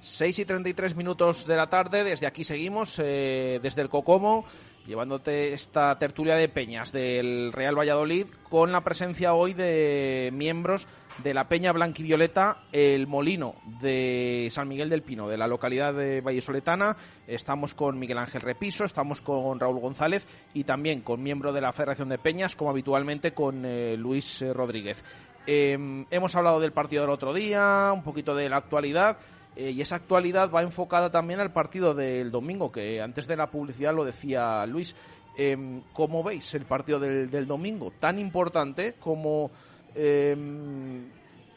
6 0.00 0.40
y 0.40 0.44
33 0.44 0.96
minutos 0.96 1.46
de 1.46 1.54
la 1.54 1.70
tarde, 1.70 2.02
desde 2.02 2.26
aquí 2.26 2.42
seguimos, 2.42 2.98
eh, 2.98 3.60
desde 3.62 3.82
el 3.82 3.88
Cocomo, 3.88 4.44
llevándote 4.84 5.52
esta 5.52 5.96
tertulia 5.96 6.34
de 6.34 6.48
Peñas 6.48 6.90
del 6.90 7.52
Real 7.52 7.78
Valladolid, 7.78 8.26
con 8.48 8.72
la 8.72 8.82
presencia 8.82 9.32
hoy 9.32 9.54
de 9.54 10.30
miembros 10.32 10.88
de 11.22 11.34
la 11.34 11.48
Peña 11.48 11.72
Blanquivioleta 11.72 12.64
El 12.72 13.06
Molino 13.06 13.54
de 13.80 14.48
San 14.50 14.68
Miguel 14.68 14.88
del 14.88 15.02
Pino, 15.02 15.28
de 15.28 15.36
la 15.36 15.46
localidad 15.46 15.94
de 15.94 16.20
Vallesoletana. 16.20 16.96
Estamos 17.26 17.74
con 17.74 17.98
Miguel 17.98 18.18
Ángel 18.18 18.40
Repiso, 18.42 18.84
estamos 18.84 19.20
con 19.20 19.58
Raúl 19.58 19.80
González 19.80 20.26
y 20.54 20.64
también 20.64 21.00
con 21.00 21.22
miembro 21.22 21.52
de 21.52 21.60
la 21.60 21.72
Federación 21.72 22.08
de 22.08 22.18
Peñas, 22.18 22.56
como 22.56 22.70
habitualmente 22.70 23.32
con 23.32 23.64
eh, 23.64 23.96
Luis 23.96 24.42
eh, 24.42 24.52
Rodríguez. 24.52 25.02
Em, 25.46 26.06
hemos 26.10 26.34
hablado 26.36 26.60
del 26.60 26.72
partido 26.72 27.02
del 27.02 27.10
otro 27.10 27.34
día, 27.34 27.90
un 27.92 28.02
poquito 28.02 28.34
de 28.34 28.48
la 28.48 28.56
actualidad. 28.56 29.18
Eh, 29.56 29.70
y 29.70 29.80
esa 29.80 29.96
actualidad 29.96 30.50
va 30.50 30.62
enfocada 30.62 31.10
también 31.10 31.40
al 31.40 31.52
partido 31.52 31.92
del 31.92 32.30
domingo, 32.30 32.70
que 32.70 33.00
antes 33.00 33.26
de 33.26 33.36
la 33.36 33.50
publicidad 33.50 33.94
lo 33.94 34.04
decía 34.04 34.64
Luis. 34.66 34.94
Em, 35.36 35.82
¿Cómo 35.92 36.22
veis 36.22 36.54
el 36.54 36.66
partido 36.66 37.00
del, 37.00 37.30
del 37.30 37.46
domingo? 37.46 37.92
Tan 37.98 38.18
importante 38.18 38.94
como 39.00 39.50
Em, 39.94 41.10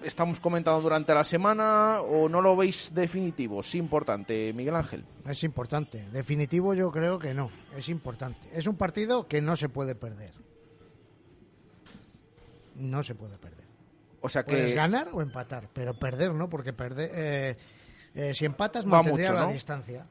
estamos 0.04 0.40
comentando 0.40 0.82
durante 0.82 1.14
la 1.14 1.24
semana 1.24 2.02
o 2.02 2.28
no 2.30 2.42
lo 2.42 2.56
veis 2.56 2.94
definitivo? 2.94 3.62
Es 3.62 3.76
importante, 3.76 4.52
Miguel 4.54 4.76
Ángel. 4.76 5.06
Es 5.26 5.44
importante. 5.44 6.08
Definitivo 6.12 6.74
yo 6.74 6.92
creo 6.92 7.20
que 7.20 7.34
no. 7.34 7.52
Es 7.76 7.90
importante. 7.90 8.50
Es 8.54 8.68
un 8.68 8.76
partido 8.76 9.28
que 9.28 9.42
no 9.42 9.56
se 9.56 9.70
puede 9.70 9.96
perder. 9.96 10.34
No 12.76 13.04
se 13.04 13.16
puede 13.16 13.38
perder. 13.38 13.68
O 14.22 14.30
sea 14.30 14.44
que... 14.44 14.52
Puedes 14.54 14.74
ganar 14.74 15.10
o 15.14 15.22
empatar, 15.22 15.70
pero 15.74 15.94
perder 15.94 16.34
no, 16.34 16.50
porque 16.50 16.74
perder... 16.74 17.12
Eh, 17.14 17.58
eh, 18.16 18.34
si 18.36 18.46
empatas 18.46 18.86
mantendrías 18.86 19.34
la 19.34 19.48
distancia 19.48 20.06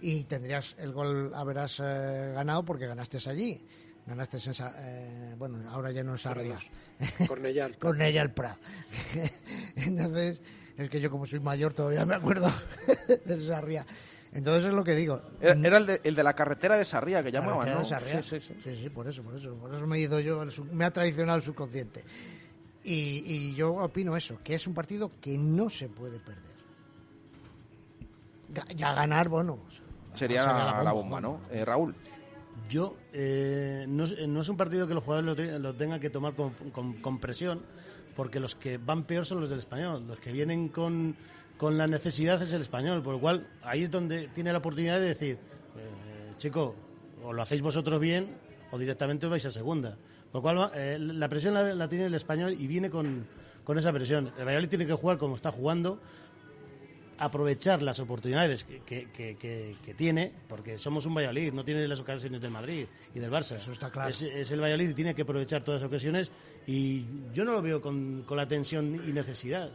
y 0.00 0.24
tendrías 0.24 0.74
el 0.78 0.90
gol 0.92 1.32
haberás 1.34 1.80
eh, 1.80 2.32
ganado 2.34 2.64
porque 2.64 2.86
ganaste 2.86 3.18
allí 3.28 3.62
ganaste 4.06 4.36
esa, 4.36 4.74
eh, 4.78 5.34
bueno, 5.38 5.58
ahora 5.70 5.90
ya 5.90 6.02
no 6.02 6.14
es 6.14 6.22
Sarria. 6.22 6.58
Cornellà 7.26 7.66
el 8.22 8.30
Prat. 8.32 8.58
Entonces, 9.76 10.40
es 10.76 10.90
que 10.90 11.00
yo 11.00 11.10
como 11.10 11.26
soy 11.26 11.40
mayor 11.40 11.72
todavía 11.72 12.04
me 12.04 12.14
acuerdo 12.14 12.50
del 13.24 13.42
Sarria. 13.42 13.86
Entonces 14.32 14.70
es 14.70 14.74
lo 14.74 14.82
que 14.82 14.94
digo. 14.94 15.20
Era, 15.40 15.76
el, 15.76 15.86
de, 15.86 16.00
el, 16.04 16.14
de, 16.14 16.22
la 16.22 16.32
carretera 16.32 16.78
de 16.78 16.86
Sarria 16.86 17.22
que 17.22 17.30
llamaban, 17.30 17.68
¿no? 17.70 17.84
Sí, 17.84 17.94
sí, 18.22 18.40
sí. 18.40 18.54
sí, 18.62 18.88
por 18.88 19.06
eso, 19.06 19.22
por 19.22 19.36
eso. 19.36 19.54
Por 19.56 19.74
eso 19.74 19.86
me 19.86 19.98
he 19.98 20.00
ido 20.00 20.18
yo, 20.20 20.42
me 20.72 20.86
ha 20.86 20.90
traicionado 20.90 21.36
el 21.36 21.44
subconsciente. 21.44 22.02
Y, 22.82 23.22
y 23.26 23.54
yo 23.54 23.74
opino 23.74 24.16
eso, 24.16 24.38
que 24.42 24.54
es 24.54 24.66
un 24.66 24.72
partido 24.72 25.10
que 25.20 25.36
no 25.36 25.68
se 25.68 25.88
puede 25.88 26.18
perder. 26.18 26.52
Ya 28.74 28.94
ganar, 28.94 29.28
bueno. 29.28 29.58
Sería, 30.12 30.44
la, 30.82 30.92
bomba, 30.92 31.20
¿no? 31.20 31.40
Eh, 31.50 31.64
Raúl. 31.64 31.94
Yo, 32.72 32.96
eh, 33.12 33.84
no, 33.86 34.06
es 34.06 34.48
un 34.48 34.56
partido 34.56 34.88
que 34.88 34.94
los 34.94 35.04
jugadores 35.04 35.60
lo, 35.60 35.74
tengan 35.74 36.00
que 36.00 36.08
tomar 36.08 36.32
con, 36.32 37.18
presión, 37.18 37.60
porque 38.16 38.40
los 38.40 38.54
que 38.54 38.78
van 38.78 39.02
peor 39.04 39.26
son 39.26 39.42
los 39.42 39.50
del 39.50 39.58
español. 39.58 40.06
Los 40.08 40.18
que 40.18 40.32
vienen 40.32 40.68
con, 40.68 41.14
la 41.60 41.86
necesidad 41.86 42.40
es 42.40 42.50
el 42.54 42.62
español, 42.62 43.02
por 43.02 43.12
lo 43.12 43.20
cual 43.20 43.46
ahí 43.62 43.82
es 43.82 43.90
donde 43.90 44.28
tiene 44.28 44.52
la 44.52 44.58
oportunidad 44.58 45.00
de 45.00 45.08
decir, 45.08 45.34
eh, 45.76 46.32
chico, 46.38 46.74
o 47.22 47.34
lo 47.34 47.42
hacéis 47.42 47.60
vosotros 47.60 48.00
bien 48.00 48.28
o 48.70 48.78
directamente 48.78 49.26
vais 49.26 49.44
a 49.44 49.50
segunda. 49.50 49.98
Por 50.32 50.38
lo 50.38 50.40
cual 50.40 50.70
eh, 50.74 50.96
la 50.98 51.28
presión 51.28 51.52
la, 51.52 51.88
tiene 51.90 52.06
el 52.06 52.14
español 52.14 52.56
y 52.58 52.66
viene 52.66 52.88
con, 52.88 53.26
con 53.64 53.76
esa 53.76 53.92
presión. 53.92 54.32
El 54.38 54.46
Valladolid 54.46 54.70
tiene 54.70 54.86
que 54.86 54.94
jugar 54.94 55.18
como 55.18 55.36
está 55.36 55.52
jugando 55.52 56.00
aprovechar 57.22 57.82
las 57.82 58.00
oportunidades 58.00 58.64
que, 58.64 58.82
que, 58.84 59.94
tiene, 59.96 60.32
porque 60.48 60.76
somos 60.76 61.06
un 61.06 61.14
Valladolid, 61.14 61.52
no 61.52 61.64
tiene 61.64 61.86
las 61.86 62.00
ocasiones 62.00 62.40
del 62.40 62.50
Madrid 62.50 62.86
y 63.14 63.20
del 63.20 63.30
Barça. 63.30 63.56
Eso 63.56 63.70
está 63.70 63.90
claro. 63.90 64.10
Es, 64.10 64.22
el 64.22 64.60
Valladolid 64.60 64.90
y 64.90 64.94
tiene 64.94 65.14
que 65.14 65.22
aprovechar 65.22 65.62
todas 65.62 65.80
las 65.80 65.88
ocasiones 65.88 66.32
y 66.66 67.04
yo 67.32 67.44
no 67.44 67.52
lo 67.52 67.62
veo 67.62 67.80
con, 67.80 68.24
con 68.26 68.36
la 68.36 68.48
tensión 68.48 69.00
y 69.06 69.12
necesidad. 69.12 69.70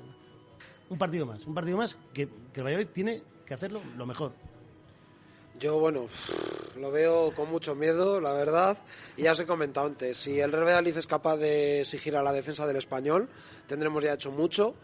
Un 0.89 0.97
partido 0.97 1.25
más, 1.25 1.45
un 1.47 1.53
partido 1.53 1.77
más 1.77 1.95
que, 2.13 2.23
el 2.23 2.63
Valladolid 2.63 2.87
tiene 2.87 3.21
que 3.45 3.53
hacerlo 3.53 3.81
lo 3.95 4.05
mejor. 4.05 4.33
Yo, 5.57 5.79
bueno, 5.79 6.07
lo 6.75 6.91
veo 6.91 7.31
con 7.31 7.49
mucho 7.49 7.75
miedo, 7.75 8.19
la 8.19 8.33
verdad. 8.33 8.77
Y 9.15 9.23
ya 9.23 9.31
os 9.31 9.39
he 9.39 9.45
comentado 9.45 9.87
antes, 9.87 10.17
si 10.17 10.39
el 10.39 10.51
Real 10.51 10.65
Valladolid 10.65 10.97
es 10.97 11.07
capaz 11.07 11.37
de 11.37 11.81
exigir 11.81 12.15
a 12.17 12.21
la 12.21 12.33
defensa 12.33 12.67
del 12.67 12.75
español, 12.75 13.29
tendremos 13.67 14.03
ya 14.03 14.13
hecho 14.13 14.31
mucho. 14.31 14.75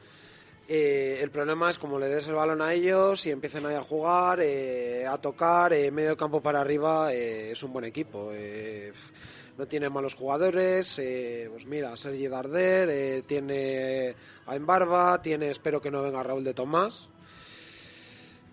Eh, 0.67 1.19
el 1.21 1.29
problema 1.29 1.69
es 1.69 1.77
como 1.77 1.99
le 1.99 2.07
des 2.07 2.25
el 2.27 2.35
balón 2.35 2.61
a 2.61 2.73
ellos 2.73 3.25
y 3.25 3.31
empiecen 3.31 3.65
ahí 3.65 3.75
a 3.75 3.81
jugar, 3.81 4.39
eh, 4.41 5.05
a 5.05 5.17
tocar, 5.17 5.73
eh, 5.73 5.91
medio 5.91 6.15
campo 6.15 6.41
para 6.41 6.61
arriba, 6.61 7.11
es 7.11 7.61
un 7.63 7.73
buen 7.73 7.85
equipo. 7.85 8.31
no 9.57 9.67
tiene 9.67 9.89
malos 9.89 10.15
jugadores, 10.15 10.95
pues 10.95 11.65
mira, 11.65 11.95
Sergi 11.95 12.27
Darder, 12.27 13.23
tiene 13.23 14.15
a 14.47 14.55
Embarba, 14.55 15.21
tiene, 15.21 15.51
espero 15.51 15.81
que 15.81 15.91
no 15.91 16.01
venga 16.01 16.23
Raúl 16.23 16.43
de 16.43 16.53
Tomás. 16.53 17.09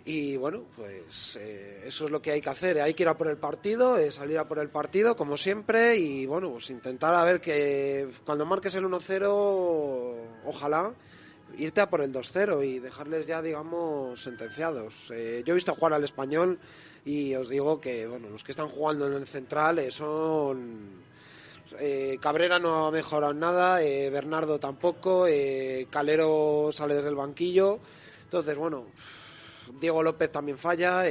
Y 0.04 0.36
bueno, 0.36 0.64
pues 0.76 1.36
eso 1.36 2.04
es 2.06 2.10
lo 2.10 2.20
que 2.20 2.32
hay 2.32 2.40
que 2.40 2.50
hacer. 2.50 2.80
Hay 2.80 2.94
que 2.94 3.04
ir 3.04 3.08
a 3.08 3.16
por 3.16 3.28
el 3.28 3.36
partido, 3.36 3.96
salir 4.10 4.38
a 4.38 4.48
por 4.48 4.58
el 4.58 4.68
partido, 4.68 5.14
como 5.14 5.36
siempre, 5.36 5.96
y 5.96 6.26
bueno, 6.26 6.50
pues 6.50 6.70
intentar 6.70 7.14
a 7.14 7.24
ver 7.24 7.40
que 7.40 8.08
cuando 8.26 8.44
marques 8.44 8.74
el 8.74 8.84
1-0, 8.84 10.16
ojalá 10.44 10.94
irte 11.56 11.80
a 11.80 11.90
por 11.90 12.00
el 12.00 12.12
2-0 12.12 12.64
y 12.66 12.78
dejarles 12.78 13.26
ya, 13.26 13.42
digamos, 13.42 14.22
sentenciados. 14.22 15.10
Eh, 15.10 15.42
yo 15.44 15.52
he 15.52 15.54
visto 15.54 15.74
jugar 15.74 15.94
al 15.94 16.04
español 16.04 16.58
y 17.04 17.34
os 17.34 17.48
digo 17.48 17.80
que, 17.80 18.06
bueno, 18.06 18.28
los 18.28 18.44
que 18.44 18.52
están 18.52 18.68
jugando 18.68 19.06
en 19.06 19.14
el 19.14 19.26
central 19.26 19.78
eh, 19.78 19.90
son... 19.90 21.10
Eh, 21.78 22.18
Cabrera 22.20 22.58
no 22.58 22.88
ha 22.88 22.90
mejorado 22.90 23.32
nada, 23.32 23.78
Bernardo 23.78 24.58
tampoco, 24.58 25.26
Calero 25.88 26.70
sale 26.72 26.96
desde 26.96 27.10
el 27.10 27.14
banquillo. 27.14 27.78
Entonces, 28.24 28.56
bueno, 28.56 28.86
Diego 29.80 30.02
López 30.02 30.32
también 30.32 30.58
falla. 30.58 31.08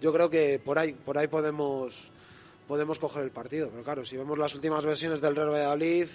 yo 0.00 0.12
creo 0.14 0.30
que 0.30 0.58
por 0.64 0.78
ahí, 0.78 0.94
por 0.94 1.18
ahí 1.18 1.26
podemos, 1.26 2.10
podemos 2.66 2.98
coger 2.98 3.22
el 3.22 3.32
partido. 3.32 3.68
Pero 3.68 3.84
claro, 3.84 4.06
si 4.06 4.16
vemos 4.16 4.38
las 4.38 4.54
últimas 4.54 4.86
versiones 4.86 5.20
del 5.20 5.36
Real 5.36 5.50
Valladolid 5.50 6.08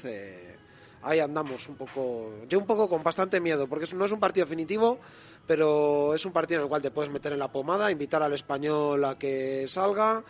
ahí 1.03 1.19
andamos 1.19 1.67
un 1.67 1.75
poco, 1.75 2.31
yo 2.47 2.59
un 2.59 2.65
poco 2.65 2.89
con 2.89 3.03
bastante 3.03 3.39
miedo, 3.39 3.67
porque 3.67 3.87
no 3.95 4.05
es 4.05 4.11
un 4.11 4.19
partido 4.19 4.45
definitivo, 4.45 4.99
pero 5.47 6.13
es 6.13 6.25
un 6.25 6.31
partido 6.31 6.59
en 6.59 6.63
el 6.63 6.69
cual 6.69 6.81
te 6.81 6.91
puedes 6.91 7.11
meter 7.11 7.33
en 7.33 7.39
la 7.39 7.51
pomada, 7.51 7.91
invitar 7.91 8.21
al 8.21 8.33
español 8.33 9.03
a 9.05 9.17
que 9.17 9.65
salga. 9.67 10.23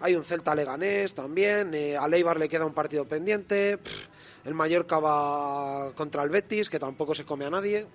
Hay 0.00 0.14
un 0.14 0.24
Celta 0.24 0.54
Leganés 0.54 1.14
también, 1.14 1.72
eh, 1.74 1.96
a 1.96 2.06
Leibar 2.06 2.38
le 2.38 2.48
queda 2.48 2.66
un 2.66 2.74
partido 2.74 3.06
pendiente, 3.06 3.78
el 4.44 4.54
Mallorca 4.54 4.98
va 4.98 5.92
contra 5.94 6.22
el 6.22 6.28
Betis, 6.28 6.68
que 6.68 6.78
tampoco 6.78 7.14
se 7.14 7.24
come 7.24 7.46
a 7.46 7.50
nadie. 7.50 7.86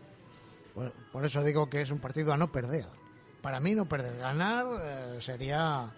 por 1.12 1.26
eso 1.26 1.44
digo 1.44 1.70
que 1.70 1.82
es 1.82 1.92
un 1.92 2.00
partido 2.00 2.34
a 2.34 2.38
no 2.38 2.52
perder. 2.52 2.88
Para 3.42 3.60
mí 3.60 3.76
no 3.76 3.86
perder, 3.86 4.18
ganar 4.18 4.68
eh, 4.82 5.18
sería 5.20 5.92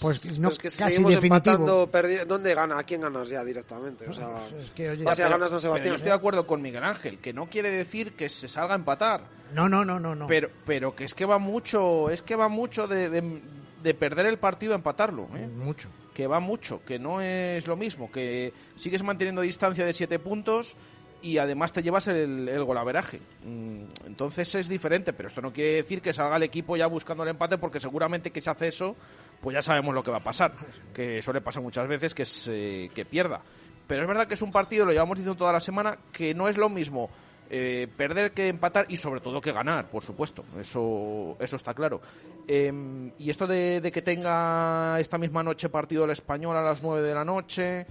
pues 0.00 0.38
no, 0.38 0.50
que 0.50 0.70
casi 0.70 1.02
definitivo. 1.02 1.88
¿Dónde 2.26 2.54
gana? 2.54 2.78
¿A 2.78 2.84
quién 2.84 3.00
ganas 3.00 3.28
ya 3.28 3.44
directamente? 3.44 4.08
O 4.08 4.12
sea, 4.12 4.46
es 4.58 4.70
que, 4.70 4.90
oye, 4.90 5.04
ganas 5.04 5.50
San 5.50 5.60
Sebastián. 5.60 5.90
yo 5.90 5.96
estoy 5.96 6.10
de 6.10 6.16
acuerdo 6.16 6.46
con 6.46 6.62
Miguel 6.62 6.84
Ángel, 6.84 7.18
que 7.18 7.32
no 7.32 7.46
quiere 7.46 7.70
decir 7.70 8.14
que 8.14 8.28
se 8.28 8.48
salga 8.48 8.74
a 8.74 8.76
empatar. 8.76 9.22
No, 9.52 9.68
no, 9.68 9.84
no, 9.84 10.00
no, 10.00 10.14
no. 10.14 10.26
Pero, 10.26 10.50
pero 10.64 10.94
que 10.94 11.04
es 11.04 11.14
que 11.14 11.24
va 11.24 11.38
mucho, 11.38 12.10
es 12.10 12.22
que 12.22 12.36
va 12.36 12.48
mucho 12.48 12.86
de, 12.86 13.10
de, 13.10 13.94
perder 13.94 14.26
el 14.26 14.38
partido 14.38 14.72
a 14.72 14.76
empatarlo. 14.76 15.28
¿eh? 15.34 15.46
Mucho. 15.46 15.88
Que 16.12 16.26
va 16.26 16.40
mucho, 16.40 16.82
que 16.84 16.98
no 16.98 17.20
es 17.20 17.66
lo 17.66 17.76
mismo, 17.76 18.10
que 18.10 18.52
sigues 18.76 19.02
manteniendo 19.02 19.42
distancia 19.42 19.84
de 19.84 19.92
siete 19.92 20.18
puntos 20.18 20.76
y 21.22 21.38
además 21.38 21.72
te 21.72 21.82
llevas 21.82 22.06
el, 22.08 22.48
el 22.48 22.64
golaveraje. 22.64 23.20
Mm, 23.44 23.84
entonces 24.06 24.54
es 24.54 24.68
diferente, 24.68 25.12
pero 25.12 25.28
esto 25.28 25.40
no 25.40 25.52
quiere 25.52 25.74
decir 25.74 26.00
que 26.00 26.12
salga 26.12 26.36
el 26.36 26.42
equipo 26.42 26.76
ya 26.76 26.86
buscando 26.86 27.22
el 27.22 27.30
empate, 27.30 27.58
porque 27.58 27.80
seguramente 27.80 28.30
que 28.30 28.40
se 28.40 28.50
hace 28.50 28.68
eso, 28.68 28.96
pues 29.40 29.54
ya 29.54 29.62
sabemos 29.62 29.94
lo 29.94 30.02
que 30.02 30.10
va 30.10 30.18
a 30.18 30.24
pasar, 30.24 30.52
que 30.94 31.22
suele 31.22 31.40
pasar 31.40 31.62
muchas 31.62 31.86
veces 31.88 32.14
que, 32.14 32.24
se, 32.24 32.90
que 32.94 33.04
pierda. 33.04 33.40
pero 33.86 34.02
es 34.02 34.08
verdad 34.08 34.26
que 34.26 34.34
es 34.34 34.42
un 34.42 34.52
partido, 34.52 34.86
lo 34.86 34.92
llevamos 34.92 35.18
diciendo 35.18 35.38
toda 35.38 35.52
la 35.52 35.60
semana, 35.60 35.98
que 36.12 36.34
no 36.34 36.48
es 36.48 36.56
lo 36.56 36.68
mismo 36.68 37.10
eh, 37.48 37.86
perder 37.96 38.32
que 38.32 38.48
empatar 38.48 38.86
y 38.88 38.96
sobre 38.96 39.20
todo 39.20 39.40
que 39.40 39.52
ganar, 39.52 39.88
por 39.88 40.02
supuesto, 40.02 40.44
eso, 40.58 41.36
eso 41.38 41.54
está 41.54 41.74
claro. 41.74 42.00
Em, 42.48 43.12
y 43.20 43.30
esto 43.30 43.46
de, 43.46 43.88
que 43.92 44.02
tenga 44.02 44.98
esta 44.98 45.16
misma 45.16 45.44
noche 45.44 45.68
partido 45.68 46.04
el 46.04 46.10
español 46.10 46.56
a 46.56 46.62
las 46.62 46.82
9 46.82 47.06
de 47.06 47.14
la 47.14 47.24
noche, 47.24 47.86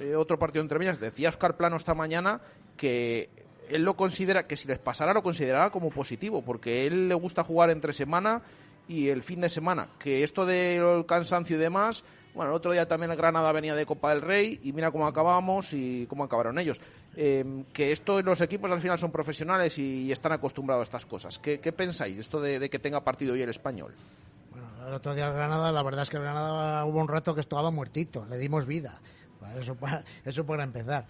eh, 0.00 0.16
otro 0.16 0.36
partido 0.36 0.62
entre 0.62 0.80
medias, 0.80 0.98
decía 0.98 1.28
Oscar 1.28 1.56
Plano 1.56 1.76
esta 1.76 1.94
mañana 1.94 2.40
que 2.76 3.30
él 3.70 3.82
lo 3.82 3.94
considera, 3.94 4.48
que 4.48 4.56
si 4.56 4.66
les 4.66 4.80
pasara 4.80 5.14
lo 5.14 5.22
consideraba 5.22 5.70
como 5.70 5.90
positivo, 5.90 6.42
porque 6.42 6.86
él 6.88 7.08
le 7.08 7.14
gusta 7.14 7.44
jugar 7.44 7.70
entre 7.70 7.92
semana 7.92 8.42
y 8.88 9.08
el 9.08 9.22
fin 9.22 9.40
de 9.40 9.48
semana, 9.48 9.88
que 9.98 10.24
esto 10.24 10.46
del 10.46 11.06
cansancio 11.06 11.56
y 11.56 11.60
demás 11.60 12.04
bueno, 12.38 12.52
el 12.52 12.56
otro 12.56 12.70
día 12.70 12.86
también 12.86 13.10
el 13.10 13.16
Granada 13.16 13.50
venía 13.50 13.74
de 13.74 13.84
Copa 13.84 14.10
del 14.10 14.22
Rey 14.22 14.60
y 14.62 14.72
mira 14.72 14.92
cómo 14.92 15.08
acabamos 15.08 15.72
y 15.72 16.06
cómo 16.06 16.22
acabaron 16.22 16.56
ellos. 16.60 16.80
Eh, 17.16 17.64
que 17.72 17.90
esto 17.90 18.22
los 18.22 18.40
equipos 18.40 18.70
al 18.70 18.80
final 18.80 18.96
son 18.96 19.10
profesionales 19.10 19.76
y, 19.80 20.12
están 20.12 20.30
acostumbrados 20.30 20.82
a 20.82 20.84
estas 20.84 21.06
cosas. 21.06 21.40
¿Qué, 21.40 21.58
pensáis 21.72 22.16
esto 22.16 22.40
de, 22.40 22.70
que 22.70 22.78
tenga 22.78 23.02
partido 23.02 23.34
hoy 23.34 23.42
el 23.42 23.48
español? 23.48 23.92
Bueno, 24.52 24.68
el 24.86 24.94
otro 24.94 25.16
día 25.16 25.26
el 25.26 25.32
Granada, 25.32 25.72
la 25.72 25.82
verdad 25.82 26.04
es 26.04 26.10
que 26.10 26.16
el 26.16 26.22
Granada 26.22 26.84
hubo 26.84 27.00
un 27.00 27.08
rato 27.08 27.34
que 27.34 27.40
estaba 27.40 27.72
muertito, 27.72 28.24
le 28.26 28.38
dimos 28.38 28.66
vida. 28.66 29.00
Eso 29.58 29.74
para, 29.74 30.04
eso 30.24 30.46
para 30.46 30.62
empezar. 30.62 31.06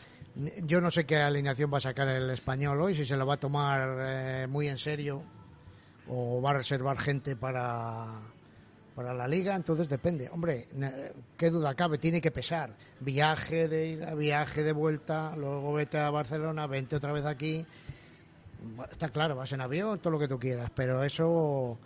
Yo 0.64 0.80
no 0.80 0.90
sé 0.90 1.04
qué 1.04 1.16
alineación 1.16 1.70
va 1.70 1.76
a 1.76 1.82
sacar 1.82 2.08
el 2.08 2.30
español 2.30 2.80
hoy, 2.80 2.94
si 2.94 3.04
se 3.04 3.18
lo 3.18 3.26
va 3.26 3.34
a 3.34 3.38
tomar 3.40 3.96
eh, 4.00 4.46
muy 4.48 4.68
en 4.68 4.78
serio 4.78 5.22
o 6.08 6.40
va 6.40 6.50
a 6.50 6.54
reservar 6.54 6.98
gente 6.98 7.36
para, 7.36 8.06
para 8.94 9.14
la 9.14 9.28
liga, 9.28 9.54
entonces 9.54 9.88
depende. 9.88 10.28
Hombre, 10.30 10.68
qué 11.36 11.50
duda 11.50 11.74
cabe, 11.74 11.98
tiene 11.98 12.20
que 12.20 12.30
pesar. 12.30 12.74
Viaje 13.00 13.68
de 13.68 13.90
ida, 13.90 14.14
viaje 14.14 14.62
de 14.62 14.72
vuelta, 14.72 15.36
luego 15.36 15.72
vete 15.74 15.98
a 15.98 16.10
Barcelona, 16.10 16.66
vente 16.66 16.96
otra 16.96 17.12
vez 17.12 17.24
aquí. 17.24 17.64
Está 18.90 19.08
claro, 19.10 19.36
vas 19.36 19.52
en 19.52 19.60
avión, 19.60 20.00
todo 20.00 20.14
lo 20.14 20.18
que 20.18 20.28
tú 20.28 20.38
quieras, 20.38 20.70
pero 20.74 21.04
eso 21.04 21.78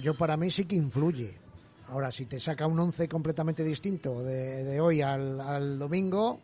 yo 0.00 0.14
para 0.16 0.36
mí 0.36 0.50
sí 0.50 0.64
que 0.64 0.76
influye. 0.76 1.34
Ahora, 1.88 2.10
si 2.10 2.26
te 2.26 2.38
saca 2.38 2.66
un 2.66 2.78
once 2.78 3.08
completamente 3.08 3.62
distinto 3.62 4.22
de, 4.22 4.80
hoy 4.80 5.02
al, 5.02 5.40
al, 5.40 5.78
domingo, 5.78 6.40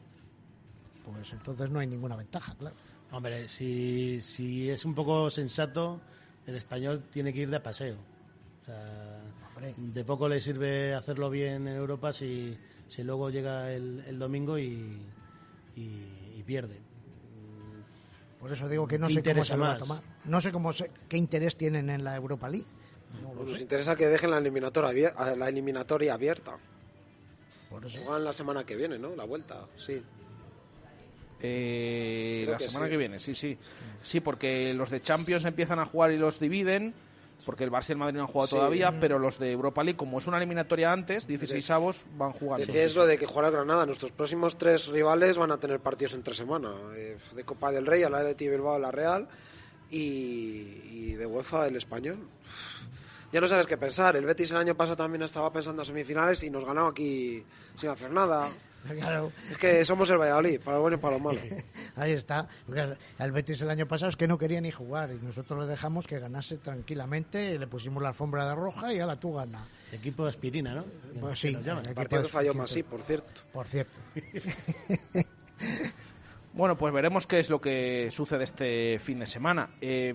pues 1.05 1.33
entonces 1.33 1.71
no 1.71 1.79
hay 1.79 1.87
ninguna 1.87 2.17
ventaja, 2.17 2.55
claro. 2.59 2.77
Hombre, 3.11 3.49
si, 3.49 4.21
si 4.21 4.69
es 4.69 4.85
un 4.85 4.95
poco 4.95 5.31
sensato, 5.31 6.01
el 6.49 6.57
español 6.57 7.05
tiene 7.13 7.33
que 7.33 7.41
ir 7.41 7.51
de 7.51 7.61
paseo. 7.61 7.97
O 8.63 8.65
sea, 8.65 9.21
de 9.77 10.05
poco 10.05 10.29
le 10.29 10.41
sirve 10.41 10.95
hacerlo 10.95 11.29
bien 11.29 11.69
en 11.69 11.77
Europa 11.77 12.11
si, 12.11 12.57
si 12.89 13.03
luego 13.05 13.29
llega 13.29 13.71
el, 13.71 14.19
domingo 14.19 14.59
y, 14.59 14.99
pierde. 16.47 16.81
Por 18.41 18.51
eso 18.51 18.67
digo 18.67 18.89
que 18.89 18.99
no 18.99 19.11
sé 19.11 19.23
cómo 19.23 19.45
se 19.45 19.57
va 19.59 19.73
a 19.73 19.77
tomar. 19.77 20.01
No 20.25 20.41
sé 20.41 20.51
cómo 20.51 20.71
qué 21.09 21.19
interés 21.19 21.57
tienen 21.57 21.91
en 21.91 22.03
la 22.03 22.17
Europa 22.17 22.49
League. 22.49 22.67
Nos 23.45 23.61
interesa 23.61 23.95
que 23.95 24.07
dejen 24.07 24.31
la 24.31 24.39
eliminatoria, 24.39 25.13
la 25.37 25.49
eliminatoria 25.51 26.15
abierta. 26.15 26.57
Por 27.69 27.85
eso. 27.85 27.99
Juegan 28.03 28.25
la 28.25 28.33
semana 28.33 28.65
que 28.65 28.75
viene, 28.75 28.99
¿no? 28.99 29.15
La 29.15 29.25
vuelta, 29.25 29.67
sí. 29.77 30.03
Eh, 31.41 32.47
la 32.49 32.59
semana 32.59 32.89
que 32.89 32.97
viene, 32.97 33.19
sí, 33.19 33.35
sí. 33.35 33.57
Sí, 34.03 34.21
porque 34.21 34.75
los 34.75 34.91
de 34.91 35.01
Champions 35.01 35.45
empiezan 35.45 35.79
a 35.79 35.87
jugar 35.87 36.13
y 36.13 36.19
los 36.19 36.41
dividen 36.41 36.95
porque 37.49 37.65
el 37.65 37.71
Barça 37.71 37.89
y 37.89 37.93
el 37.93 37.99
Madrid 37.99 38.17
no 38.17 38.25
han 38.25 38.27
jugado 38.27 38.49
todavía, 38.49 39.01
pero 39.01 39.19
los 39.19 39.39
de 39.39 39.53
Europa 39.53 39.83
League, 39.83 39.97
como 39.97 40.19
es 40.19 40.27
una 40.27 40.37
eliminatoria 40.37 40.93
antes, 40.93 41.27
16 41.27 41.71
avos, 41.71 42.05
van 42.15 42.33
jugando. 42.33 42.67
Decías 42.67 42.95
lo 42.95 43.07
de 43.07 43.17
que 43.17 43.25
juega 43.25 43.49
Granada. 43.49 43.87
Nuestros 43.87 44.13
próximos 44.13 44.59
tres 44.59 44.89
rivales 44.89 45.39
van 45.39 45.51
a 45.51 45.57
tener 45.57 45.81
partidos 45.81 46.13
entre 46.13 46.35
semana. 46.35 46.75
Eh, 46.95 47.17
de 47.35 47.45
Copa 47.45 47.73
del 47.73 47.87
Rey, 47.87 48.03
a 48.03 48.11
la 48.11 48.23
de 48.23 48.35
Bilbao, 48.35 48.79
la 48.79 48.91
Real, 48.91 49.29
y, 49.91 51.13
de 51.13 51.25
UEFA, 51.25 51.69
el 51.69 51.77
Español. 51.77 52.19
Ya 53.33 53.41
no 53.41 53.49
sabes 53.49 53.67
qué 53.67 53.79
pensar. 53.79 54.17
El 54.17 54.27
Betis 54.27 54.51
el 54.51 54.59
año 54.59 54.75
pasado 54.75 54.97
también 54.97 55.23
estaba 55.23 55.51
pensando 55.51 55.81
en 55.81 55.87
semifinales 55.87 56.43
y 56.43 56.51
nos 56.51 56.67
ganó 56.67 56.89
aquí 56.89 57.43
sin 57.77 57.89
hacer 57.89 58.11
nada. 58.11 58.47
Es 59.51 59.59
que 59.59 59.85
somos 59.85 60.09
el 60.11 60.19
Valladolid, 60.19 60.61
para 60.61 60.77
lo 60.77 60.83
bueno 60.83 60.97
y 60.97 61.01
para 61.01 61.15
lo 61.15 61.21
malo. 61.21 61.41
Ahí 61.97 62.13
está. 62.13 62.49
El 63.19 63.33
Betis 63.33 63.61
el 63.63 63.71
año 63.71 63.87
pasado 63.87 64.11
es 64.11 64.17
que 64.17 64.29
no 64.29 64.39
quería 64.39 64.61
ni 64.61 64.71
jugar 64.71 65.11
y 65.11 65.25
nosotros 65.25 65.61
le 65.61 65.67
dejamos 65.67 66.07
que 66.07 66.19
ganase 66.19 66.59
tranquilamente, 66.59 67.59
le 67.59 67.67
pusimos 67.67 68.03
la 68.03 68.11
alfombra 68.11 68.49
de 68.49 68.55
roja 68.55 68.93
y 68.93 69.01
ahora 69.01 69.17
tú 69.17 69.35
ganas. 69.35 69.67
Equipo 69.93 70.25
de 70.25 70.31
aspirina, 70.31 70.75
¿no? 70.75 70.85
Pues 71.21 71.39
sí. 71.39 71.49
El 71.49 71.95
partido 71.95 72.29
falló 72.29 72.55
más, 72.55 72.71
sí, 72.71 72.83
por 72.83 73.03
cierto. 73.03 73.43
Por 73.53 73.67
cierto. 73.67 73.99
bueno, 76.53 76.77
pues 76.77 76.93
veremos 76.93 77.27
qué 77.27 77.41
es 77.41 77.51
lo 77.51 77.61
que 77.61 78.11
sucede 78.11 78.45
este 78.45 78.99
fin 78.99 79.19
de 79.19 79.27
semana. 79.27 79.71
Eh, 79.81 80.15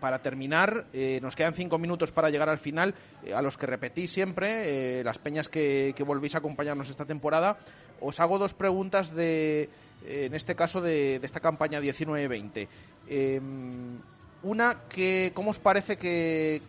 para 0.00 0.20
terminar, 0.20 0.86
eh, 0.92 1.20
nos 1.22 1.36
quedan 1.36 1.54
cinco 1.54 1.78
minutos 1.78 2.10
para 2.10 2.30
llegar 2.30 2.48
al 2.48 2.58
final, 2.58 2.94
eh, 3.24 3.34
a 3.34 3.42
los 3.42 3.56
que 3.56 3.66
repetí 3.66 4.08
siempre, 4.08 5.00
eh, 5.00 5.04
las 5.04 5.18
peñas 5.18 5.48
que, 5.48 5.94
volvéis 6.04 6.34
a 6.34 6.38
acompañarnos 6.38 6.88
esta 6.88 7.04
temporada. 7.04 7.58
Os 8.00 8.18
hago 8.18 8.38
dos 8.38 8.54
preguntas 8.54 9.14
de, 9.14 9.68
en 10.06 10.34
este 10.34 10.56
caso, 10.56 10.80
de, 10.80 11.20
esta 11.22 11.40
campaña 11.40 11.80
19-20. 11.80 12.66
Em, 13.08 13.98
una, 14.42 14.78
que, 14.88 15.32
¿cómo 15.34 15.50
os 15.50 15.58
parece 15.58 15.98
que, 15.98 16.62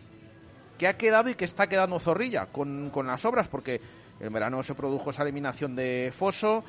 que 0.78 0.86
ha 0.86 0.96
quedado 0.96 1.30
y 1.30 1.34
que 1.34 1.46
está 1.46 1.66
quedando 1.66 1.98
Zorrilla 1.98 2.46
con, 2.46 2.90
con 2.90 3.06
las 3.06 3.24
obras? 3.24 3.48
Porque 3.48 3.80
en 4.20 4.32
verano 4.32 4.62
se 4.62 4.74
produjo 4.74 5.10
esa 5.10 5.22
eliminación 5.22 5.74
de 5.74 6.12
Foso, 6.14 6.62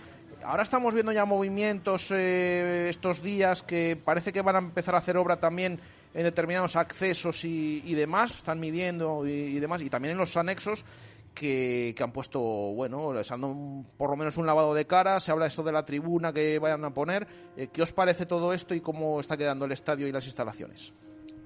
ahora 0.46 0.64
estamos 0.64 0.94
viendo 0.94 1.12
ya 1.12 1.26
movimientos 1.26 2.12
estos 2.12 3.22
días 3.22 3.64
que 3.64 3.98
parece 4.04 4.34
que 4.34 4.42
van 4.42 4.56
a 4.56 4.60
empezar 4.60 4.96
a 4.96 5.00
hacer 5.00 5.18
obra 5.18 5.38
también 5.40 5.80
en 6.14 6.24
determinados 6.24 6.76
accesos 6.76 7.44
y, 7.46 7.94
demás, 7.96 8.36
están 8.36 8.60
midiendo 8.60 9.26
y, 9.28 9.60
demás, 9.60 9.82
y 9.82 9.90
también 9.90 10.14
en 10.14 10.18
los 10.18 10.38
anexos 10.38 10.86
que, 11.34 11.96
han 12.00 12.12
puesto, 12.12 12.40
bueno, 12.40 13.14
les 13.14 13.32
han 13.32 13.86
por 13.98 14.10
lo 14.10 14.16
menos 14.16 14.38
un 14.38 14.46
lavado 14.46 14.74
de 14.74 14.86
cara, 14.86 15.20
se 15.20 15.32
habla 15.32 15.48
esto 15.48 15.64
de 15.64 15.72
la 15.72 15.84
tribuna 15.84 16.32
que 16.32 16.60
vayan 16.60 16.86
a 16.86 16.94
poner. 16.94 17.28
Eh, 17.58 17.70
¿Qué 17.74 17.82
os 17.82 17.92
parece 17.92 18.26
todo 18.26 18.54
esto 18.54 18.76
y 18.76 18.82
cómo 18.82 19.20
está 19.20 19.36
quedando 19.36 19.66
el 19.66 19.72
estadio 19.72 20.08
y 20.08 20.12
las 20.12 20.26
instalaciones? 20.26 20.94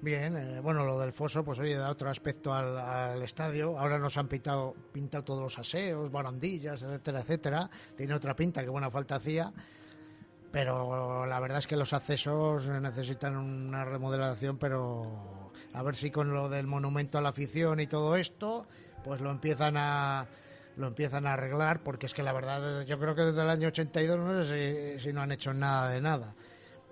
Bien, 0.01 0.37
eh, 0.37 0.59
bueno, 0.59 0.85
lo 0.85 0.99
del 0.99 1.11
foso, 1.11 1.43
pues 1.43 1.57
oye, 1.59 1.75
da 1.75 1.89
otro 1.89 2.09
aspecto 2.09 2.53
al, 2.53 3.21
estadio. 3.23 3.79
Ahora 3.79 3.97
nos 3.97 4.15
han 4.17 4.27
pintado, 4.27 4.75
pintado 4.91 5.23
todos 5.23 5.41
los 5.41 5.59
aseos, 5.59 6.11
barandillas, 6.11 6.81
etcétera, 6.83 7.21
etcétera. 7.21 7.69
Tiene 7.95 8.13
otra 8.13 8.35
pinta 8.35 8.63
que 8.63 8.69
buena 8.69 8.91
falta 8.91 9.15
hacía 9.15 9.51
pero 10.51 11.25
la 11.25 11.39
verdad 11.39 11.59
es 11.59 11.67
que 11.67 11.75
los 11.75 11.93
accesos 11.93 12.65
necesitan 12.67 13.35
una 13.35 13.85
remodelación, 13.85 14.57
pero 14.57 15.51
a 15.73 15.83
ver 15.83 15.95
si 15.95 16.09
con 16.09 16.33
lo 16.33 16.49
del 16.49 16.67
monumento 16.67 17.17
a 17.17 17.21
la 17.21 17.29
afición 17.29 17.79
y 17.79 17.87
todo 17.87 18.15
esto, 18.15 18.65
pues 19.03 19.21
lo 19.21 19.29
empiezan 19.29 19.77
a 19.77 20.25
lo 20.77 20.87
empiezan 20.87 21.25
a 21.25 21.33
arreglar, 21.33 21.81
porque 21.83 22.05
es 22.05 22.13
que 22.13 22.23
la 22.23 22.33
verdad 22.33 22.85
yo 22.85 22.99
creo 22.99 23.15
que 23.15 23.23
desde 23.23 23.41
el 23.41 23.49
año 23.49 23.67
82 23.69 24.17
no 24.17 24.43
sé 24.43 24.99
si, 24.99 25.11
no 25.11 25.21
han 25.21 25.31
hecho 25.31 25.53
nada 25.53 25.89
de 25.89 26.01
nada. 26.01 26.35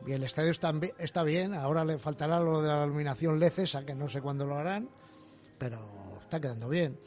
Y 0.06 0.12
el 0.12 0.24
estadio 0.24 0.52
está, 0.52 0.72
está 1.00 1.24
bien, 1.24 1.54
ahora 1.54 1.84
le 1.84 1.98
faltará 1.98 2.40
lo 2.40 2.62
de 2.62 2.68
la 2.68 2.86
iluminación 2.86 3.40
lecesa, 3.40 3.86
que 3.86 3.96
no 3.96 4.08
sé 4.08 4.22
cuándo 4.22 4.46
lo 4.46 4.58
harán, 4.58 4.88
pero 5.58 6.20
está 6.22 6.40
quedando 6.40 6.70
bien. 6.70 6.98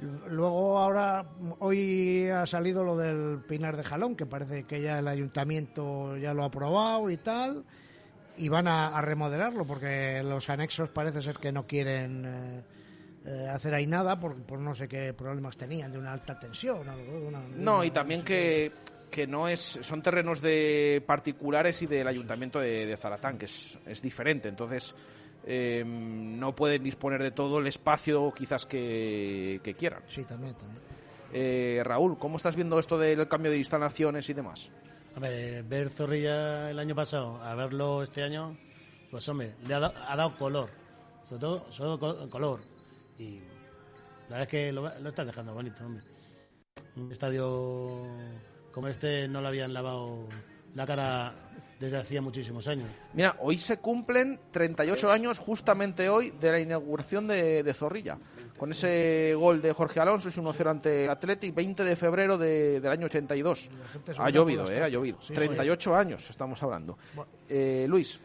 Luego 0.00 0.78
ahora, 0.78 1.24
hoy 1.58 2.28
ha 2.28 2.46
salido 2.46 2.84
lo 2.84 2.96
del 2.96 3.40
Pinar 3.48 3.76
de 3.76 3.82
Jalón, 3.82 4.14
que 4.14 4.26
parece 4.26 4.64
que 4.64 4.80
ya 4.80 5.00
el 5.00 5.08
ayuntamiento 5.08 6.16
ya 6.16 6.34
lo 6.34 6.44
ha 6.44 6.46
aprobado 6.46 7.10
y 7.10 7.16
tal, 7.16 7.64
y 8.36 8.48
van 8.48 8.68
a, 8.68 9.00
remodelarlo 9.02 9.64
porque 9.64 10.22
los 10.22 10.48
anexos 10.50 10.90
parece 10.90 11.20
ser 11.20 11.38
que 11.38 11.50
no 11.50 11.66
quieren 11.66 12.24
eh, 12.24 12.62
eh, 13.26 13.48
hacer 13.52 13.74
ahí 13.74 13.86
nada 13.86 14.18
por, 14.20 14.36
no 14.58 14.74
sé 14.74 14.86
qué 14.86 15.12
problemas 15.14 15.56
tenían 15.56 15.90
de 15.90 15.98
una 15.98 16.12
alta 16.12 16.38
tensión. 16.38 16.86
no, 17.56 17.82
y 17.82 17.90
también 17.90 18.22
que, 18.22 18.70
que 19.08 19.26
no 19.26 19.48
es 19.48 19.78
son 19.82 20.02
terrenos 20.02 20.40
de 20.40 21.02
particulares 21.06 21.82
y 21.82 21.86
del 21.86 22.06
ayuntamiento 22.06 22.58
de, 22.60 22.86
de 22.86 22.96
Zaratán, 22.96 23.38
que 23.38 23.46
es, 23.46 23.78
es 23.86 24.02
diferente, 24.02 24.48
entonces 24.48 24.94
eh, 25.50 25.82
no 25.82 26.54
pueden 26.54 26.82
disponer 26.82 27.22
de 27.22 27.30
todo 27.30 27.58
el 27.58 27.66
espacio 27.66 28.30
quizás 28.32 28.66
que, 28.66 29.74
quieran. 29.78 30.02
Sí, 30.06 30.22
también, 30.24 30.54
también. 30.54 30.82
Eh, 31.32 31.80
Raúl, 31.84 32.18
¿cómo 32.18 32.36
estás 32.36 32.54
viendo 32.54 32.78
esto 32.78 32.98
del 32.98 33.26
cambio 33.28 33.50
de 33.50 33.56
instalaciones 33.56 34.28
y 34.28 34.34
demás? 34.34 34.70
A 35.16 35.20
ver, 35.20 35.62
ver 35.62 35.88
Zorrilla 35.88 36.70
el 36.70 36.78
año 36.78 36.94
pasado, 36.94 37.42
a 37.42 37.54
verlo 37.54 38.02
este 38.02 38.22
año, 38.22 38.58
pues 39.10 39.26
hombre, 39.30 39.54
le 39.66 39.72
ha, 39.72 39.80
dado 39.80 40.36
color, 40.36 40.68
sobre 41.26 41.40
todo, 41.40 41.72
sobre 41.72 42.28
color. 42.28 42.60
Y 43.18 43.38
la 44.28 44.36
verdad 44.36 44.42
es 44.42 44.48
que 44.48 44.72
lo, 44.72 44.82
lo 45.00 45.08
están 45.08 45.28
dejando 45.28 45.54
bonito, 45.54 45.82
hombre. 45.82 46.04
Un 46.96 47.10
estadio 47.10 48.06
como 48.78 48.86
este 48.86 49.26
no 49.26 49.40
le 49.40 49.48
habían 49.48 49.72
lavado 49.74 50.28
la 50.76 50.86
cara 50.86 51.34
desde 51.80 51.96
hacía 51.96 52.22
muchísimos 52.22 52.68
años. 52.68 52.88
Mira, 53.12 53.34
hoy 53.40 53.56
se 53.58 53.78
cumplen 53.78 54.38
38 54.52 55.10
años 55.10 55.36
justamente 55.36 56.08
hoy 56.08 56.30
de 56.30 56.52
la 56.52 56.60
inauguración 56.60 57.26
de, 57.26 57.74
Zorrilla. 57.74 58.16
con 58.56 58.70
ese 58.70 59.34
gol 59.34 59.60
de 59.60 59.72
Jorge 59.72 59.98
Alonso, 59.98 60.28
es 60.28 60.38
1-0 60.38 60.70
ante 60.70 61.08
Athletic, 61.08 61.52
20 61.56 61.82
de 61.82 61.96
febrero 61.96 62.38
de- 62.38 62.78
del 62.80 62.92
año 62.92 63.06
82. 63.06 63.68
Ha 64.16 64.30
llovido, 64.30 64.70
eh, 64.70 64.80
ha 64.80 64.88
llovido. 64.88 65.18
38 65.26 65.96
años 65.96 66.30
estamos 66.30 66.62
hablando. 66.62 66.96
Eh, 67.48 67.84
Luis. 67.88 68.20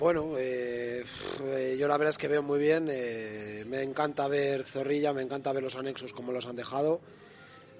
Bueno, 0.00 0.32
eh, 0.36 1.04
eh, 1.44 1.76
yo 1.78 1.86
la 1.86 1.96
verdad 1.96 2.10
es 2.10 2.18
que 2.18 2.26
veo 2.26 2.42
muy 2.42 2.58
bien. 2.58 2.88
eh, 2.90 3.64
me 3.68 3.82
encanta 3.84 4.26
ver 4.26 4.64
Zorrilla, 4.64 5.12
me 5.12 5.22
encanta 5.22 5.52
ver 5.52 5.62
los 5.62 5.76
anexos 5.76 6.12
como 6.12 6.32
los 6.32 6.46
han 6.46 6.56
dejado. 6.56 7.00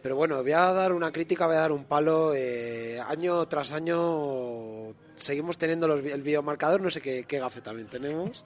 Pero 0.03 0.17
bueno, 0.17 0.43
voy 0.43 0.53
a 0.53 0.73
dar 0.73 0.93
una 0.93 1.13
crítica, 1.13 1.47
voy 1.47 1.57
a 1.57 1.61
dar 1.61 1.73
un 1.73 1.85
palo. 1.85 2.35
eh, 2.35 3.01
año 3.01 3.47
tras 3.47 3.71
año 3.73 4.95
seguimos 5.15 5.57
teniendo 5.57 5.87
los, 5.87 6.05
el 6.05 6.23
videomarcador, 6.23 6.81
no 6.81 6.91
sé 6.91 7.01
qué, 7.01 7.25
qué 7.25 7.41
también 7.63 7.87
tenemos. 7.87 8.43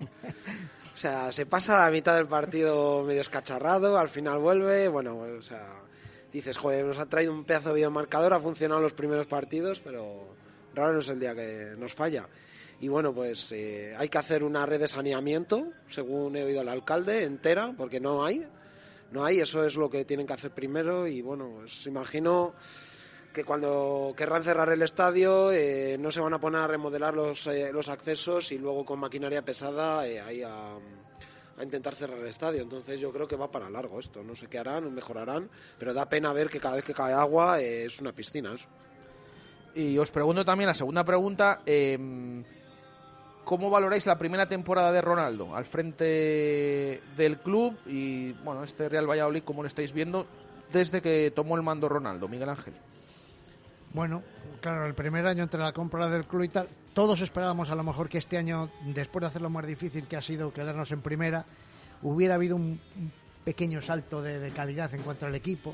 O 0.94 0.98
sea, 0.98 1.30
se 1.30 1.44
pasa 1.44 1.78
la 1.78 1.90
mitad 1.90 2.14
del 2.16 2.26
partido 2.26 3.02
medio 3.04 3.20
escacharrado, 3.20 3.98
al 3.98 4.08
final 4.08 4.38
vuelve. 4.38 4.88
Bueno, 4.88 5.18
o 5.18 5.42
sea, 5.42 5.66
dices, 6.32 6.56
joder, 6.56 6.86
nos 6.86 6.98
ha 6.98 7.06
traído 7.06 7.32
un 7.34 7.44
pedazo 7.44 7.68
de 7.68 7.76
videomarcador, 7.76 8.32
ha 8.32 8.40
funcionado 8.40 8.80
los 8.80 8.94
primeros 8.94 9.26
partidos, 9.26 9.80
pero 9.80 10.34
raro 10.74 10.94
no 10.94 11.00
es 11.00 11.08
el 11.08 11.20
día 11.20 11.34
que 11.34 11.74
nos 11.76 11.92
falla. 11.92 12.26
Y 12.80 12.88
bueno, 12.88 13.14
pues 13.14 13.52
eh, 13.52 13.94
hay 13.96 14.08
que 14.08 14.18
hacer 14.18 14.44
una 14.44 14.66
red 14.66 14.80
de 14.80 14.88
saneamiento, 14.88 15.72
según 15.88 16.36
he 16.36 16.44
oído 16.44 16.60
al 16.60 16.68
alcalde, 16.68 17.24
entera, 17.24 17.74
porque 17.76 18.00
no 18.00 18.24
hay. 18.24 18.46
No 19.12 19.24
hay, 19.24 19.40
eso 19.40 19.64
es 19.64 19.76
lo 19.76 19.88
que 19.88 20.04
tienen 20.04 20.26
que 20.26 20.32
hacer 20.32 20.50
primero. 20.52 21.06
Y 21.06 21.22
bueno, 21.22 21.50
pues 21.58 21.86
imagino 21.86 22.54
que 23.32 23.44
cuando 23.44 24.14
querrán 24.16 24.42
cerrar 24.42 24.70
el 24.70 24.82
estadio 24.82 25.52
eh, 25.52 25.96
no 25.98 26.10
se 26.10 26.20
van 26.20 26.32
a 26.34 26.40
poner 26.40 26.62
a 26.62 26.66
remodelar 26.66 27.14
los, 27.14 27.46
eh, 27.46 27.70
los 27.72 27.88
accesos 27.88 28.50
y 28.50 28.58
luego 28.58 28.84
con 28.84 28.98
maquinaria 28.98 29.42
pesada 29.42 30.06
eh, 30.06 30.20
ahí 30.20 30.42
a, 30.42 30.78
intentar 31.62 31.94
cerrar 31.94 32.18
el 32.18 32.26
estadio. 32.26 32.62
Entonces 32.62 33.00
yo 33.00 33.12
creo 33.12 33.28
que 33.28 33.36
va 33.36 33.50
para 33.50 33.70
largo 33.70 34.00
esto. 34.00 34.22
No 34.22 34.34
sé 34.34 34.46
qué 34.48 34.58
harán, 34.58 34.92
mejorarán, 34.94 35.48
pero 35.78 35.94
da 35.94 36.08
pena 36.08 36.32
ver 36.32 36.48
que 36.48 36.60
cada 36.60 36.76
vez 36.76 36.84
que 36.84 36.94
cae 36.94 37.12
agua 37.12 37.60
eh, 37.60 37.84
es 37.84 38.00
una 38.00 38.12
piscina. 38.12 38.54
Y 39.74 39.98
os 39.98 40.10
pregunto 40.10 40.44
también 40.44 40.68
la 40.68 40.74
segunda 40.74 41.04
pregunta. 41.04 41.62
eh, 41.66 41.98
¿Cómo 43.46 43.70
valoráis 43.70 44.04
la 44.06 44.18
primera 44.18 44.46
temporada 44.46 44.90
de 44.90 45.00
Ronaldo 45.00 45.54
al 45.54 45.64
frente 45.64 47.00
del 47.16 47.38
club? 47.38 47.78
Y 47.86 48.32
bueno, 48.32 48.64
este 48.64 48.88
Real 48.88 49.08
Valladolid, 49.08 49.44
¿cómo 49.44 49.62
lo 49.62 49.68
estáis 49.68 49.92
viendo 49.92 50.26
desde 50.72 51.00
que 51.00 51.30
tomó 51.30 51.54
el 51.54 51.62
mando 51.62 51.88
Ronaldo, 51.88 52.26
Miguel 52.26 52.48
Ángel? 52.48 52.74
Bueno, 53.94 54.24
claro, 54.60 54.84
el 54.84 54.94
primer 54.94 55.24
año 55.28 55.44
entre 55.44 55.60
la 55.60 55.72
compra 55.72 56.08
del 56.08 56.24
club 56.24 56.42
y 56.42 56.48
tal, 56.48 56.68
todos 56.92 57.20
esperábamos 57.20 57.70
a 57.70 57.76
lo 57.76 57.84
mejor 57.84 58.08
que 58.08 58.18
este 58.18 58.36
año, 58.36 58.68
después 58.84 59.20
de 59.20 59.28
hacerlo 59.28 59.48
más 59.48 59.64
difícil 59.64 60.08
que 60.08 60.16
ha 60.16 60.22
sido 60.22 60.52
quedarnos 60.52 60.90
en 60.90 61.00
primera, 61.00 61.44
hubiera 62.02 62.34
habido 62.34 62.56
un, 62.56 62.80
pequeño 63.44 63.80
salto 63.80 64.22
de, 64.22 64.50
calidad 64.50 64.92
en 64.92 65.02
cuanto 65.02 65.24
al 65.24 65.36
equipo, 65.36 65.72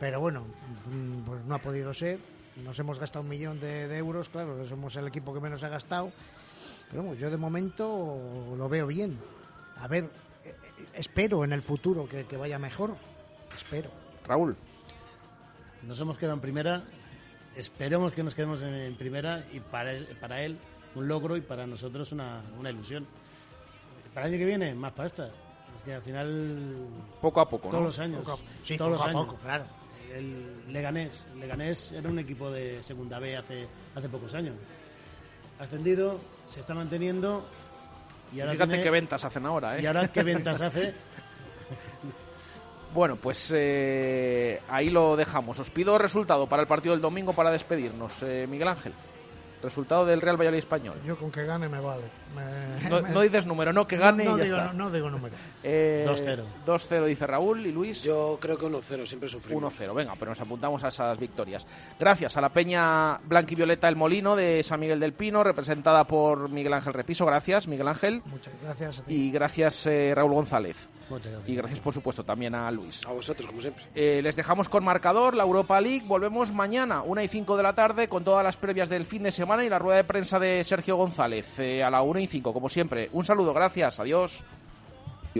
pero 0.00 0.20
bueno, 0.20 0.46
mm, 0.90 1.18
pues 1.26 1.44
no 1.44 1.54
ha 1.54 1.58
podido 1.58 1.92
ser. 1.92 2.18
Nos 2.64 2.78
hemos 2.78 2.98
gastado 2.98 3.24
un 3.24 3.28
millón 3.28 3.60
de 3.60 3.94
euros, 3.98 4.30
claro, 4.30 4.66
somos 4.66 4.96
el 4.96 5.08
equipo 5.08 5.34
que 5.34 5.40
menos 5.40 5.62
ha 5.64 5.68
gastado, 5.68 6.10
pero 6.90 7.02
bueno, 7.02 7.18
yo 7.20 7.30
de 7.30 7.36
momento 7.36 8.54
lo 8.56 8.68
veo 8.68 8.86
bien. 8.86 9.18
A 9.80 9.88
ver, 9.88 10.04
eh, 10.44 10.54
espero 10.94 11.44
en 11.44 11.52
el 11.52 11.62
futuro 11.62 12.08
que, 12.08 12.24
que 12.24 12.36
vaya 12.36 12.58
mejor, 12.58 12.94
espero. 13.56 13.90
Raúl. 14.26 14.56
Nos 15.82 15.98
hemos 16.00 16.16
quedado 16.16 16.34
en 16.34 16.40
primera, 16.40 16.82
esperemos 17.56 18.12
que 18.12 18.22
nos 18.22 18.34
quedemos 18.34 18.62
en, 18.62 18.74
en 18.74 18.94
primera 18.94 19.44
y 19.52 19.60
para, 19.60 19.92
él- 19.92 20.06
para 20.20 20.42
él 20.42 20.56
un 20.94 21.08
logro 21.08 21.36
y 21.36 21.40
para 21.40 21.66
nosotros 21.66 22.12
una, 22.12 22.42
una 22.58 22.70
ilusión. 22.70 23.06
Para 24.14 24.26
el 24.26 24.32
año 24.34 24.38
que 24.40 24.46
viene, 24.46 24.74
más 24.74 24.92
pasta. 24.92 25.26
Es 25.26 25.82
que 25.84 25.94
al 25.94 26.02
final... 26.02 26.86
Poco 27.20 27.40
a 27.40 27.48
poco, 27.48 27.68
Todos 27.68 27.80
¿no? 27.82 27.86
los 27.88 27.98
años. 27.98 28.20
Poco 28.20 28.32
a- 28.34 28.64
sí, 28.64 28.78
todos 28.78 28.92
poco 28.92 28.98
los 28.98 29.00
a 29.02 29.10
años. 29.10 29.24
poco, 29.26 29.38
claro. 29.42 29.64
El 30.14 30.72
Leganés. 30.72 31.20
El 31.34 31.40
Leganés 31.40 31.90
era 31.92 32.08
un 32.08 32.18
equipo 32.20 32.48
de 32.50 32.80
segunda 32.84 33.18
B 33.18 33.36
hace, 33.36 33.66
hace 33.96 34.08
pocos 34.08 34.32
años. 34.34 34.54
Ascendido, 35.58 36.20
se 36.48 36.60
está 36.60 36.74
manteniendo 36.74 37.44
y 38.34 38.40
ahora 38.40 38.52
Fíjate 38.52 38.68
tiene- 38.70 38.84
qué 38.84 38.90
ventas 38.90 39.24
hacen 39.24 39.46
ahora, 39.46 39.76
¿eh? 39.78 39.82
Y 39.82 39.86
ahora 39.86 40.08
qué 40.08 40.22
ventas 40.22 40.60
hace. 40.60 40.94
Bueno, 42.92 43.16
pues 43.16 43.52
eh, 43.54 44.60
ahí 44.68 44.88
lo 44.88 45.16
dejamos. 45.16 45.58
Os 45.58 45.70
pido 45.70 45.98
resultado 45.98 46.46
para 46.48 46.62
el 46.62 46.68
partido 46.68 46.94
del 46.94 47.02
domingo 47.02 47.32
para 47.32 47.50
despedirnos. 47.50 48.22
Eh, 48.22 48.46
Miguel 48.48 48.68
Ángel, 48.68 48.92
resultado 49.62 50.06
del 50.06 50.20
Real 50.20 50.36
Valladolid 50.36 50.58
español. 50.58 50.96
Yo 51.04 51.16
con 51.16 51.30
que 51.32 51.44
gane 51.44 51.68
me 51.68 51.80
vale. 51.80 52.04
Me- 52.34 52.90
No, 52.90 53.00
no 53.00 53.20
dices 53.20 53.46
número, 53.46 53.72
no, 53.72 53.86
que 53.86 53.96
gane 53.96 54.24
no, 54.24 54.34
y 54.34 54.38
ya 54.38 54.44
digo, 54.44 54.56
está. 54.58 54.72
No, 54.72 54.84
no 54.84 54.90
digo 54.90 55.10
número. 55.10 55.34
Eh, 55.62 56.04
2-0. 56.06 56.42
2-0 56.66 57.04
dice 57.06 57.26
Raúl 57.26 57.64
y 57.66 57.72
Luis. 57.72 58.02
Yo 58.02 58.38
creo 58.40 58.56
que 58.58 58.66
1-0, 58.66 59.06
siempre 59.06 59.28
sufrimos. 59.28 59.72
1-0, 59.74 59.94
venga, 59.94 60.14
pero 60.18 60.30
nos 60.30 60.40
apuntamos 60.40 60.84
a 60.84 60.88
esas 60.88 61.18
victorias. 61.18 61.66
Gracias 61.98 62.36
a 62.36 62.40
la 62.40 62.50
Peña 62.50 63.18
Blanquivioleta 63.24 63.88
El 63.88 63.96
Molino 63.96 64.36
de 64.36 64.62
San 64.62 64.80
Miguel 64.80 65.00
del 65.00 65.12
Pino, 65.14 65.42
representada 65.44 66.04
por 66.06 66.48
Miguel 66.50 66.74
Ángel 66.74 66.92
Repiso. 66.92 67.24
Gracias, 67.26 67.66
Miguel 67.68 67.88
Ángel. 67.88 68.22
Muchas 68.26 68.52
gracias 68.62 68.98
a 69.00 69.04
ti. 69.04 69.14
Y 69.14 69.30
gracias, 69.30 69.86
eh, 69.86 70.12
Raúl 70.14 70.32
González. 70.34 70.88
Muchas 71.10 71.32
gracias. 71.32 71.50
Y 71.50 71.54
gracias, 71.56 71.80
por 71.80 71.92
supuesto, 71.92 72.24
también 72.24 72.54
a 72.54 72.70
Luis. 72.70 73.04
A 73.06 73.12
vosotros, 73.12 73.46
como 73.46 73.60
siempre. 73.60 73.84
Eh, 73.94 74.20
les 74.22 74.36
dejamos 74.36 74.70
con 74.70 74.82
marcador, 74.84 75.34
la 75.36 75.42
Europa 75.42 75.78
League. 75.80 76.04
Volvemos 76.06 76.50
mañana, 76.52 77.02
1 77.02 77.22
y 77.22 77.28
5 77.28 77.56
de 77.58 77.62
la 77.62 77.74
tarde, 77.74 78.08
con 78.08 78.24
todas 78.24 78.42
las 78.42 78.56
previas 78.56 78.88
del 78.88 79.04
fin 79.04 79.22
de 79.22 79.30
semana 79.30 79.64
y 79.64 79.68
la 79.68 79.78
rueda 79.78 79.98
de 79.98 80.04
prensa 80.04 80.38
de 80.38 80.64
Sergio 80.64 80.96
González 80.96 81.58
eh, 81.58 81.82
a 81.84 81.90
la 81.90 82.00
1 82.02 82.20
y 82.20 82.23
5, 82.26 82.52
como 82.52 82.68
siempre. 82.68 83.08
Un 83.12 83.24
saludo, 83.24 83.52
gracias, 83.54 84.00
adiós. 84.00 84.44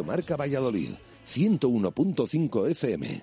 Marca 0.02 0.36
Valladolid, 0.36 0.90
101.5 1.26 2.70
FM, 2.70 3.22